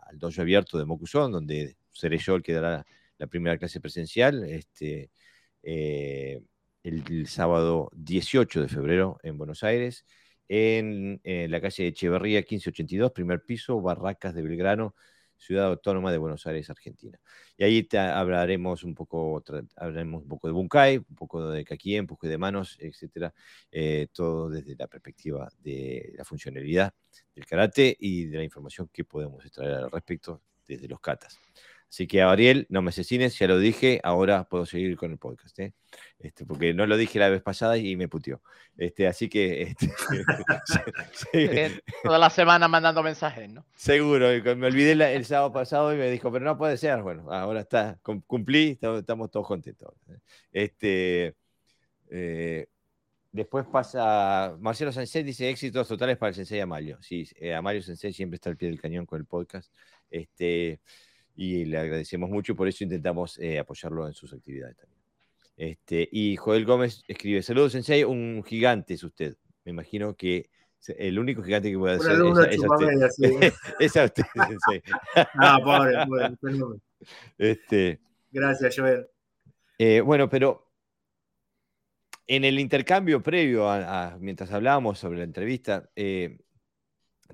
[0.08, 2.86] al dojo abierto de Mocusón, donde seré yo el que dará
[3.18, 4.44] la primera clase presencial.
[4.44, 5.10] Este,
[5.62, 6.42] eh,
[6.82, 10.04] el, sábado 18 de febrero en Buenos Aires,
[10.48, 14.94] en, la calle Echeverría 1582, primer piso, Barracas de Belgrano,
[15.36, 17.18] Ciudad Autónoma de Buenos Aires, Argentina.
[17.56, 19.42] Y ahí hablaremos un poco,
[19.76, 23.32] hablaremos un poco de Bunkai, un poco de Kaki, un de manos, etcétera,
[23.70, 26.92] eh, todo desde la perspectiva de la funcionalidad
[27.34, 31.38] del karate y de la información que podemos extraer al respecto desde los katas.
[31.88, 35.58] Así que, Ariel, no me asesines, ya lo dije, ahora puedo seguir con el podcast,
[35.60, 35.72] ¿eh?
[36.18, 38.42] este, porque no lo dije la vez pasada y me putió.
[38.76, 39.62] Este, así que...
[39.62, 39.90] Este,
[42.02, 43.64] Toda la semana mandando mensajes, ¿no?
[43.76, 44.26] Seguro,
[44.56, 47.02] me olvidé el sábado pasado y me dijo, pero no puede ser.
[47.02, 49.94] Bueno, ahora está, cumplí, estamos, todos contentos.
[50.08, 50.18] ¿eh?
[50.52, 51.36] Este,
[52.10, 52.66] eh,
[53.30, 56.98] después pasa, Marcelo Sensei dice éxitos totales para el Sensei Amalio.
[57.00, 59.72] Sí, Amalio Sensei siempre está al pie del cañón con el podcast.
[60.10, 60.80] Este,
[61.36, 64.96] y le agradecemos mucho y por eso intentamos eh, apoyarlo en sus actividades también.
[65.56, 69.36] Este, y Joel Gómez escribe, saludos Sensei, un gigante es usted.
[69.64, 70.48] Me imagino que
[70.98, 73.10] El único gigante que puede hacer es, es a usted.
[73.10, 73.22] sí.
[73.80, 74.82] Es a usted, sensei.
[75.34, 76.80] Ah, pobre, pobre, un fenómeno.
[77.38, 78.00] Este,
[78.30, 79.06] Gracias, Joel.
[79.78, 80.70] eh, bueno, pero
[82.26, 86.38] en el intercambio previo, a, a- mientras hablábamos sobre la entrevista, eh,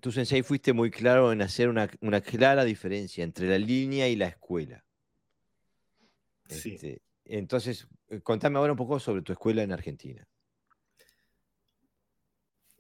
[0.03, 4.17] tú, Sensei, fuiste muy claro en hacer una, una clara diferencia entre la línea y
[4.17, 4.85] la escuela.
[6.49, 6.75] Sí.
[6.75, 10.27] Este, entonces, eh, contame ahora un poco sobre tu escuela en Argentina.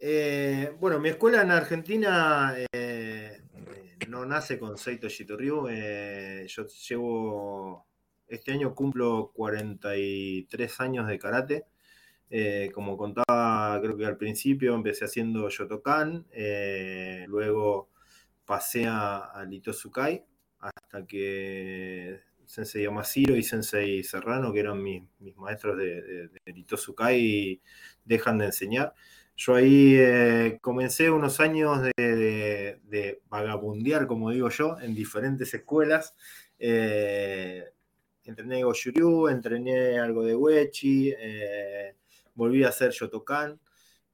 [0.01, 3.41] Eh, bueno, mi escuela en Argentina eh,
[4.09, 5.69] no nace con Seito Shitoryu.
[5.71, 7.87] eh, yo llevo,
[8.27, 11.67] este año cumplo 43 años de karate.
[12.35, 17.91] Eh, como contaba, creo que al principio empecé haciendo Shotokan, eh, luego
[18.47, 20.25] pasé a, a Litosukai
[20.61, 26.53] hasta que Sensei Yamashiro y Sensei Serrano, que eran mis, mis maestros de, de, de
[26.53, 27.61] Litosukai,
[28.05, 28.95] dejan de enseñar.
[29.37, 35.53] Yo ahí eh, comencé unos años de, de- de vagabundear, como digo yo, en diferentes
[35.55, 36.15] escuelas.
[36.59, 37.65] Eh,
[38.25, 41.97] entrené Goshuryu, entrené algo de Wechi, eh,
[42.35, 43.61] volví a hacer Shotokan,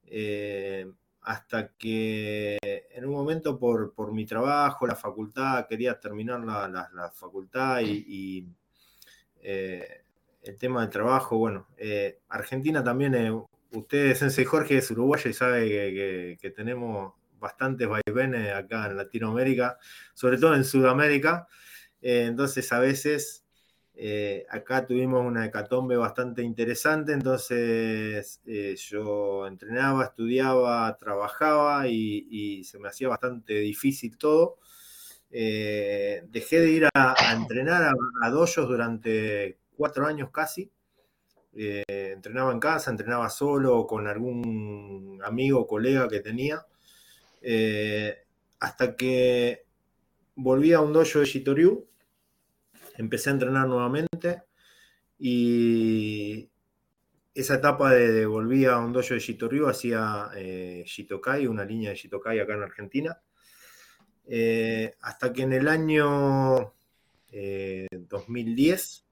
[0.05, 0.86] eh,
[1.23, 2.57] hasta que
[2.90, 8.49] en un momento por, por mi trabajo, la facultad, quería terminar la, la- facultad y,
[9.40, 10.05] eh,
[10.43, 13.32] el tema del trabajo, bueno, eh, Argentina también, eh,
[13.73, 18.97] usted, Sensei Jorge, es uruguayo y sabe que, que- que tenemos bastantes vaivenes acá en
[18.97, 19.78] Latinoamérica,
[20.15, 21.47] sobre todo en Sudamérica,
[22.01, 23.45] entonces a veces
[24.01, 32.79] eh, acá tuvimos una hecatombe bastante interesante, entonces eh, yo entrenaba, estudiaba, trabajaba y, se
[32.79, 34.59] me hacía bastante difícil todo.
[35.33, 37.93] Eh, dejé de ir a, entrenar a,
[38.23, 40.70] a dojos durante cuatro años casi.
[41.53, 46.65] Entrenaba en casa, entrenaba solo con algún amigo o colega que tenía.
[48.61, 49.65] Hasta que
[50.37, 51.89] volví a un dojo de Shitoryu,
[52.99, 54.43] empecé a entrenar nuevamente
[55.19, 56.51] y
[57.35, 61.97] esa etapa de, volví a un dojo de Shitoryu hacía eh, Shitokai, una línea de
[61.97, 63.20] Shitokai acá en Argentina.
[64.27, 66.75] Eh, hasta que en el año
[67.33, 69.07] eh, 2010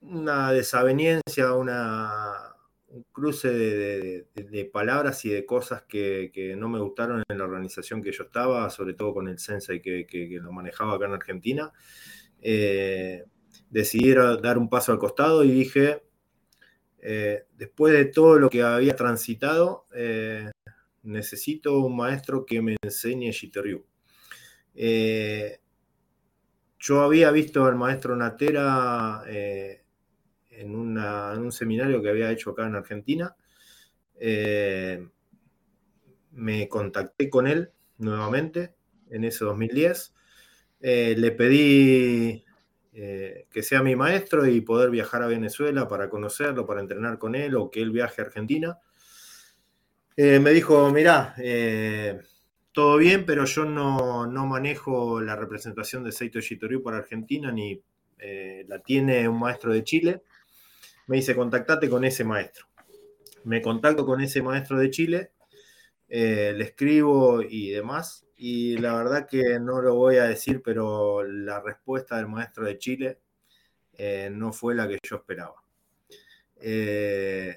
[0.00, 2.56] una desaveniencia, una,
[2.88, 8.12] un cruce de, palabras y de cosas que, no me gustaron en la organización que
[8.12, 11.72] yo estaba, sobre todo con el Sensei que, lo manejaba acá en Argentina.
[12.40, 13.24] Eh,
[13.70, 16.02] decidí dar un paso al costado y dije,
[17.00, 20.50] eh, después de todo lo que había transitado, eh,
[21.02, 23.30] necesito un maestro que me enseñe.
[24.74, 25.60] Eh,
[26.78, 29.22] yo había visto al maestro Natera
[30.58, 33.36] en, un seminario que había hecho acá en Argentina.
[34.18, 35.06] Eh,
[36.32, 38.74] me contacté con él nuevamente
[39.10, 40.14] en ese 2010.
[40.80, 42.44] Eh, le pedí
[42.92, 47.34] eh, que sea mi maestro y poder viajar a Venezuela para conocerlo, para entrenar con
[47.34, 48.78] él o que él viaje a Argentina.
[50.16, 51.36] Me dijo, mirá,
[52.72, 57.80] todo bien, pero yo no, no manejo la representación de Seito Shitoryu para Argentina, ni
[58.66, 60.22] la tiene un maestro de Chile.
[61.08, 62.66] Me dice, contactate con ese maestro.
[63.44, 65.32] Me contacto con ese maestro de Chile,
[66.06, 68.26] eh, le escribo y demás.
[68.36, 72.78] Y la verdad que no lo voy a decir, pero la respuesta del maestro de
[72.78, 73.18] Chile
[73.94, 75.64] eh, no fue la que yo esperaba.
[76.56, 77.56] Eh,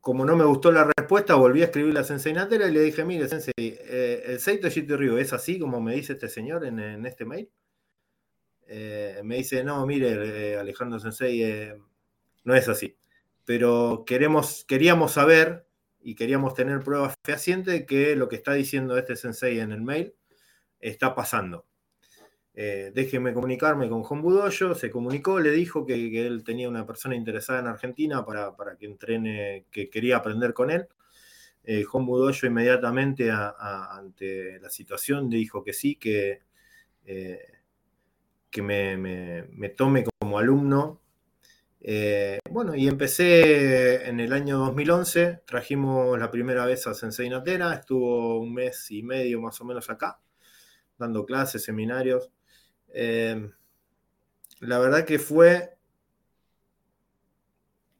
[0.00, 3.02] como no me gustó la respuesta, volví a escribirle a Sensei Natera y le dije,
[3.04, 7.48] mire, Sensei, el Seito Shitoryu es así como me dice este señor en este mail.
[8.76, 11.78] Eh, me dice, no, mire, eh, Alejandro Sensei, eh,
[12.42, 12.96] no es así.
[13.44, 15.64] Pero queremos, queríamos saber
[16.02, 19.80] y queríamos tener pruebas fehacientes de que lo que está diciendo este Sensei en el
[19.80, 20.14] mail
[20.80, 21.66] está pasando.
[22.52, 27.14] Eh, déjeme comunicarme con Hombu Dojo, se comunicó, le dijo que, él tenía una persona
[27.14, 30.88] interesada en Argentina para, para que entrene, que quería aprender con él.
[31.62, 36.42] Eh, Hombu Dojo inmediatamente ante la situación dijo que sí, que,
[38.54, 41.02] que me, me- me tome como alumno.
[41.82, 47.74] Eh, bueno, y empecé en el año 2011, trajimos la primera vez a Sensei Natera,
[47.74, 50.20] estuvo un mes y medio más o menos acá,
[50.98, 52.30] dando clases, seminarios.
[52.94, 53.50] Eh,
[54.60, 55.78] la verdad que fue,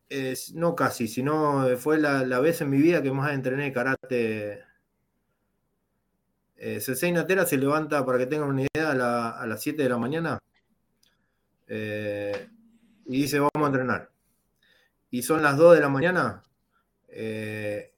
[0.09, 4.63] eh, no casi, sino fue la, la vez en mi vida que más entrené karate.
[6.67, 7.15] Eh, Sensei
[7.47, 10.39] se levanta, para que tengan una idea, a, la- a las 7 de la mañana
[11.67, 12.49] eh,
[13.05, 14.11] y dice, vamos a entrenar.
[15.11, 16.43] Y son las 2 de la mañana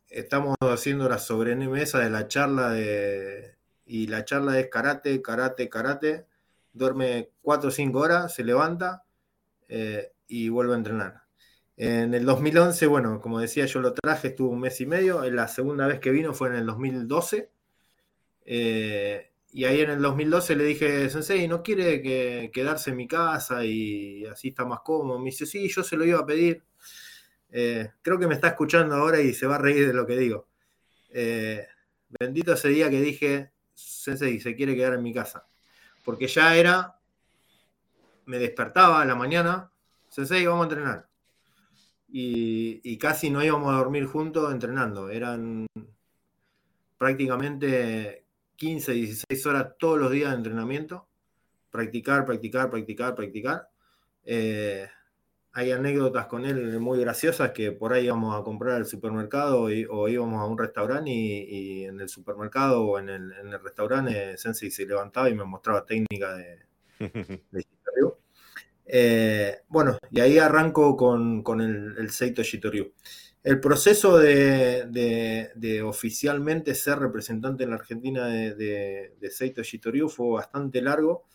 [0.09, 3.55] estamos haciendo la sobremesa de la charla de,
[3.87, 6.27] y la charla es karate, karate, karate.
[6.73, 9.05] Duerme 4 o 5 horas, se levanta
[10.27, 11.23] y vuelve a entrenar.
[11.77, 15.23] En el 2011, bueno, como decía, yo lo traje, estuvo un mes y medio.
[15.31, 17.51] La segunda vez que vino fue en el 2012.
[18.47, 22.01] Eh, y ahí en el 2012 le dije, Sensei, ¿no quiere
[22.51, 25.19] quedarse en mi casa y así está más cómodo?
[25.19, 26.63] Me dice, sí, yo se lo iba a pedir.
[27.51, 30.17] Eh, creo que me está escuchando ahora y se va a reír de lo que
[30.17, 30.49] digo.
[31.11, 31.67] Eh,
[32.19, 35.47] bendito ese día que dije, Sensei, se quiere quedar en mi casa.
[36.05, 37.01] Porque ya era,
[38.27, 39.73] me despertaba a la mañana,
[40.09, 41.09] Sensei, vamos a entrenar
[42.09, 45.11] y, casi no íbamos a dormir juntos entrenando.
[45.11, 45.67] Eran
[46.99, 48.26] prácticamente
[48.57, 51.07] 15, 16 horas todos los días de entrenamiento.
[51.71, 53.69] Practicar, practicar, practicar, practicar.
[54.25, 54.89] Eh,
[55.53, 60.09] hay anécdotas con él muy graciosas que por ahí íbamos a comprar al supermercado o
[60.09, 65.31] íbamos a un restaurante y, en el supermercado o en el, restaurante Sensei se levantaba
[65.31, 66.59] y me mostraba técnica de,
[67.51, 67.67] de
[68.89, 72.93] eh, bueno, y ahí arranco con, el, el, Seito Shitoryu.
[73.47, 81.29] El proceso de, oficialmente ser representante en la Argentina de, Seito Shitoryu fue bastante largo.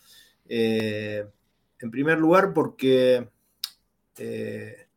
[0.46, 1.26] Eh,
[1.78, 3.30] en primer lugar, porque
[4.18, 4.88] eh,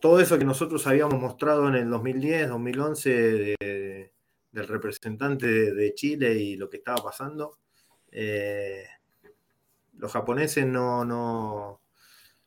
[0.00, 6.56] todo eso que nosotros habíamos mostrado en el 2010, 2011 del representante de, Chile y
[6.56, 7.58] lo que estaba pasando,
[9.98, 11.82] los japoneses no, no,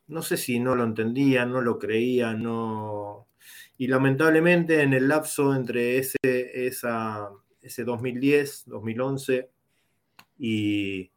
[0.08, 3.28] no sé si no lo entendían, no lo creían, no...
[3.78, 7.30] Y lamentablemente en el lapso entre ese, esa,
[7.60, 9.50] ese 2010, 2011
[10.38, 11.10] y,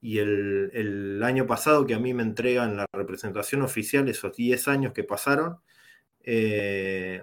[0.00, 4.68] y el, el, año pasado que a mí me entregan la representación oficial, esos 10
[4.68, 5.58] años que pasaron,
[6.22, 7.22] eh,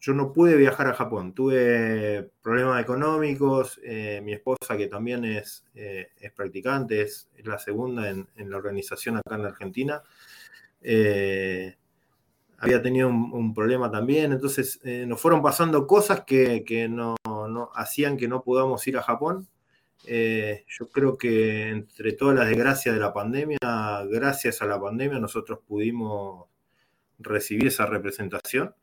[0.00, 5.64] yo no pude viajar a Japón, tuve problemas económicos, eh, mi esposa que también es,
[5.74, 10.02] eh, es practicante, es, la segunda en, la organización acá en Argentina,
[10.80, 11.76] eh,
[12.58, 17.16] había tenido un, problema también, entonces nos fueron pasando cosas que, no,
[17.74, 19.48] hacían que no podamos ir a Japón.
[20.04, 23.58] yo creo que entre todas las desgracias de la pandemia,
[24.10, 26.46] gracias a la pandemia nosotros pudimos
[27.18, 28.74] recibir esa representación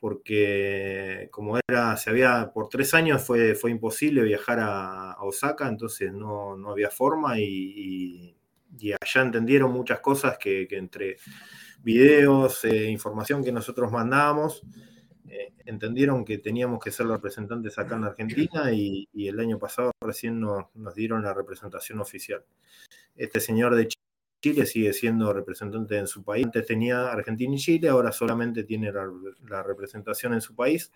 [0.00, 6.12] porque como era, se había, por tres años fue, fue imposible viajar a, Osaka, entonces
[6.12, 8.36] no, había forma y,
[9.00, 11.16] allá entendieron muchas cosas que, entre
[11.86, 14.60] videos, e información que nosotros mandábamos,
[15.28, 20.40] eh, entendieron que teníamos que ser representantes acá en Argentina y, el año pasado recién
[20.40, 22.44] nos, nos, dieron la representación oficial.
[23.14, 23.86] Este señor de
[24.42, 26.44] Chile sigue siendo representante en su país.
[26.46, 30.90] Antes tenía Argentina y Chile, ahora solamente tiene la, representación en su país.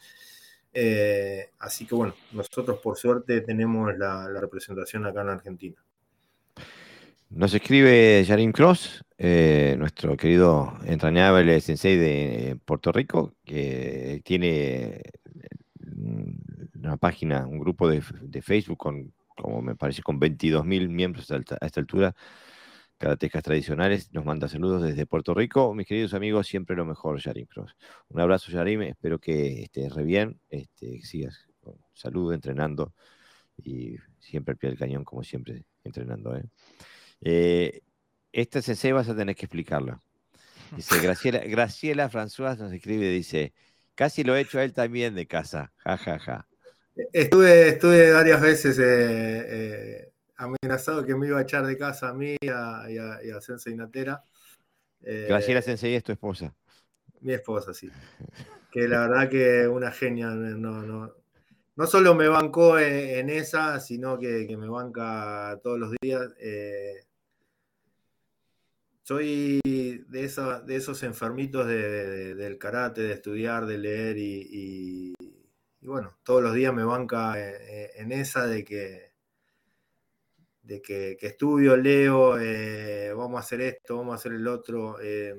[0.72, 5.84] Eh, así que bueno, nosotros por suerte tenemos la, representación acá en Argentina.
[7.30, 15.00] Nos escribe Yarin Cross, eh, nuestro querido entrañable sensei de Puerto Rico, que tiene
[16.74, 18.02] una página, un grupo de,
[18.42, 22.16] Facebook con, como me parece, con 22.000 miembros a esta altura
[22.98, 24.12] karatecas tradicionales.
[24.12, 25.72] Nos manda saludos desde Puerto Rico.
[25.72, 27.76] Mis queridos amigos, siempre lo mejor, Yarim Cross.
[28.08, 28.82] Un abrazo, Yarim.
[28.82, 32.92] Espero que estés re bien, este, sigas con salud, entrenando
[33.56, 36.36] y siempre al pie del cañón, como siempre, entrenando.
[36.36, 36.44] ¿eh?
[37.22, 37.82] Eh,
[38.32, 40.00] esta sensei vas a tener que explicarla.
[40.76, 43.52] Dice Graciela, Graciela François nos escribe, dice,
[43.96, 46.46] casi lo he hecho a él también de casa, ja, ja, ja.
[47.12, 52.36] Estuve, estuve varias veces eh, amenazado que me iba a echar de casa a mí
[52.40, 54.22] y a, Sensei Natera.
[55.02, 56.54] Eh, Graciela Sensei es tu esposa.
[57.20, 57.90] Mi esposa, sí.
[58.70, 61.14] Que la verdad que una genia, no, no,
[61.76, 66.30] no solo me bancó en, esa, sino que, me banca todos los días.
[66.38, 67.04] Eh,
[69.10, 75.12] soy de, de esos enfermitos del karate, de estudiar, de leer y,
[75.80, 79.10] bueno, todos los días me banca eh, en esa de que
[80.62, 85.00] de que, estudio, leo, eh, vamos a hacer esto, vamos a hacer el otro.
[85.02, 85.34] Eh.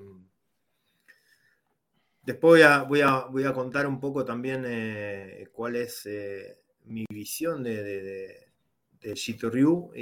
[2.23, 6.09] después voy a, contar un poco también eh, cuál es
[6.83, 8.51] mi visión de,
[8.99, 9.93] de, Shitoryu.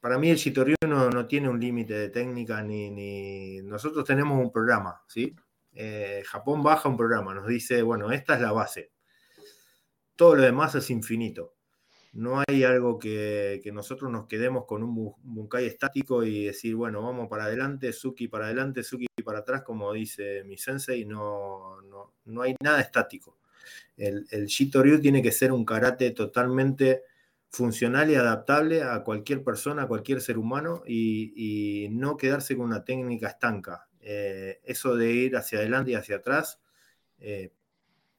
[0.00, 4.50] Para mí el Shitoryu no, no tiene un límite de técnica ni, Nosotros tenemos un
[4.50, 5.34] programa, ¿sí?
[6.24, 8.90] Japón baja un programa, nos dice, bueno, esta es la base.
[10.16, 11.54] Todo lo demás es infinito.
[12.12, 17.28] no hay algo que, nosotros nos quedemos con un bunkai estático y decir, bueno, vamos
[17.28, 22.42] para adelante, Suki para adelante, Suki para atrás, como dice mi sensei, no, no, no
[22.42, 23.38] hay nada estático.
[23.96, 27.04] El, el Shitoryu tiene que ser un karate totalmente
[27.50, 32.84] funcional y adaptable a cualquier persona, a cualquier ser humano y, no quedarse con una
[32.84, 33.88] técnica estanca.
[34.00, 36.60] Eh, eso de ir hacia adelante y hacia atrás,
[37.18, 37.52] eh,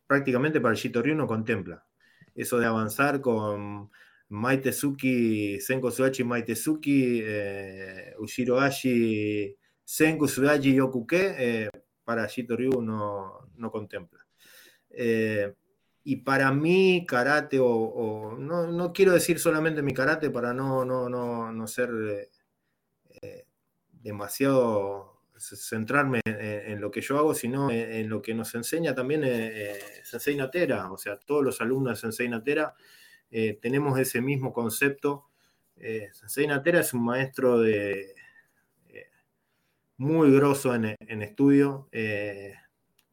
[0.06, 1.86] prácticamente para el no contempla
[2.36, 3.90] eso de avanzar con
[4.30, 11.70] Maitesuki, Senko Suachi Maitesuki, eh, Ushiro Ashi, Senko Suachi Yokuke, eh,
[12.03, 12.28] para
[12.82, 14.26] no, no contempla.
[16.03, 21.10] Y para mí, karate, o, no, no, quiero decir solamente mi karate para no, no,
[21.10, 21.90] no, no ser
[23.22, 23.45] eh,
[23.91, 25.11] demasiado
[25.41, 29.80] centrarme en, lo que yo hago, sino en, lo que nos enseña también eh, eh,
[30.03, 30.91] Sensei Natera.
[30.91, 32.73] O sea, todos los alumnos de Sensei Natera
[33.30, 35.28] eh, tenemos ese mismo concepto.
[36.14, 38.14] Sensei Natera es un maestro de,
[39.98, 41.90] muy grosso en, estudio.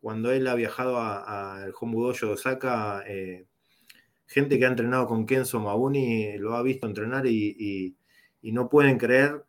[0.01, 3.05] Cuando él ha viajado al Hombudoyo de Osaka,
[4.27, 7.97] gente que ha entrenado con Kenzo Mabuni lo ha visto entrenar y
[8.43, 9.45] no pueden creer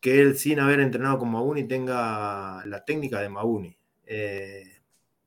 [0.00, 3.76] que él sin haber entrenado con Mabuni tenga la técnica de Mabuni.
[4.06, 4.80] Eh,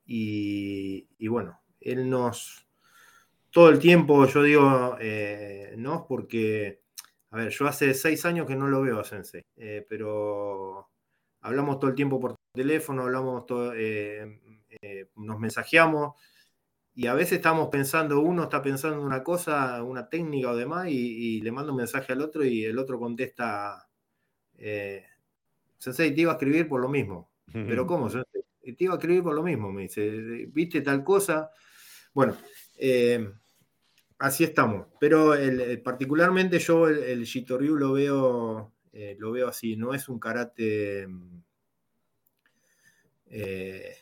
[0.06, 2.68] y, bueno, él nos...
[3.52, 6.82] Todo el tiempo yo digo, eh, no, porque,
[7.30, 10.90] a ver, yo hace seis años que no lo veo a Sensei, eh, pero
[11.42, 13.74] hablamos todo el tiempo por teléfono, hablamos todo,
[15.16, 16.16] nos mensajeamos
[16.96, 21.38] y a veces estamos pensando, uno está pensando una cosa, una técnica o demás, y,
[21.38, 23.90] y le manda un mensaje al otro y el otro contesta
[24.58, 25.06] eh,
[25.78, 27.32] Sensei, te iba a escribir por lo mismo.
[27.52, 28.42] Pero ¿cómo, Sensei?
[28.62, 31.52] Te iba a escribir por lo mismo, me dice, ¿viste tal cosa?
[32.14, 32.38] Bueno,
[32.78, 33.34] eh,
[34.20, 34.88] así estamos.
[35.00, 35.34] Pero
[35.84, 37.28] particularmente yo el, el
[37.58, 41.08] lo veo, eh, lo veo así, no es un karate
[43.26, 43.98] eh,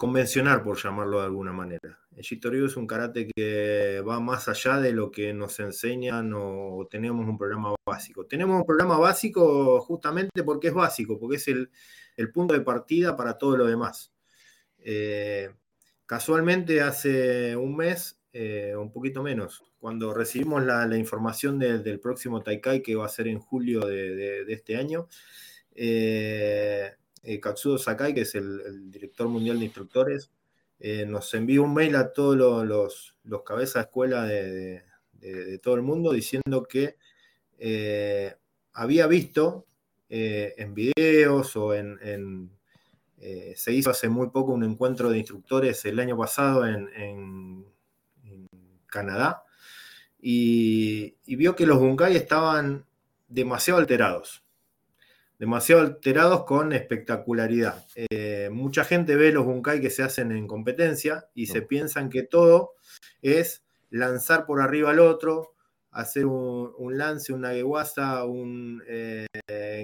[0.00, 1.98] convencional, por llamarlo de alguna manera.
[2.16, 6.88] El Shitoryu es un karate que va más allá de lo que nos enseñan o
[6.90, 8.24] tenemos un programa básico.
[8.24, 11.68] Tenemos un programa básico justamente porque es básico, porque es el,
[12.32, 14.10] punto de partida para todo lo demás.
[14.78, 15.50] Eh,
[16.06, 22.80] casualmente hace un mes, eh, un poquito menos, cuando recibimos la, información del próximo Taikai
[22.80, 25.08] que va a ser en julio de, este año,
[25.74, 26.90] eh,
[27.40, 30.30] Katsudo Sakai, que es el director mundial de instructores,
[30.82, 32.36] eh, nos envió un mail a todos
[32.66, 34.82] los, los, cabezas de escuela de,
[35.62, 36.96] todo el mundo diciendo que
[37.58, 38.34] eh,
[38.72, 39.66] había visto
[40.08, 42.50] eh, en videos o en...
[43.54, 47.66] se hizo hace muy poco un encuentro de instructores el año pasado en,
[48.86, 49.44] Canadá
[50.20, 52.84] y, y, vio que los Bunkai estaban
[53.28, 54.42] demasiado alterados
[55.40, 57.86] demasiado alterados con espectacularidad.
[57.94, 62.22] Eh, mucha gente ve los bunkai que se hacen en competencia y se piensan que
[62.22, 62.74] todo
[63.22, 65.54] es lanzar por arriba al otro,
[65.92, 69.26] hacer un, lance, un nagewaza, un eh,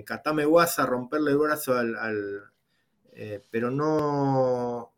[0.04, 2.42] katamewaza, romperle el brazo al...
[3.14, 4.92] Eh, pero no,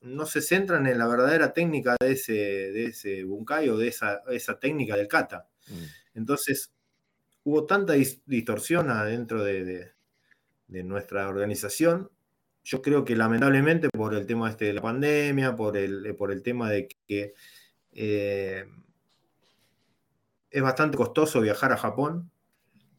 [0.00, 4.22] no se centran en la verdadera técnica de ese, de ese bunkai o de esa,
[4.30, 5.46] esa técnica del kata.
[5.68, 5.84] Mm.
[6.14, 6.72] Entonces,
[7.44, 7.94] hubo tanta
[8.26, 9.92] distorsión adentro de,
[10.68, 12.10] nuestra organización.
[12.62, 16.42] Yo creo que lamentablemente por el tema este de la pandemia, por el, por el
[16.42, 17.34] tema de que
[17.92, 18.66] eh,
[20.50, 22.30] es bastante costoso viajar a Japón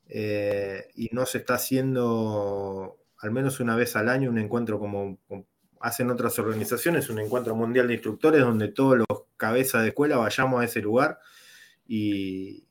[0.07, 5.17] eh, y no se está haciendo al menos una vez al año un encuentro como,
[5.27, 5.45] como
[5.79, 10.61] hacen otras organizaciones, un encuentro mundial de instructores donde todos los cabezas de escuela vayamos
[10.61, 11.19] a ese lugar
[11.87, 12.65] y,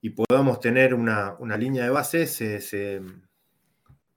[0.00, 3.02] y podamos tener una, línea de base, se,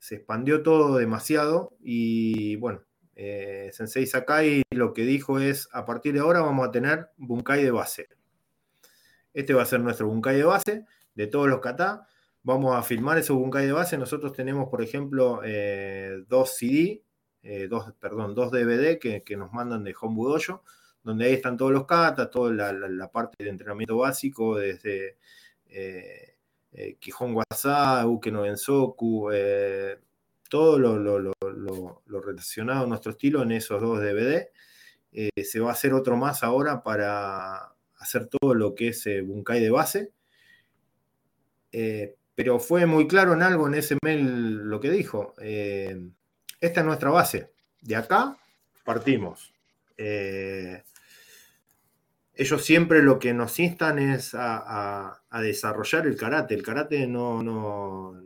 [0.10, 2.84] expandió todo demasiado y bueno,
[3.16, 7.64] eh, Sensei Sakai lo que dijo es, a partir de ahora vamos a tener Bunkai
[7.64, 8.10] de base.
[9.34, 10.86] Este va a ser nuestro Bunkai de base
[11.16, 12.08] de todos los kata.
[12.44, 13.98] Vamos a filmar esos Bunkai de base.
[13.98, 17.04] Nosotros tenemos, por ejemplo, eh, dos CD,
[17.44, 20.38] eh, dos, perdón, dos DVD que, nos mandan de Home
[21.04, 25.18] donde ahí están todos los kata, toda la parte de entrenamiento básico, desde
[25.72, 26.36] eh,
[26.74, 29.98] eh, Quijón WhatsApp, Uke no eh,
[30.50, 34.48] todo lo, relacionado a nuestro estilo en esos dos DVD.
[35.12, 39.70] Se va a hacer otro más ahora para hacer todo lo que es Bunkai de
[39.70, 40.12] base.
[42.36, 45.34] pero fue muy claro en algo en ese mail lo que dijo.
[45.38, 47.52] esta es nuestra base.
[47.82, 48.38] De acá
[48.84, 49.54] partimos.
[52.42, 56.56] Ellos siempre lo que nos instan es a, desarrollar el karate.
[56.56, 58.20] El karate no, no,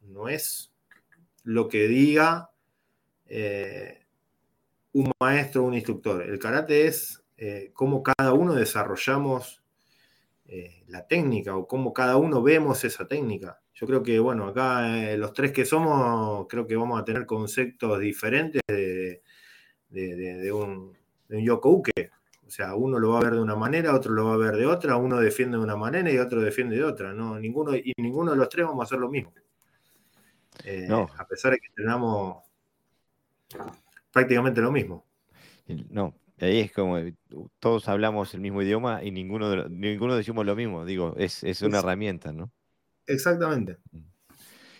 [0.00, 0.72] no es
[1.44, 2.50] lo que diga
[3.26, 4.06] eh,
[4.92, 6.22] un maestro o un instructor.
[6.22, 9.62] El karate es eh, cómo cada uno desarrollamos
[10.46, 13.60] eh, la técnica o cómo cada uno vemos esa técnica.
[13.74, 18.00] Yo creo que, bueno, acá los tres que somos, creo que vamos a tener conceptos
[18.00, 19.22] diferentes de,
[20.52, 20.96] un,
[21.28, 22.17] un Yoko-uke.
[22.48, 24.56] O sea, uno lo va a ver de una manera, otro lo va a ver
[24.56, 27.12] de otra, uno defiende de una manera y otro defiende de otra.
[27.12, 29.34] No, ninguno, y ninguno de los tres vamos a hacer lo mismo.
[30.64, 32.42] Eh, a pesar de que entrenamos
[34.10, 35.04] prácticamente lo mismo.
[35.90, 36.96] No, ahí es como
[37.58, 40.86] todos hablamos el mismo idioma y ninguno, ninguno decimos lo mismo.
[40.86, 42.50] Digo, es, una herramienta, ¿no?
[43.06, 43.76] Exactamente.
[43.92, 43.98] Mm.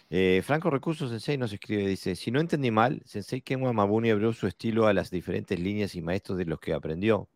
[0.08, 4.32] Eh, Franco Recursos Sensei nos escribe, dice, si no entendí mal, Sensei Kenwa Mabuni abrió
[4.32, 7.28] su estilo a las diferentes líneas y maestros de los que aprendió.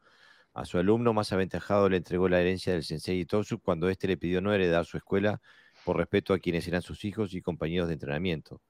[0.55, 4.19] A su alumno más aventajado le entregó la herencia del sensei Itosu cuando éste le
[4.19, 5.41] pidió no heredar su escuela
[5.85, 8.61] por respeto a quienes eran sus hijos y compañeros de entrenamiento.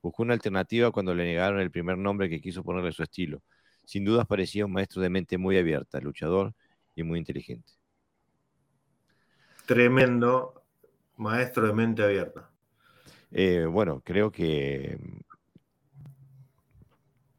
[0.00, 3.42] Buscó una alternativa cuando le negaron el primer nombre que quiso ponerle su estilo.
[3.84, 6.54] Sin dudas parecía un maestro de mente muy abierta, luchador
[6.94, 7.72] y muy inteligente.
[9.66, 10.62] Tremendo
[11.16, 12.50] maestro de mente abierta.
[13.32, 14.98] Eh, bueno, creo que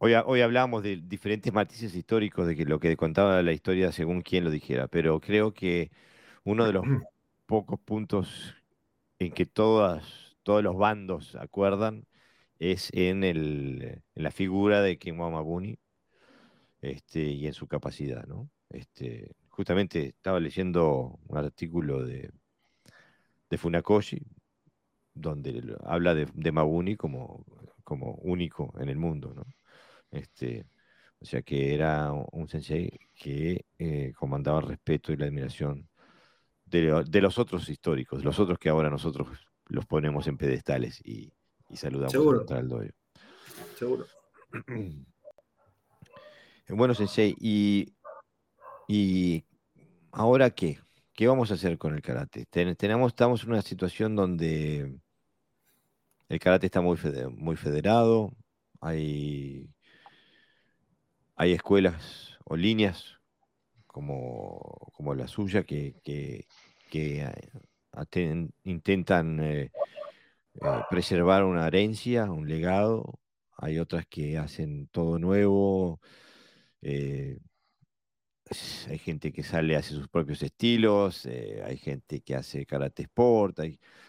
[0.05, 4.43] Hoy, hablamos de diferentes matices históricos de que lo que contaba la historia según quien
[4.43, 5.91] lo dijera, pero creo que
[6.43, 6.83] uno de los
[7.45, 8.53] pocos puntos
[9.17, 12.05] en que todas, todos los bandos acuerdan
[12.59, 15.79] es en, el, en la figura de Kenwa Mabuni
[16.81, 18.25] este, y en su capacidad.
[18.27, 18.49] ¿no?
[18.71, 22.29] Este, justamente estaba leyendo un artículo de,
[23.49, 24.21] de Funakoshi
[25.13, 27.45] donde habla de, de Mabuni como,
[27.85, 29.33] como único en el mundo.
[29.33, 29.45] ¿no?
[30.13, 30.65] Este,
[31.19, 35.89] o sea que era un sensei que eh, comandaba el respeto y la admiración
[36.65, 39.27] de, los otros históricos, los otros que ahora nosotros
[39.67, 41.33] los ponemos en pedestales y,
[41.73, 42.45] saludamos Seguro.
[42.49, 42.91] al doyo.
[43.77, 44.05] Seguro.
[46.69, 47.93] Bueno, Sensei, y,
[48.87, 49.45] y
[50.11, 50.79] ahora qué?
[51.13, 52.45] ¿Qué vamos a hacer con el karate?
[52.45, 54.97] tenemos, estamos en una situación donde
[56.29, 56.97] el karate está muy,
[57.35, 58.33] muy federado,
[58.79, 59.69] hay
[61.35, 63.19] hay escuelas o líneas
[63.87, 65.95] como, como la suya que,
[66.93, 67.33] eh,
[68.63, 69.71] intentan eh,
[70.55, 73.19] eh, preservar una herencia, un legado.
[73.57, 75.99] Hay otras que hacen todo nuevo.
[76.81, 77.39] hay
[78.99, 83.59] gente que sale, hace sus propios estilos, hay gente que hace karate sport.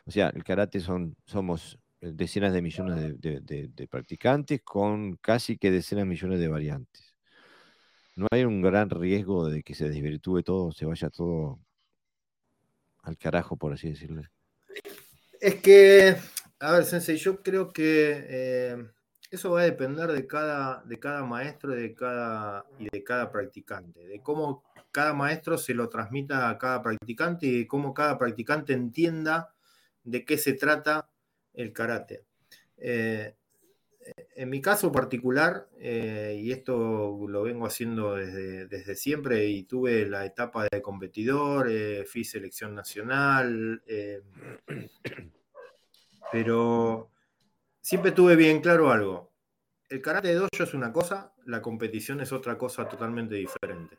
[0.06, 6.04] o sea, el karate son, somos decenas de millones de practicantes con casi que decenas
[6.04, 7.03] de millones de variantes
[8.16, 11.58] no hay un gran riesgo de que se desvirtúe todo, se vaya todo
[13.02, 14.22] al carajo, por así decirlo.
[15.40, 16.16] Es que,
[16.60, 18.86] a ver, Sensei, yo creo que eh,
[19.30, 24.06] eso va a depender de cada, de cada maestro de cada, y de cada practicante,
[24.06, 28.72] de cómo cada maestro se lo transmita a cada practicante y de cómo cada practicante
[28.72, 29.52] entienda
[30.04, 31.10] de qué se trata
[31.52, 32.24] el karate.
[32.76, 33.34] Eh,
[34.36, 40.26] en mi caso particular, eh, y esto lo vengo haciendo desde, siempre, y tuve la
[40.26, 44.22] etapa de competidor, eh, fui selección nacional, eh,
[46.32, 47.10] pero
[47.80, 49.32] siempre tuve bien claro algo.
[49.88, 53.98] El karate de dojo es una cosa, la competición es otra cosa totalmente diferente.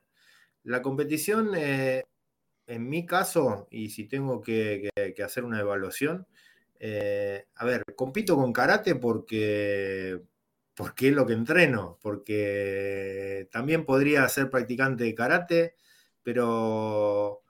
[0.64, 4.90] La competición, en mi caso, y si tengo que
[5.23, 6.27] hacer una evaluación,
[6.87, 10.21] eh, a ver, compito con karate porque,
[10.75, 15.75] porque es lo que entreno, porque también podría ser practicante de karate,
[16.21, 17.41] pero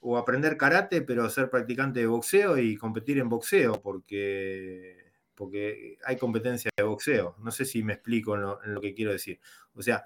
[0.00, 6.16] o aprender karate, pero ser practicante de boxeo y competir en boxeo, porque, porque hay
[6.16, 7.36] competencia de boxeo.
[7.40, 9.38] No sé si me explico en lo, que quiero decir.
[9.74, 10.04] O sea,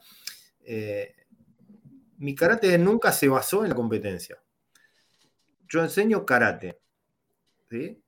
[0.65, 1.15] eh,
[2.19, 4.43] mi karate nunca se basó en la competencia.
[5.69, 6.81] Yo enseño karate.
[7.71, 8.03] ¿sí?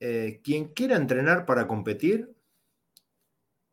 [0.00, 2.34] Eh, quien quiera entrenar para competir,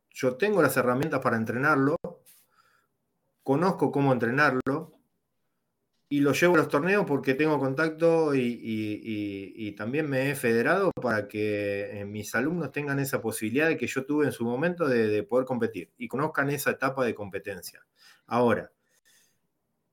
[0.10, 1.98] yo tengo las herramientas para entrenarlo,
[3.44, 4.92] conozco cómo entrenarlo
[6.10, 11.28] y lo llevo a los torneos porque tengo contacto y, también me he federado para
[11.28, 15.22] que eh, mis alumnos tengan esa posibilidad de que yo tuve en su momento de,
[15.24, 17.86] poder competir y conozcan esa etapa de competencia.
[18.28, 18.72] Ahora,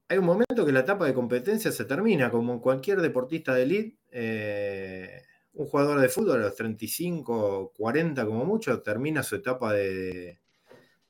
[0.09, 3.99] hay un momento que la etapa de competencia se termina, como cualquier deportista de elite.
[4.11, 5.23] Eh,
[5.55, 10.41] un jugador de fútbol a los 35, 40 como mucho, termina su etapa de,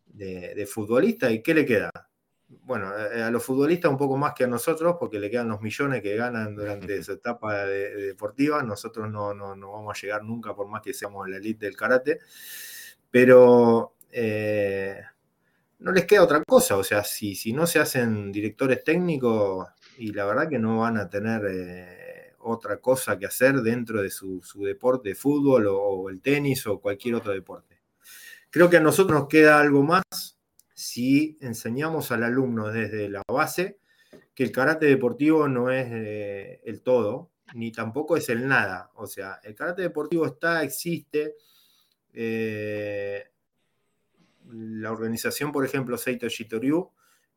[0.06, 1.90] de, futbolista y ¿qué le queda?
[2.64, 6.02] bueno, a los futbolistas un poco más que a nosotros, porque le quedan los millones
[6.02, 8.62] que ganan durante esa etapa deportiva.
[8.62, 11.77] Nosotros no, no, no, vamos a llegar nunca, por más que seamos la elite del
[11.77, 12.20] karate.
[13.10, 15.01] Pero eh,
[15.78, 16.77] no les queda otra cosa.
[16.77, 20.98] O sea, si, si no se hacen directores técnicos, y la verdad que no van
[20.98, 22.02] a tener eh,
[22.43, 27.16] otra cosa que hacer dentro de su, deporte de fútbol o el tenis o cualquier
[27.16, 27.81] otro deporte.
[28.51, 30.02] Creo que a nosotros nos queda algo más
[30.74, 33.78] si enseñamos al alumno desde la base
[34.35, 38.90] que el karate deportivo no es eh, el todo, ni tampoco es el nada.
[38.94, 41.36] O sea, el karate deportivo está, existe.
[42.12, 43.24] Eh,
[44.51, 46.90] la organización, por ejemplo, Seito Shitoryu,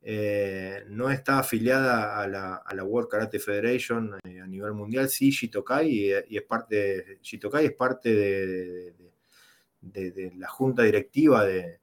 [0.07, 6.11] eh, no está afiliada a la, World Karate Federation a nivel mundial, sí Shitokai, y,
[6.11, 8.13] es parte, Shitokai es parte
[9.81, 11.79] de la junta directiva de,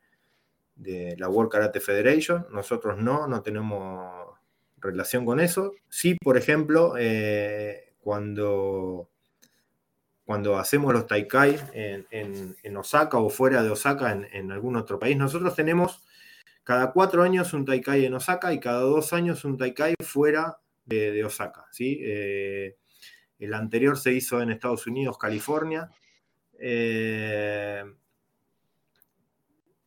[1.18, 2.46] la World Karate Federation.
[2.52, 4.36] Nosotros no, no tenemos
[4.78, 5.72] relación con eso.
[5.88, 9.08] Sí, por ejemplo, eh, cuando,
[10.24, 15.56] cuando hacemos los Taikai en, Osaka o fuera de Osaka en, algún otro país, nosotros
[15.56, 16.04] tenemos
[16.64, 21.24] cada cuatro años un Taikai en Osaka y cada dos años un Taikai fuera de,
[21.24, 21.66] Osaka.
[21.70, 21.98] ¿sí?
[22.02, 22.76] Eh,
[23.38, 25.90] el anterior se hizo en Estados Unidos, California.
[26.58, 27.82] Eh,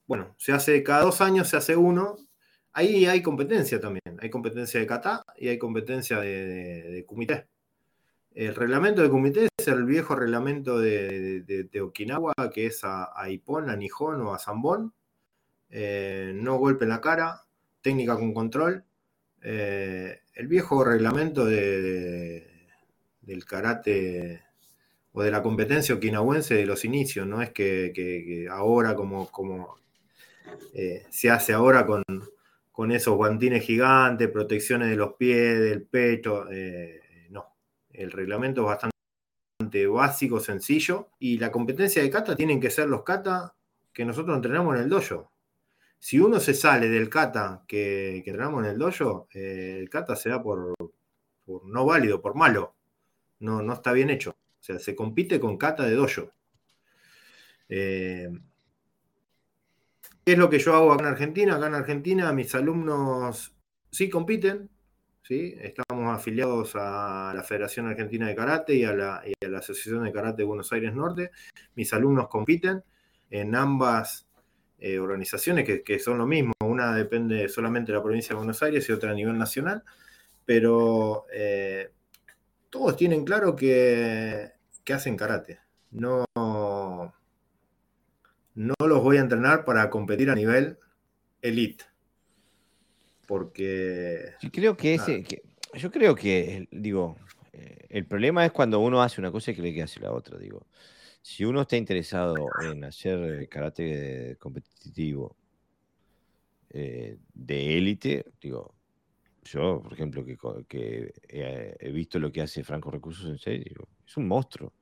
[0.07, 2.17] bueno, se hace cada dos años, se hace uno.
[2.73, 4.19] Ahí hay competencia también.
[4.19, 7.47] Hay competencia de kata y hay competencia de, kumite.
[8.33, 13.69] El reglamento de kumite es el viejo reglamento de, Okinawa, que es a, a, Ippon,
[13.69, 14.93] a Nihon o a Zambon.
[15.77, 17.43] Eh, no golpe en la cara,
[17.81, 18.85] técnica con control.
[19.41, 22.45] Eh, el viejo reglamento del
[23.45, 24.41] karate
[25.11, 29.75] o de la competencia okinawense de los inicios, no es que, ahora como, como
[30.73, 36.45] eh, se hace ahora con, esos guantines gigantes, protecciones de los pies, del pecho.
[37.31, 37.53] No,
[37.91, 41.09] el reglamento es bastante básico, sencillo.
[41.19, 43.53] Y la competencia de kata tienen que ser los kata
[43.91, 45.34] que nosotros entrenamos en el dojo.
[46.05, 50.29] Si uno se sale del kata que, entrenamos en el dojo, eh, el kata se
[50.29, 50.75] da por,
[51.47, 52.75] no válido, por malo.
[53.39, 54.29] No, no está bien hecho.
[54.29, 56.31] O sea, se compite con kata de dojo.
[57.67, 58.29] ¿Qué
[60.25, 61.55] es lo que yo hago acá en Argentina?
[61.55, 63.55] Acá en Argentina mis alumnos
[63.89, 64.69] sí compiten,
[65.23, 65.55] ¿sí?
[65.59, 69.23] estamos afiliados a la Federación Argentina de Karate y a la,
[69.57, 71.31] Asociación de Karate de Buenos Aires Norte.
[71.73, 72.83] Mis alumnos compiten
[73.31, 74.27] en ambas
[74.79, 76.53] eh, organizaciones que, son lo mismo.
[76.59, 79.83] Una depende solamente de la provincia de Buenos Aires y otra a nivel nacional,
[80.45, 81.91] pero eh,
[82.69, 84.51] todos tienen claro que,
[84.83, 85.59] que hacen karate.
[85.91, 86.25] No,
[88.55, 90.77] no los voy a entrenar para competir a nivel
[91.41, 91.85] elite.
[93.27, 94.33] Porque.
[94.41, 95.23] Yo creo que ese.
[95.73, 97.17] yo creo que, digo,
[97.53, 100.37] eh, el problema es cuando uno hace una cosa y cree que hace la otra.
[100.37, 100.65] Digo,
[101.25, 105.35] si uno está interesado en hacer eh, karate competitivo
[106.69, 108.75] eh, de élite, digo,
[109.43, 110.23] yo, por ejemplo,
[110.67, 114.73] que, he, visto lo que hace Franco Recursos en serio, es un monstruo.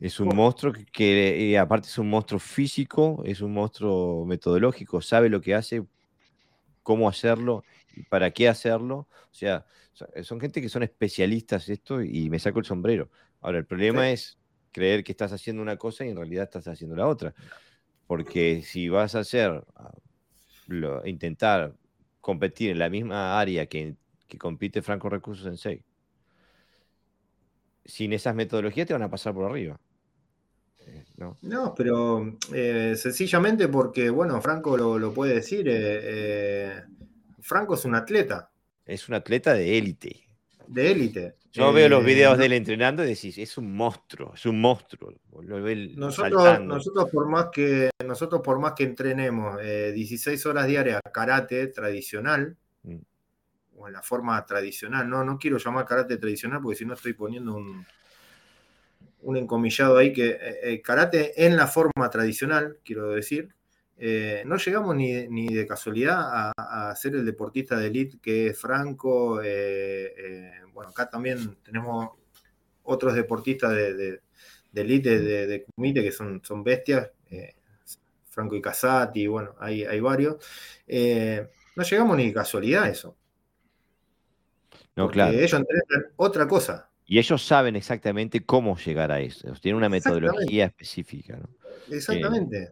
[0.00, 5.42] Es un monstruo que, aparte es un monstruo físico, es un monstruo metodológico, sabe lo
[5.42, 5.84] que hace,
[6.82, 7.62] cómo hacerlo
[7.94, 9.06] y para qué hacerlo.
[9.30, 9.66] O sea,
[10.22, 13.10] son gente que son especialistas esto y me saco el sombrero.
[13.42, 14.38] Ahora, el problema es
[14.72, 17.34] creer que estás haciendo una cosa y en realidad estás haciendo la otra.
[18.06, 19.92] Porque si vas a hacer, ah,
[21.04, 21.74] intentar
[22.20, 23.94] competir en la misma área que,
[24.28, 25.80] que compite Franco Recursos en 6,
[27.84, 29.78] sin esas metodologías te van a pasar por arriba.
[31.42, 31.74] ¿no?
[31.76, 36.82] pero eh, sencillamente porque, bueno, Franco lo, puede decir, eh, eh,
[37.40, 38.50] Franco es un atleta.
[38.84, 40.26] Es un atleta de élite.
[40.66, 41.36] De élite.
[41.52, 45.12] Yo veo los videos de él entrenando y decís, es un monstruo, es un monstruo.
[45.96, 52.56] nosotros, nosotros, por más que, nosotros por más que entrenemos 16 horas diarias karate tradicional,
[52.84, 52.96] mm.
[53.76, 57.12] o en la forma tradicional, no, no quiero llamar karate tradicional porque si no estoy
[57.12, 57.84] poniendo un,
[59.22, 63.54] un encomillado ahí que eh, eh, karate en la forma tradicional, quiero decir,
[64.04, 69.36] eh, no llegamos ni, de casualidad a, ser el deportista de elite que es Franco.
[70.72, 72.10] bueno, acá también tenemos
[72.82, 74.20] otros deportistas de, de,
[74.72, 77.10] de elite, de, de, Kumite, que son, son bestias.
[78.28, 80.36] Franco y Casati, bueno, hay, hay varios.
[81.76, 83.16] no llegamos ni de casualidad a eso.
[84.96, 85.32] No, claro.
[85.32, 86.88] Ellos entrenan otra cosa.
[87.06, 89.52] Y ellos saben exactamente cómo llegar a eso.
[89.60, 91.38] Tienen una metodología específica.
[91.90, 92.70] Exactamente.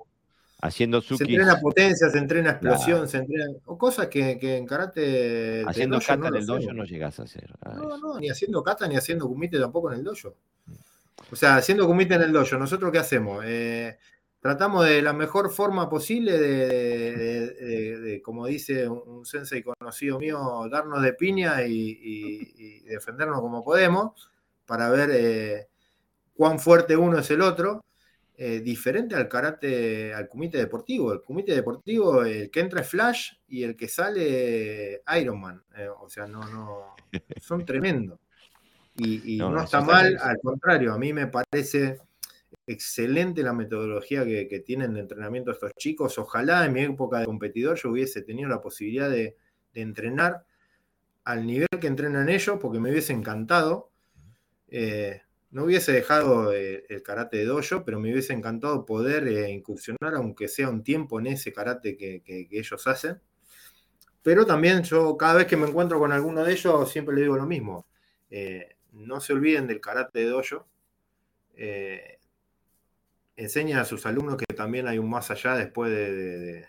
[0.62, 3.46] Haciendo Se entrena potencia, se entrena explosión, se entrena.
[3.64, 5.64] O cosas que, en karate.
[5.66, 7.50] Haciendo kata en el dojo no llegas a hacer.
[7.76, 10.34] no, no, ni haciendo kata ni haciendo kumite tampoco en el dojo.
[11.32, 13.42] O sea, haciendo kumite en el dojo, ¿nosotros qué hacemos?
[13.46, 13.96] Eh,
[14.40, 21.14] tratamos de la mejor forma posible de, como dice un, sensei conocido mío, darnos de
[21.14, 24.28] piña y, defendernos como podemos
[24.66, 25.68] para ver eh,
[26.34, 27.82] cuán fuerte uno es el otro
[28.42, 31.12] eh, diferente al karate, al kumite deportivo.
[31.12, 35.62] El kumite deportivo, el que entra es Flash y el que sale Iron Man.
[35.76, 36.96] Eh, o sea, no, no,
[37.38, 38.18] son tremendos.
[38.96, 41.98] Y, no, está mal, al contrario, a mí me parece
[42.66, 46.16] excelente la metodología que, tienen de entrenamiento estos chicos.
[46.16, 49.36] Ojalá en mi época de competidor yo hubiese tenido la posibilidad de,
[49.74, 50.46] entrenar
[51.24, 53.90] al nivel que entrenan ellos, porque me hubiese encantado.
[54.68, 55.20] Eh,
[55.50, 60.14] no hubiese dejado eh, el karate de dojo, pero me hubiese encantado poder eh, incursionar,
[60.14, 63.20] aunque sea un tiempo, en ese karate que, ellos hacen.
[64.22, 67.36] Pero también yo, cada vez que me encuentro con alguno de ellos, siempre le digo
[67.36, 67.86] lo mismo.
[68.30, 70.66] Eh, no se olviden del karate de dojo.
[73.36, 76.66] enseña a sus alumnos que también hay un más allá después de,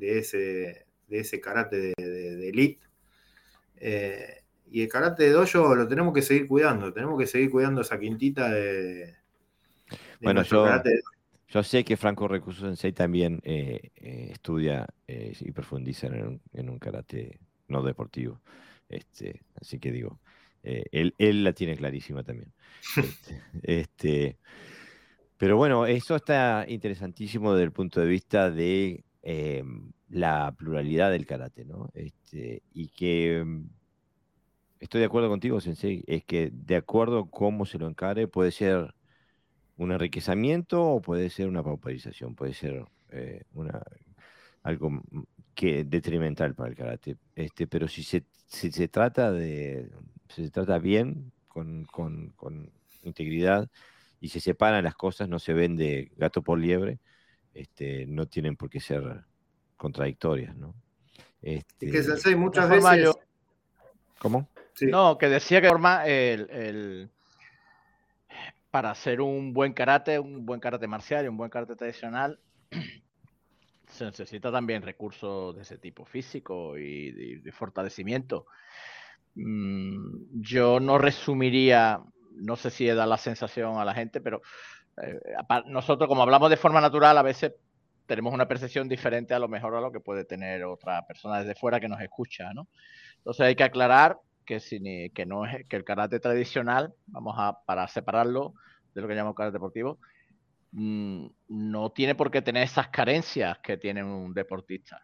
[0.00, 2.80] ese, de ese karate de, elite
[4.72, 8.00] y el karate de dojo lo tenemos que seguir cuidando, tenemos que seguir cuidando esa
[8.00, 9.14] quintita de...
[10.22, 10.66] bueno, yo,
[11.48, 16.78] yo sé que Franco Recurso Sensei también eh, eh, estudia eh, y profundiza en un,
[16.78, 17.38] karate
[17.68, 18.40] no deportivo.
[18.88, 20.18] Este, así que digo,
[20.62, 22.52] él, la tiene clarísima también.
[22.96, 24.38] Este, este,
[25.36, 29.04] pero bueno, eso está interesantísimo desde el punto de vista de
[30.08, 31.90] la pluralidad del karate, ¿no?
[31.94, 33.44] Este, y que
[34.82, 38.50] estoy de acuerdo contigo, Sensei, es que de acuerdo a cómo se lo encare, puede
[38.50, 38.94] ser
[39.76, 43.80] un enriquecimiento o puede ser una pauperización, puede ser eh, una,
[44.64, 45.00] algo
[45.54, 47.16] que detrimental para el karate.
[47.36, 49.88] Este, pero si se, se trata de,
[50.28, 51.86] se trata bien, con,
[53.04, 53.70] integridad,
[54.20, 56.98] y se separan las cosas, no se ven de gato por liebre,
[57.54, 59.24] este, no tienen por qué ser
[59.76, 60.74] contradictorias, ¿no?
[61.40, 63.14] Este, que Sensei muchas veces...
[64.18, 64.48] ¿Cómo?
[64.80, 67.10] No, que decía que forma el,
[68.70, 72.38] para hacer un buen karate, un buen karate marcial y un buen karate tradicional,
[73.86, 78.46] se necesita también recursos de ese tipo, físico y de, fortalecimiento.
[79.34, 82.00] Mm, yo no resumiría,
[82.34, 84.40] no sé si da la sensación a la gente, pero
[85.02, 85.20] eh,
[85.66, 87.52] nosotros como hablamos de forma natural, a veces
[88.06, 91.54] tenemos una percepción diferente a lo mejor a lo que puede tener otra persona desde
[91.54, 92.68] fuera que nos escucha, ¿no?
[93.18, 97.86] Entonces hay que aclarar que, que no es que el karate tradicional, vamos a para
[97.88, 98.54] separarlo
[98.94, 99.98] de lo que llamamos karate deportivo,
[100.72, 105.02] mm, no tiene por qué tener esas carencias que tiene un deportista.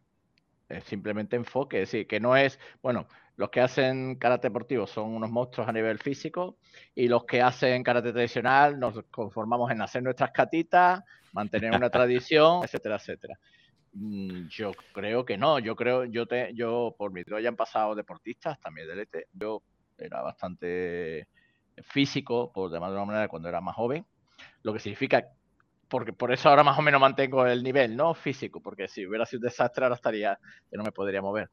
[0.69, 3.07] Es simplemente enfoque, es decir, que no es, bueno,
[3.37, 6.59] los que hacen karate deportivo son unos monstruos a nivel físico
[6.95, 11.03] y los que hacen karate tradicional nos conformamos en hacer nuestras catitas,
[11.33, 13.39] mantener una tradición, etcétera, etcétera.
[13.93, 17.95] Mm, yo creo que no, yo creo, yo te, yo por mi ya han pasado
[17.95, 19.63] deportistas también del ET, yo
[19.97, 21.29] era bastante
[21.83, 24.05] físico, por de alguna manera, cuando era más joven,
[24.63, 25.27] lo que significa,
[25.89, 28.15] porque por eso ahora más o menos mantengo el nivel, ¿no?
[28.15, 30.39] Físico, porque si hubiera sido un desastre ahora estaría,
[30.71, 31.51] yo no me podría mover.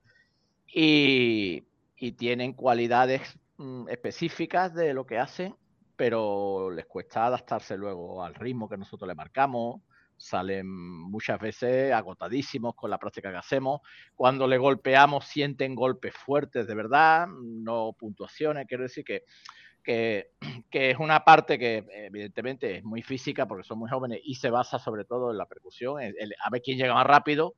[0.68, 1.64] Y,
[1.95, 5.56] y tienen cualidades mm, específicas de lo que hacen,
[5.95, 9.82] pero les cuesta adaptarse luego al ritmo que nosotros le marcamos,
[10.18, 13.82] salen muchas veces agotadísimos con la práctica que hacemos.
[14.16, 18.68] Cuando le golpeamos sienten golpes fuertes de verdad, no puntuaciones.
[18.68, 19.24] Quiero decir que,
[19.84, 20.32] que,
[20.72, 24.80] es una parte que evidentemente es muy física porque son muy jóvenes y se basa
[24.80, 27.56] sobre todo en la percusión, a ver quién llega más rápido,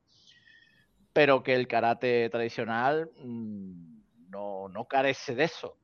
[1.12, 5.76] pero que el karate tradicional mm, no, no carece de eso.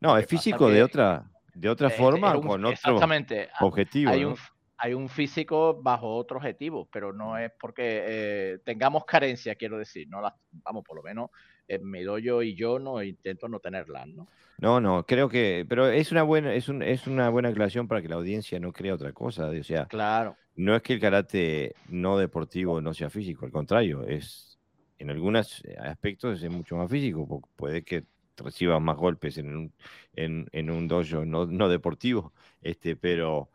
[0.00, 3.00] No, es físico de otra, de otra forma, con otro
[3.60, 4.10] objetivo.
[4.10, 4.36] Hay un,
[4.78, 10.08] hay un físico bajo otro objetivo, pero no es porque eh, tengamos carencia, quiero decir,
[10.08, 11.30] no las, vamos, por lo menos
[11.68, 14.26] en mi doyo y yo no intento no tenerlas, ¿no?
[14.58, 18.00] No, no, creo que, pero es una buena, es, un, es una buena aclaración para
[18.00, 20.36] que la audiencia no crea otra cosa, o sea, claro.
[20.54, 24.58] no es que el karate no deportivo no sea físico, al contrario, es
[24.98, 28.04] en algunos aspectos es mucho más físico, puede que
[28.38, 29.72] recibas más golpes en un,
[30.14, 32.32] en, en un dojo no, no deportivo,
[32.62, 33.50] este, pero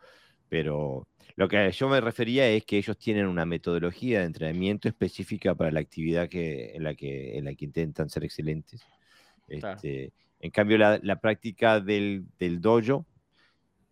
[0.51, 5.55] pero lo que yo me refería es que ellos tienen una metodología de entrenamiento específica
[5.55, 8.85] para la actividad que, en, la que, en la que intentan ser excelentes.
[9.47, 13.05] Este, en cambio, la, práctica del, del, dojo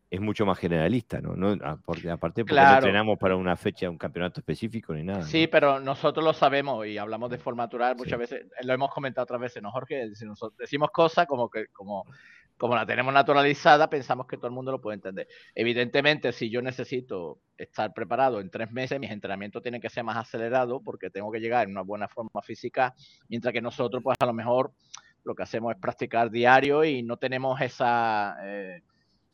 [0.09, 1.35] es mucho más generalista, ¿no?
[1.35, 1.55] no
[1.85, 2.71] porque, aparte porque Claro.
[2.71, 5.21] no entrenamos para una fecha, un campeonato específico ni nada.
[5.21, 5.49] Sí, ¿no?
[5.51, 8.17] pero nosotros lo sabemos y hablamos de forma natural muchas Sí.
[8.17, 10.09] veces, lo hemos comentado otras veces, ¿no, Jorge?
[10.25, 12.05] Nosotros decimos cosas como que como,
[12.59, 15.27] como la tenemos naturalizada, pensamos que todo el mundo lo puede entender.
[15.55, 20.17] Evidentemente, si yo necesito estar preparado en tres meses, mis entrenamientos tienen que ser más
[20.17, 22.93] acelerados porque tengo que llegar en una buena forma física,
[23.29, 24.73] mientras que nosotros, pues a lo mejor
[25.23, 28.35] lo que hacemos es practicar diario y no tenemos esa...
[28.43, 28.81] eh,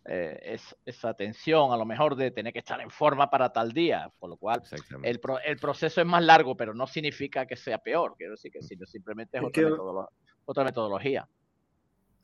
[0.08, 3.72] eh, es- esa tensión a lo mejor de tener que estar en forma para tal
[3.72, 4.62] día, por lo cual
[5.10, 8.14] el, pro- el proceso es más largo, pero no significa que sea peor.
[8.16, 10.10] Quiero decir que sino simplemente es Es otra, que- metodolo-
[10.46, 11.28] otra metodología.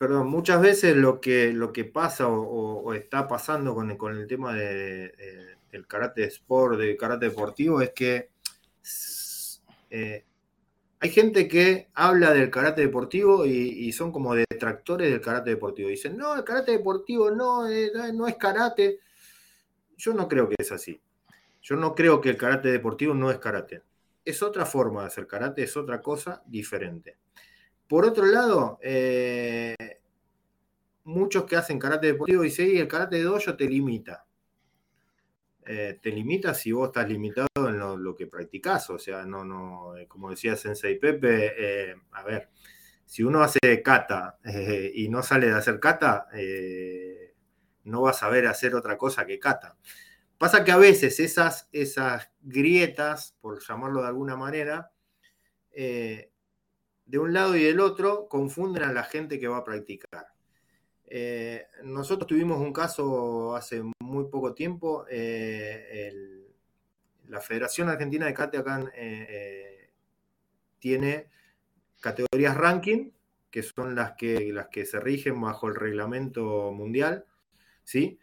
[0.02, 4.26] Perdón, muchas veces lo que, lo que pasa o, está pasando con, el- con el
[4.26, 8.30] tema de, de- del karate sport, del karate deportivo, es que
[9.90, 10.24] eh,
[10.98, 15.88] hay gente que habla del karate deportivo y, son como detractores del karate deportivo.
[15.88, 18.98] Dicen, no, el karate deportivo no, eh, no es karate.
[19.96, 21.00] Yo no creo que es así.
[21.60, 23.82] Yo no creo que el karate deportivo no es karate.
[24.24, 27.21] Es otra forma de hacer karate, es otra cosa diferente.
[27.92, 29.76] Por otro lado, eh,
[31.04, 34.24] muchos que hacen karate deportivo dicen, "Y el karate de dojo te limita.
[35.66, 38.88] Eh, te limita si vos estás limitado en lo, que practicás.
[38.88, 42.48] O sea, no, no, eh, como decía Sensei Pepe, a ver,
[43.04, 44.38] si uno hace kata
[44.94, 46.28] y no sale de hacer kata,
[47.84, 49.76] no va a saber hacer otra cosa que kata.
[50.38, 54.90] Pasa que a veces esas, esas grietas, por llamarlo de alguna manera,
[57.12, 60.28] de un lado y del otro confunden a la gente que va a practicar.
[61.04, 66.10] Eh, nosotros tuvimos un caso hace muy poco tiempo, eh,
[67.28, 68.50] la Federación Argentina de acá
[68.94, 69.90] eh,
[70.78, 71.26] tiene
[72.00, 73.10] categorías ranking,
[73.50, 77.26] que son las que, las que se rigen bajo el reglamento mundial,
[77.84, 78.18] ¿sí?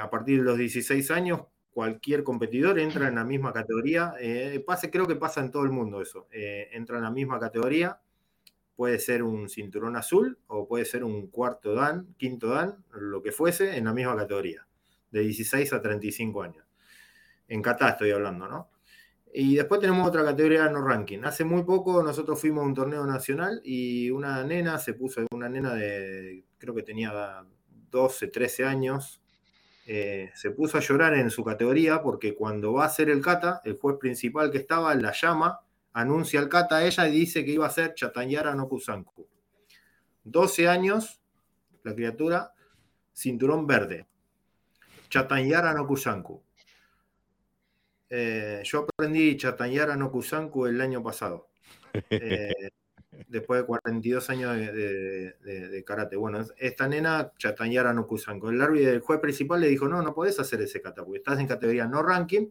[0.00, 4.14] A partir de los 16 años, cualquier competidor entra en la misma categoría.
[4.66, 6.28] pasa, creo que pasa en todo el mundo eso.
[6.30, 8.00] entra en la misma categoría.
[8.82, 13.30] Puede ser un cinturón azul o puede ser un cuarto dan, quinto dan, lo que
[13.30, 14.66] fuese, en la misma categoría.
[15.08, 16.66] De 16 a 35 años.
[17.46, 18.70] En Catá estoy hablando, ¿no?
[19.32, 21.20] Y después tenemos otra categoría no ranking.
[21.22, 25.48] Hace muy poco nosotros fuimos a un torneo nacional y una nena se puso, una
[25.48, 27.46] nena de, creo que tenía
[27.88, 29.22] 12, 13 años,
[29.86, 33.60] eh, se puso a llorar en su categoría porque cuando va a hacer el kata,
[33.64, 35.60] el juez principal que estaba la llama,
[35.94, 39.26] anuncia el kata a ella y dice que iba a ser Chatanyara no Kusanku.
[40.24, 41.20] 12 años,
[41.82, 42.54] la criatura,
[43.12, 44.06] cinturón verde.
[45.08, 46.42] Chatanyara no Kusanku.
[48.10, 51.48] Eh, yo aprendí Chatanyara no Kusanku el año pasado.
[52.10, 52.70] Eh,
[53.28, 56.16] después de 42 años de, de- de- de karate.
[56.16, 58.48] Bueno, esta nena, Chatanyara no Kusanku.
[58.48, 61.38] El árbitro del juez principal le dijo, no, no podés hacer ese kata, porque estás
[61.38, 62.48] en categoría no ranking.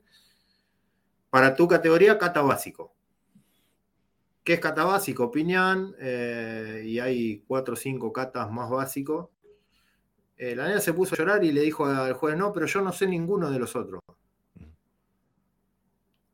[1.30, 2.93] Para tu categoría, kata básico.
[4.43, 5.31] ¿Qué es kata básico?
[5.31, 9.30] Piñán, eh, y hay cuatro o cinco katas más básicos.
[10.38, 12.81] Eh, la nena se puso a llorar y le dijo al juez, no, pero yo
[12.81, 14.01] no sé ninguno de los otros.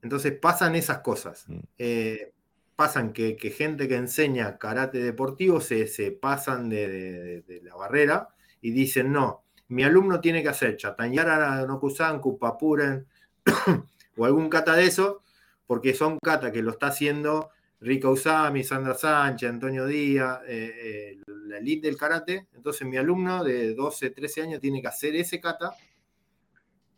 [0.01, 1.45] Entonces pasan esas cosas.
[1.47, 1.59] Mm.
[1.77, 2.33] Eh,
[2.75, 7.75] pasan que, que gente que enseña karate deportivo se, se pasan de, de- de la
[7.75, 8.29] barrera
[8.61, 13.07] y dicen, no, mi alumno tiene que hacer Chatanyara no Kusanku, Papuren
[14.17, 15.23] o algún kata de eso,
[15.65, 21.21] porque son kata que lo está haciendo Rika Usami, Sandra Sánchez, Antonio Díaz, eh, eh,
[21.45, 22.47] la elite del karate.
[22.55, 25.71] Entonces mi alumno de 12, 13 años tiene que hacer ese kata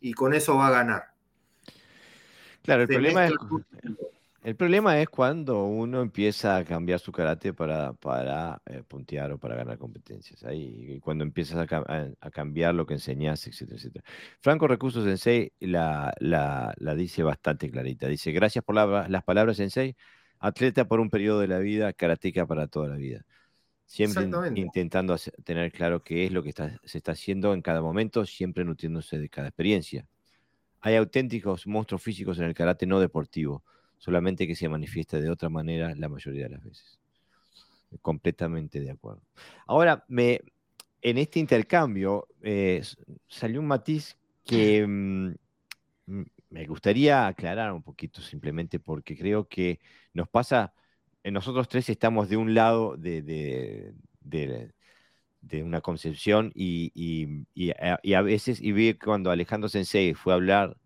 [0.00, 1.04] y con eso va a ganar.
[2.62, 3.96] Claro, el Se problema, es, mezcla-
[4.42, 9.38] el problema es cuando uno empieza a cambiar su karate para, para eh, puntear o
[9.38, 10.42] para ganar competencias.
[10.44, 14.04] Ahí, y cuando empiezas a, cam- a- a cambiar lo que enseñas, etcétera, etcétera.
[14.40, 18.08] Franco Recursos Sensei la, la, la dice bastante clarita.
[18.08, 19.94] Dice, gracias por la- las palabras, Sensei.
[20.40, 23.24] Atleta por un periodo de la vida, karateca para toda la vida.
[23.86, 27.82] Siempre intentando hacer- tener claro qué es lo que está- se está haciendo en cada
[27.82, 30.06] momento, siempre nutriéndose de cada experiencia.
[30.80, 33.62] Hay auténticos monstruos físicos en el karate no deportivo,
[33.98, 36.98] solamente que se manifiesta de otra manera la mayoría de las veces.
[38.00, 39.20] Completamente de acuerdo.
[39.66, 40.40] Ahora, me,
[41.02, 42.82] en este intercambio eh,
[43.28, 44.86] salió un matiz que
[46.06, 49.80] mm, me gustaría aclarar un poquito simplemente porque creo que
[50.14, 50.74] nos pasa,
[51.22, 54.74] eh, nosotros tres estamos de un lado de, de- de-
[55.42, 60.14] de una concepción y, y- y a, y a veces, y vi cuando Alejandro Sensei
[60.14, 60.76] fue a hablar,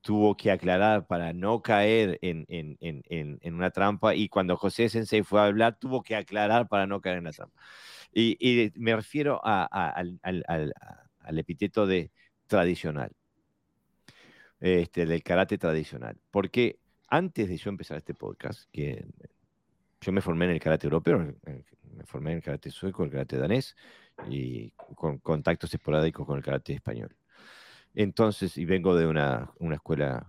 [0.00, 4.88] tuvo que aclarar para no caer en, en- en- en- una trampa y cuando José
[4.88, 7.60] Sensei fue a hablar, tuvo que aclarar para no caer en la trampa.
[8.12, 10.74] Y, me refiero a, a- al- al- al-
[11.20, 12.10] al epíteto de
[12.46, 13.12] tradicional,
[14.60, 16.16] este, del karate tradicional.
[16.30, 16.78] Porque
[17.08, 19.06] antes de yo empezar este podcast, que
[20.00, 23.36] yo me formé en el karate europeo, me formé en el karate sueco, el karate
[23.36, 23.76] danés,
[24.28, 27.14] y con contactos esporádicos con el karate español.
[27.94, 30.26] Entonces, y vengo de una, una escuela,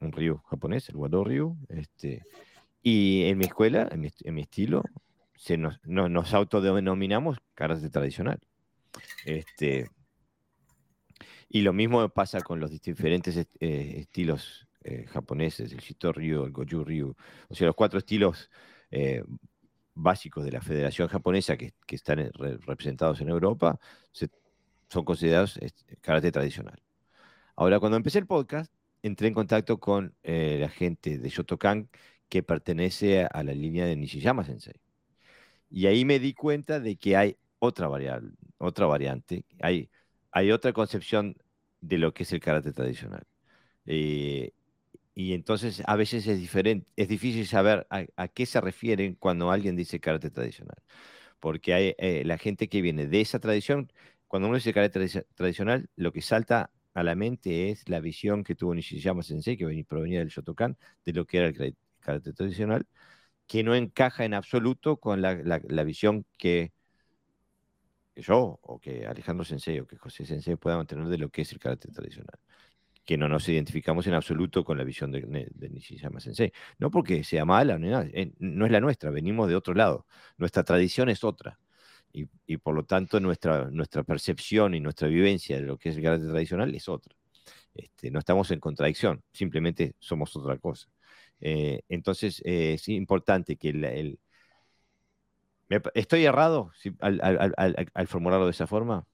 [0.00, 2.22] un río japonés, el Wado Ryu, este,
[2.82, 4.82] y en mi escuela, en mi, en mi estilo,
[5.36, 8.40] se nos, no, nos autodenominamos karate tradicional.
[9.24, 9.90] Este,
[11.48, 13.46] y lo mismo pasa con los diferentes eh,
[13.98, 17.14] estilos eh, japoneses, el Shito Ryu, el Goju Ryu,
[17.48, 18.50] o sea, los cuatro estilos
[18.90, 19.22] eh,
[19.94, 23.78] básicos de la Federación Japonesa que, que están representados en Europa
[24.88, 25.58] son considerados
[26.00, 26.80] karate tradicional.
[27.56, 28.72] Ahora, cuando empecé el podcast,
[29.02, 31.90] entré en contacto con la gente de Shotokan
[32.28, 34.80] que pertenece a la línea de Nishiyama Sensei.
[35.70, 39.90] Y ahí me di cuenta de que hay otra, variable, otra variante, hay,
[40.38, 41.36] hay otra concepción
[41.80, 43.24] de lo que es el karate tradicional.
[43.86, 44.52] Eh,
[45.14, 49.76] y entonces a veces es diferente, es difícil saber a, qué se refieren cuando alguien
[49.76, 50.78] dice karate tradicional.
[51.40, 53.92] Porque hay eh, la gente que viene de esa tradición,
[54.28, 58.54] cuando uno dice karate tradicional, lo que salta a la mente es la visión que
[58.54, 62.86] tuvo Nishiyama Sensei, que provenía del Shotokan, de lo que era el karate tradicional,
[63.48, 65.34] que no encaja en absoluto con la,
[65.84, 66.72] visión que,
[68.22, 71.52] yo o que Alejandro Sensei o que José Sensei puedan tener de lo que es
[71.52, 72.38] el carácter tradicional.
[73.04, 76.52] Que no nos identificamos en absoluto con la visión de, de Nishiyama Sensei.
[76.78, 77.78] No porque sea mala,
[78.12, 80.06] eh, no es la nuestra, venimos de otro lado.
[80.36, 81.58] Nuestra tradición es otra.
[82.12, 86.02] Y, por lo tanto nuestra, nuestra percepción y nuestra vivencia de lo que es el
[86.02, 87.14] carácter tradicional es otra.
[87.74, 90.88] Este, no estamos en contradicción, simplemente somos otra cosa.
[91.40, 94.18] Eh, entonces, eh, es importante que el...
[95.94, 96.70] ¿Estoy errado
[97.00, 99.06] al, formularlo de esa forma?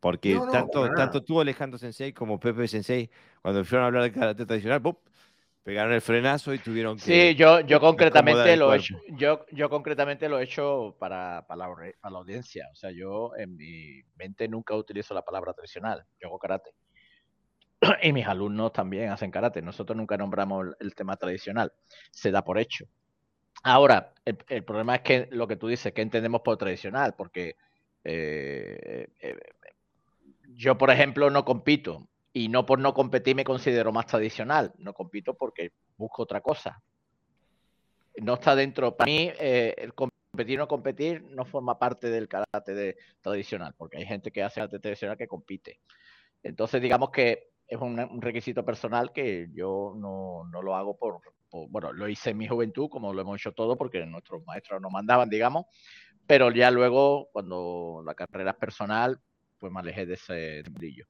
[0.00, 3.10] Porque tanto, tanto tú, Alejandro Sensei, como Pepe Sensei,
[3.42, 4.82] cuando fueron a hablar de karate tradicional,
[5.62, 7.02] pegaron el frenazo y tuvieron que.
[7.02, 8.98] Sí, yo, yo concretamente lo he hecho.
[9.10, 12.66] Yo, yo concretamente lo he hecho para, para, la, para, la, audiencia.
[12.72, 16.04] O sea, yo en mi mente nunca utilizo la palabra tradicional.
[16.18, 16.70] Yo hago karate.
[18.02, 19.62] y mis alumnos también hacen karate.
[19.62, 21.72] Nosotros nunca nombramos el, tema tradicional,
[22.10, 22.86] se da por hecho.
[23.62, 27.14] Ahora, el, problema es que lo que tú dices, que entendemos por tradicional?
[27.16, 27.56] Porque
[28.04, 29.36] eh, eh,
[30.54, 34.72] yo, por ejemplo, no compito y no por no competir me considero más tradicional.
[34.78, 36.82] No compito porque busco otra cosa.
[38.16, 38.96] No está dentro.
[38.96, 43.74] Para mí, eh, el competir o no competir no forma parte del karate de, tradicional,
[43.76, 45.80] porque hay gente que hace karate tradicional que compite.
[46.42, 51.20] Entonces, digamos que es un, requisito personal que yo no, lo hago por,
[51.50, 54.92] bueno, lo hice en mi juventud, como lo hemos hecho todo, porque nuestros maestros nos
[54.92, 55.66] mandaban, digamos,
[56.26, 59.20] pero ya luego, cuando la carrera es personal,
[59.58, 61.06] pues me alejé de ese brillo.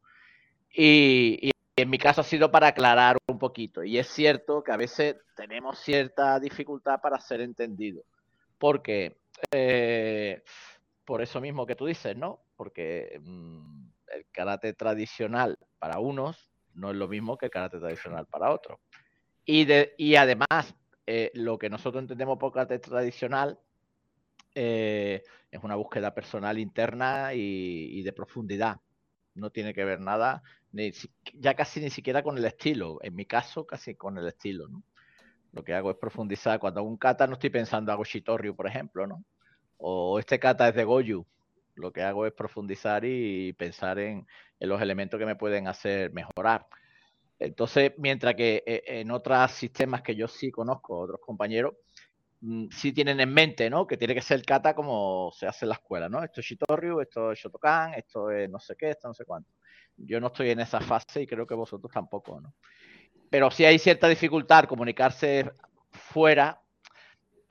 [0.73, 4.77] Y, en mi caso ha sido para aclarar un poquito, y es cierto que a
[4.77, 8.03] veces tenemos cierta dificultad para ser entendido,
[8.59, 9.17] porque
[9.51, 10.43] eh,
[11.07, 12.41] por eso mismo que tú dices, ¿no?
[12.57, 18.27] Porque mm, el karate tradicional para unos no es lo mismo que el karate tradicional
[18.27, 18.79] para otros.
[19.45, 20.75] Y, de, y además,
[21.07, 23.59] eh, lo que nosotros entendemos por karate tradicional
[24.55, 28.81] eh, es una búsqueda personal interna y, de profundidad.
[29.35, 30.43] No tiene que ver nada,
[30.73, 30.93] ni,
[31.35, 32.99] ya casi ni siquiera con el estilo.
[33.03, 34.69] En mi caso, casi con el estilo.
[34.69, 34.83] ¿no?
[35.53, 36.59] Lo que hago es profundizar.
[36.61, 39.25] Cuando hago un kata, no estoy pensando hago Shitoryu, por ejemplo, ¿no?
[39.79, 41.27] O este kata es de Goju.
[41.75, 44.27] Lo que hago es profundizar y pensar en,
[44.61, 46.67] los elementos que me pueden hacer mejorar.
[47.41, 51.75] Entonces, mientras que eh, en otros sistemas que yo sí conozco, otros compañeros,
[52.43, 53.87] mm, sí tienen en mente, ¿no?
[53.87, 56.23] Que tiene que ser kata como se hace en la escuela, ¿no?
[56.23, 59.51] Esto es Shitoryu, esto es Shotokan, esto es no sé qué, esto no sé cuánto.
[59.97, 62.55] Yo no estoy en esa fase y creo que vosotros tampoco, ¿no?
[63.31, 65.51] Pero sí hay cierta dificultad comunicarse
[65.93, 66.61] fuera,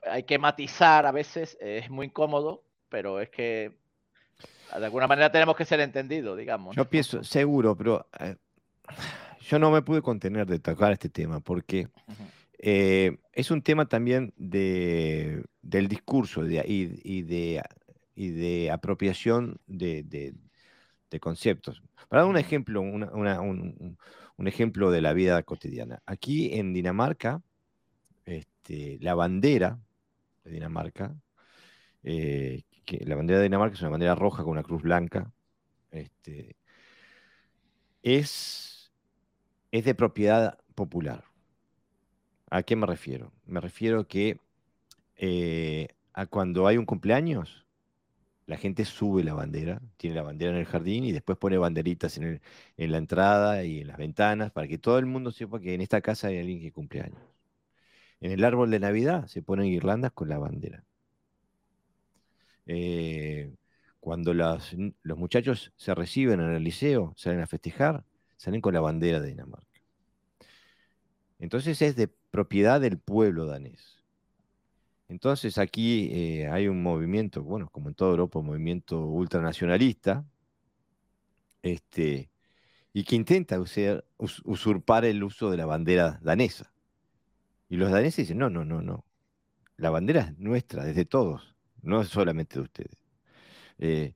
[0.03, 3.75] hay que matizar a veces, es muy incómodo, pero es que
[4.77, 6.75] de alguna manera tenemos que ser entendidos, digamos.
[6.75, 8.35] Yo pienso, seguro, pero eh,
[9.41, 11.87] yo no me pude contener de tocar este tema porque
[12.57, 16.49] eh, es un tema también de, del discurso y,
[17.23, 17.61] de,
[18.15, 20.33] y de apropiación de,
[21.19, 21.81] conceptos.
[22.07, 23.97] Para dar un ejemplo, un,
[24.47, 26.01] ejemplo de la vida cotidiana.
[26.05, 27.41] Aquí en Dinamarca,
[28.25, 29.79] este, la bandera
[30.43, 31.15] de Dinamarca
[32.03, 32.63] eh,
[33.01, 35.31] la bandera de Dinamarca es una bandera roja con una cruz blanca.
[35.91, 36.55] Este,
[38.01, 38.78] es,
[39.71, 41.23] es de propiedad popular.
[42.49, 43.31] ¿A qué me refiero?
[43.45, 44.39] Me refiero que
[45.17, 47.65] eh, a cuando hay un cumpleaños,
[48.47, 52.17] la gente sube la bandera, tiene la bandera en el jardín y después pone banderitas
[52.17, 52.41] en,
[52.77, 55.81] en la entrada y en las ventanas para que todo el mundo sepa que en
[55.81, 57.21] esta casa hay alguien que cumple años.
[58.21, 60.83] En el árbol de Navidad se ponen guirlandas con la bandera.
[62.65, 63.51] Eh,
[63.99, 68.05] cuando los muchachos se reciben en el liceo, salen a festejar,
[68.39, 69.81] salen con la bandera de Dinamarca.
[71.39, 74.01] Entonces es de propiedad del pueblo danés.
[75.09, 80.25] Entonces aquí eh, hay un movimiento, bueno, como en toda Europa, un movimiento ultranacionalista,
[81.63, 82.29] este,
[82.93, 86.71] y que intenta usurpar el uso de la bandera danesa.
[87.67, 89.03] Y los daneses dicen, no, no, no, no.
[89.75, 92.97] La bandera es nuestra, desde todos, no solamente de ustedes.
[93.79, 94.13] Eh,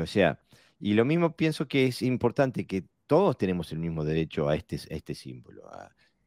[0.00, 0.38] o sea,
[0.78, 4.78] y lo mismo pienso que es importante que todos tenemos el mismo derecho a este,
[4.88, 5.62] este símbolo.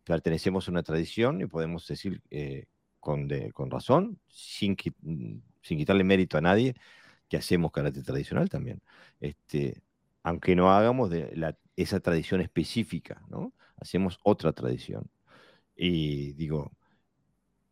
[0.03, 2.65] pertenecemos a una tradición y podemos decir eh,
[2.99, 3.29] con,
[3.69, 4.75] razón, sin,
[5.61, 6.75] sin quitarle mérito a nadie,
[7.29, 8.81] que hacemos karate tradicional también.
[9.19, 9.81] Este,
[10.23, 11.11] aunque no hagamos
[11.75, 13.21] esa tradición específica.
[13.77, 15.09] Hacemos otra tradición.
[15.75, 16.71] Y digo,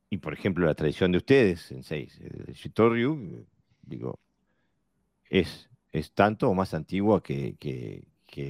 [0.09, 3.45] y por ejemplo, la tradición de ustedes, en seis, el Shitoryu,
[3.81, 4.19] digo,
[5.29, 8.07] es, es tanto o más antigua que,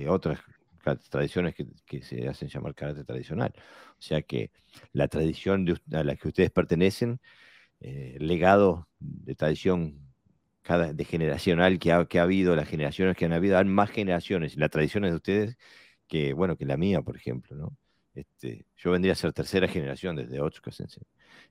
[0.07, 0.39] otras
[1.09, 3.53] tradiciones que, se hacen llamar karate tradicional.
[3.97, 4.51] O sea que
[4.93, 7.19] la tradición a la que ustedes pertenecen,
[7.81, 9.99] eh, el legado de tradición
[10.61, 13.89] cada, de generacional que ha, que ha habido, las generaciones que han habido, hay más
[13.91, 15.57] generaciones, las tradiciones de ustedes
[16.07, 17.77] que, bueno, que la mía, por ejemplo, ¿no?
[18.13, 21.03] Este, yo vendría a ser tercera generación desde Otsuka Sensei.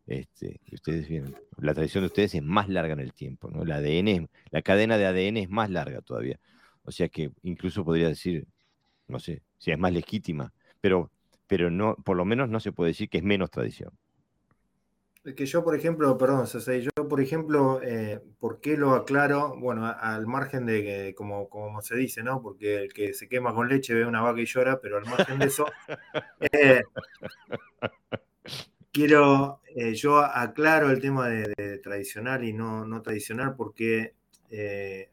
[0.06, 3.64] Este, ustedes vienen, la tradición de ustedes es más larga en el tiempo, ¿no?
[3.64, 6.40] La ADN, la cadena de ADN es más larga todavía.
[6.84, 8.46] O sea que incluso podría decir,
[9.08, 11.10] no sé, si es más legítima, pero,
[11.46, 13.92] pero no, por lo menos no se puede decir que es menos tradición
[15.32, 19.54] que yo, por ejemplo, perdón, yo, por ejemplo, eh, ¿por qué lo aclaro?
[19.58, 22.42] Bueno, al margen de que, como, como se dice, ¿no?
[22.42, 25.38] Porque el que se quema con leche ve una vaca y llora, pero al margen
[25.38, 25.64] de eso,
[26.52, 26.82] eh,
[28.92, 34.14] quiero, eh, yo aclaro el tema de, tradicional y no, no tradicional porque,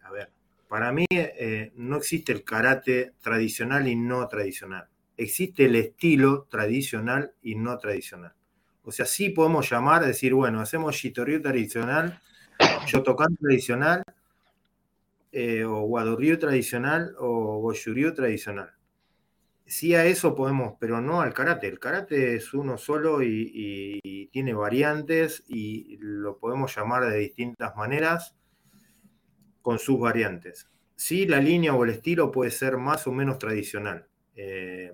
[0.03, 0.29] a ver,
[0.71, 1.05] para mí
[1.75, 4.87] no existe el karate tradicional y no tradicional.
[5.17, 8.33] Existe el estilo tradicional y no tradicional.
[8.85, 12.21] O sea, sí podemos llamar, decir, bueno, hacemos Shitoryu tradicional,
[12.87, 14.01] Shotokan tradicional,
[15.33, 18.71] eh, o Wadoryu tradicional, o Goshuryu tradicional.
[19.65, 21.67] Sí a eso podemos, pero no al karate.
[21.67, 28.37] El karate es uno solo y, tiene variantes y lo podemos llamar de distintas maneras
[29.61, 30.67] con sus variantes.
[30.95, 34.07] Sí, la línea o el estilo puede ser más o menos tradicional.
[34.35, 34.91] Eh,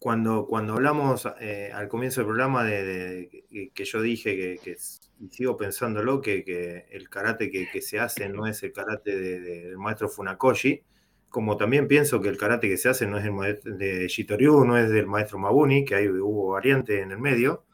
[0.00, 4.76] cuando, cuando hablamos eh, al comienzo del programa de, que yo dije que,
[5.20, 10.08] y sigo pensándolo, que, el karate que, se hace no es el karate del maestro
[10.08, 10.82] Funakoshi,
[11.28, 14.78] como también pienso que el karate que se hace no es el de Shitoryu, no
[14.78, 17.66] es del maestro Mabuni, que ahí hubo variante en el medio,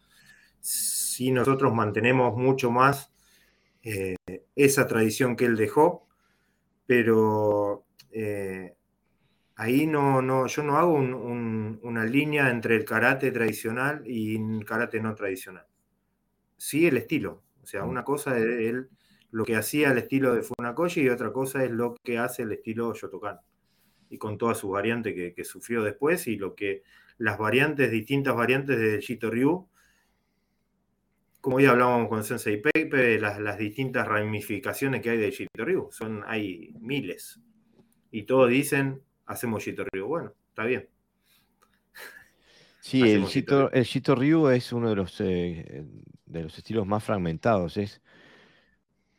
[0.60, 3.12] si nosotros mantenemos mucho más
[3.84, 4.15] eh,
[4.56, 6.08] esa tradición que él dejó,
[6.86, 8.74] pero eh,
[9.56, 15.00] ahí no, no, yo no hago una línea entre el karate tradicional y el karate
[15.00, 15.66] no tradicional.
[16.56, 17.42] Sí el estilo.
[17.62, 18.74] O sea, una cosa es
[19.30, 22.52] lo que hacía el estilo de Funakoshi y otra cosa es lo que hace el
[22.52, 23.38] estilo Shotokan.
[24.08, 26.84] Y con todas sus variantes que, sufrió después y lo que
[27.18, 29.68] las variantes, distintas variantes de Shito Ryu,
[31.47, 35.89] como ya hablábamos con Sensei Pepe, las, las distintas ramificaciones que hay de Shito Ryu,
[35.93, 37.40] son, hay miles.
[38.10, 40.09] Y todos dicen, hacemos Shito Ryu.
[40.09, 40.89] Bueno, está bien.
[42.81, 45.85] Sí, el Shito, el Shito, Ryu es uno de los, eh,
[46.24, 47.77] de los estilos más fragmentados.
[47.77, 48.02] Es,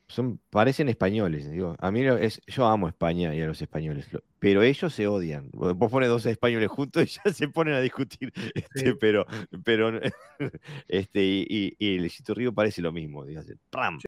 [0.07, 1.51] son, parecen españoles.
[1.51, 1.75] Digo.
[1.79, 4.07] A mí es, yo amo España y a los españoles,
[4.39, 5.49] pero ellos se odian.
[5.51, 8.31] Vos pones dos españoles juntos y ya se ponen a discutir.
[8.55, 9.25] Este, pero,
[9.63, 9.99] pero
[10.87, 13.99] este, y, el Shito Ryu parece lo mismo, digamos, ¡pram!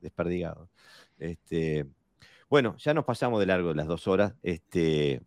[0.00, 0.68] desperdigado.
[1.18, 1.86] Este,
[2.48, 4.34] bueno, ya nos pasamos de largo las dos horas.
[4.42, 5.20] Este,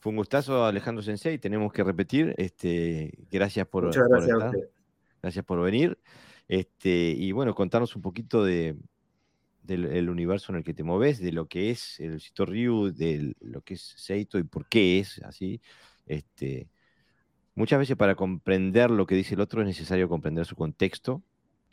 [0.00, 1.38] fue un gustazo, Alejandro Sensei.
[1.38, 2.34] Tenemos que repetir.
[2.38, 4.36] Este, gracias por, Muchas gracias,
[5.22, 5.96] gracias por venir.
[6.48, 8.76] Este, y bueno, contarnos un poquito de,
[9.62, 13.34] del universo en el que te moves, de lo que es el Sito Ryu, de
[13.40, 15.60] lo que es Seito y por qué es así.
[16.06, 16.68] Este,
[17.54, 21.22] muchas veces para comprender lo que dice el otro es necesario comprender su contexto,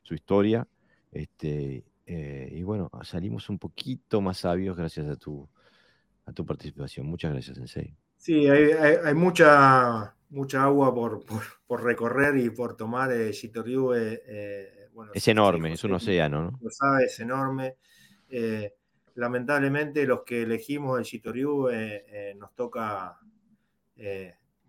[0.03, 0.67] su historia.
[1.11, 5.49] Este, eh, y bueno, salimos un poquito más sabios gracias a tu,
[6.25, 7.07] a tu participación.
[7.07, 7.95] Muchas gracias, Sensei.
[8.17, 13.11] Sí, hay, mucha, mucha agua por, recorrer y por tomar.
[13.13, 16.59] Eh, Shitoryu eh, bueno, es enorme, es un océano, ¿no?
[16.61, 17.75] Lo sabe, es enorme.
[19.15, 21.69] lamentablemente los que elegimos el Chitoriú
[22.37, 23.19] nos toca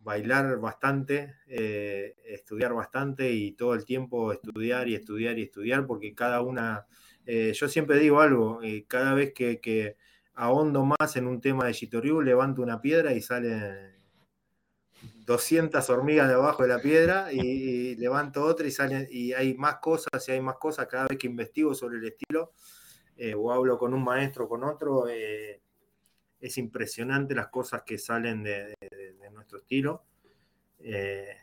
[0.02, 6.40] bailar bastante, estudiar bastante y todo el tiempo estudiar y estudiar y estudiar porque cada
[6.40, 6.86] una,
[7.26, 9.96] yo siempre digo algo, cada vez que, que
[10.34, 13.99] ahondo más en un tema de Chitoriú, levanto una piedra y salen
[15.30, 20.28] 200 hormigas debajo de la piedra y, levanto otra y salen y hay más cosas
[20.28, 22.52] y hay más cosas cada vez que investigo sobre el estilo
[23.16, 25.60] eh, o hablo con un maestro o con otro eh,
[26.40, 28.74] es impresionante las cosas que salen de,
[29.32, 30.02] nuestro estilo
[30.80, 31.36] eh,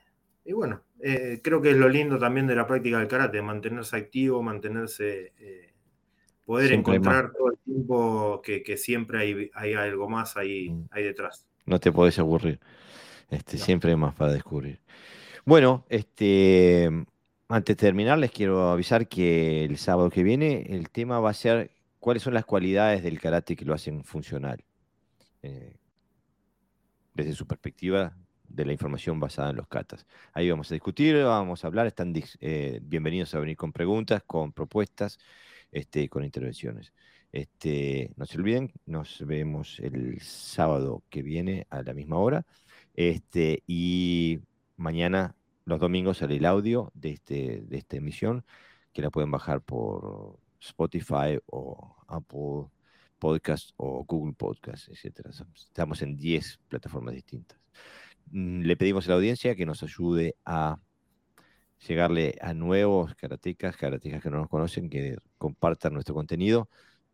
[0.44, 0.84] y bueno
[1.42, 5.32] creo que es lo lindo también de la práctica del karate mantenerse activo mantenerse
[6.46, 10.88] poder encontrar todo el tiempo que, siempre hay, hay, algo más ahí, mm.
[10.92, 11.46] ahí detrás.
[11.66, 12.60] No te podés aburrir.
[13.30, 14.80] Este, Siempre hay más para descubrir.
[15.46, 16.90] Bueno, este,
[17.48, 21.34] antes de terminar, les quiero avisar que el sábado que viene el tema va a
[21.34, 24.64] ser cuáles son las cualidades del karate que lo hacen funcional.
[25.44, 25.78] Eh,
[27.18, 28.16] desde su perspectiva
[28.48, 30.06] de la información basada en los katas.
[30.34, 34.54] Ahí vamos a discutir, vamos a hablar, están eh, bienvenidos a venir con preguntas, con
[34.54, 35.18] propuestas
[35.72, 36.94] este, con intervenciones.
[37.32, 42.46] Este, no se olviden, nos vemos el sábado que viene a la misma hora.
[42.98, 44.40] Este, y
[44.76, 48.44] mañana, los domingos, sale el audio de, este, de esta emisión,
[48.92, 52.72] que la pueden bajar por Spotify o Apple
[53.20, 55.28] Podcast o Google Podcast, etc.
[55.56, 57.60] Estamos en 10 plataformas distintas.
[58.32, 60.80] Mm, le pedimos a la audiencia que nos ayude a
[61.88, 66.68] llegarle a nuevos karatecas, karatecas que no nos conocen, que compartan nuestro contenido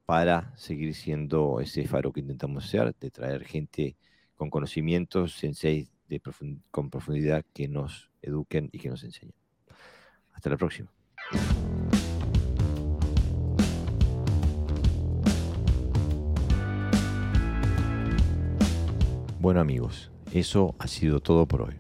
[0.06, 3.98] para seguir siendo ese faro que intentamos ser, de traer gente
[4.36, 6.22] con conocimientos, sensei de
[6.72, 9.36] con profundidad que nos eduquen y que nos enseñen.
[10.34, 10.92] Hasta la próxima.
[19.40, 21.76] Bueno amigos, eso ha sido todo por hoy.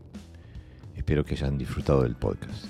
[0.95, 2.65] Espero que hayan disfrutado del podcast.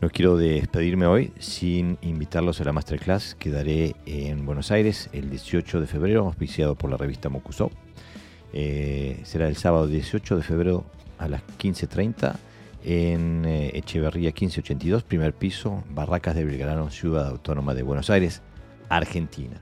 [0.00, 5.28] No quiero despedirme hoy sin invitarlos a la masterclass que daré en Buenos Aires el
[5.30, 7.72] 18 de febrero, auspiciado por la revista Mokusou.
[8.52, 10.84] Eh, será el sábado 18 de febrero
[11.18, 12.36] a las 15.30
[12.84, 18.42] en eh, Echeverría 1582, primer piso, Barracas de Belgrano, Ciudad Autónoma de Buenos Aires,
[18.88, 19.60] Argentina.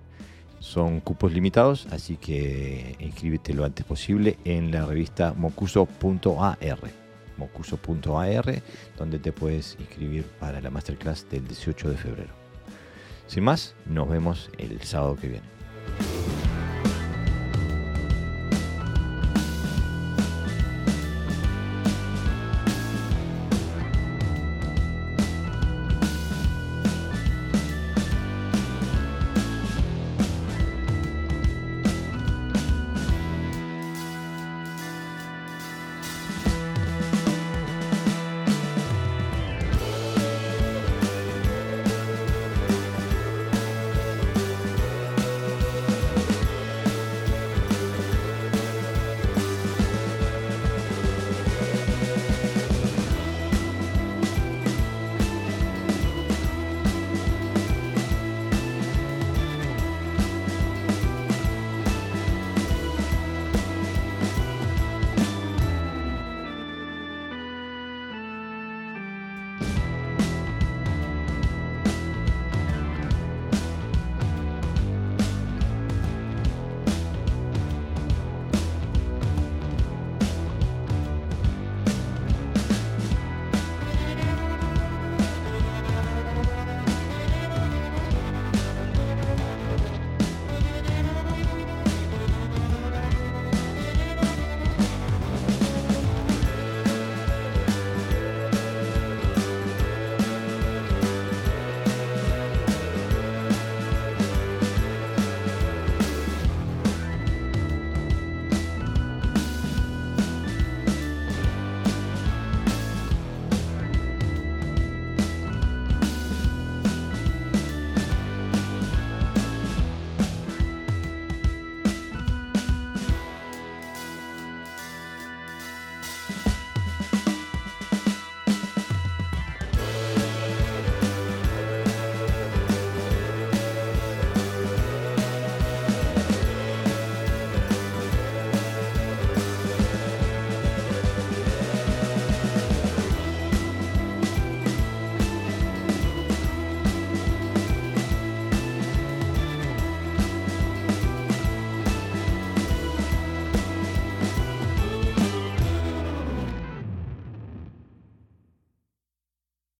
[0.60, 6.58] Son cupos limitados, así que inscríbete lo antes posible en la revista mocuso.ar
[7.36, 8.62] mocuso.ar,
[8.96, 12.34] donde te puedes inscribir para la masterclass del 18 de febrero.
[13.26, 16.45] Sin más, nos vemos el sábado que viene.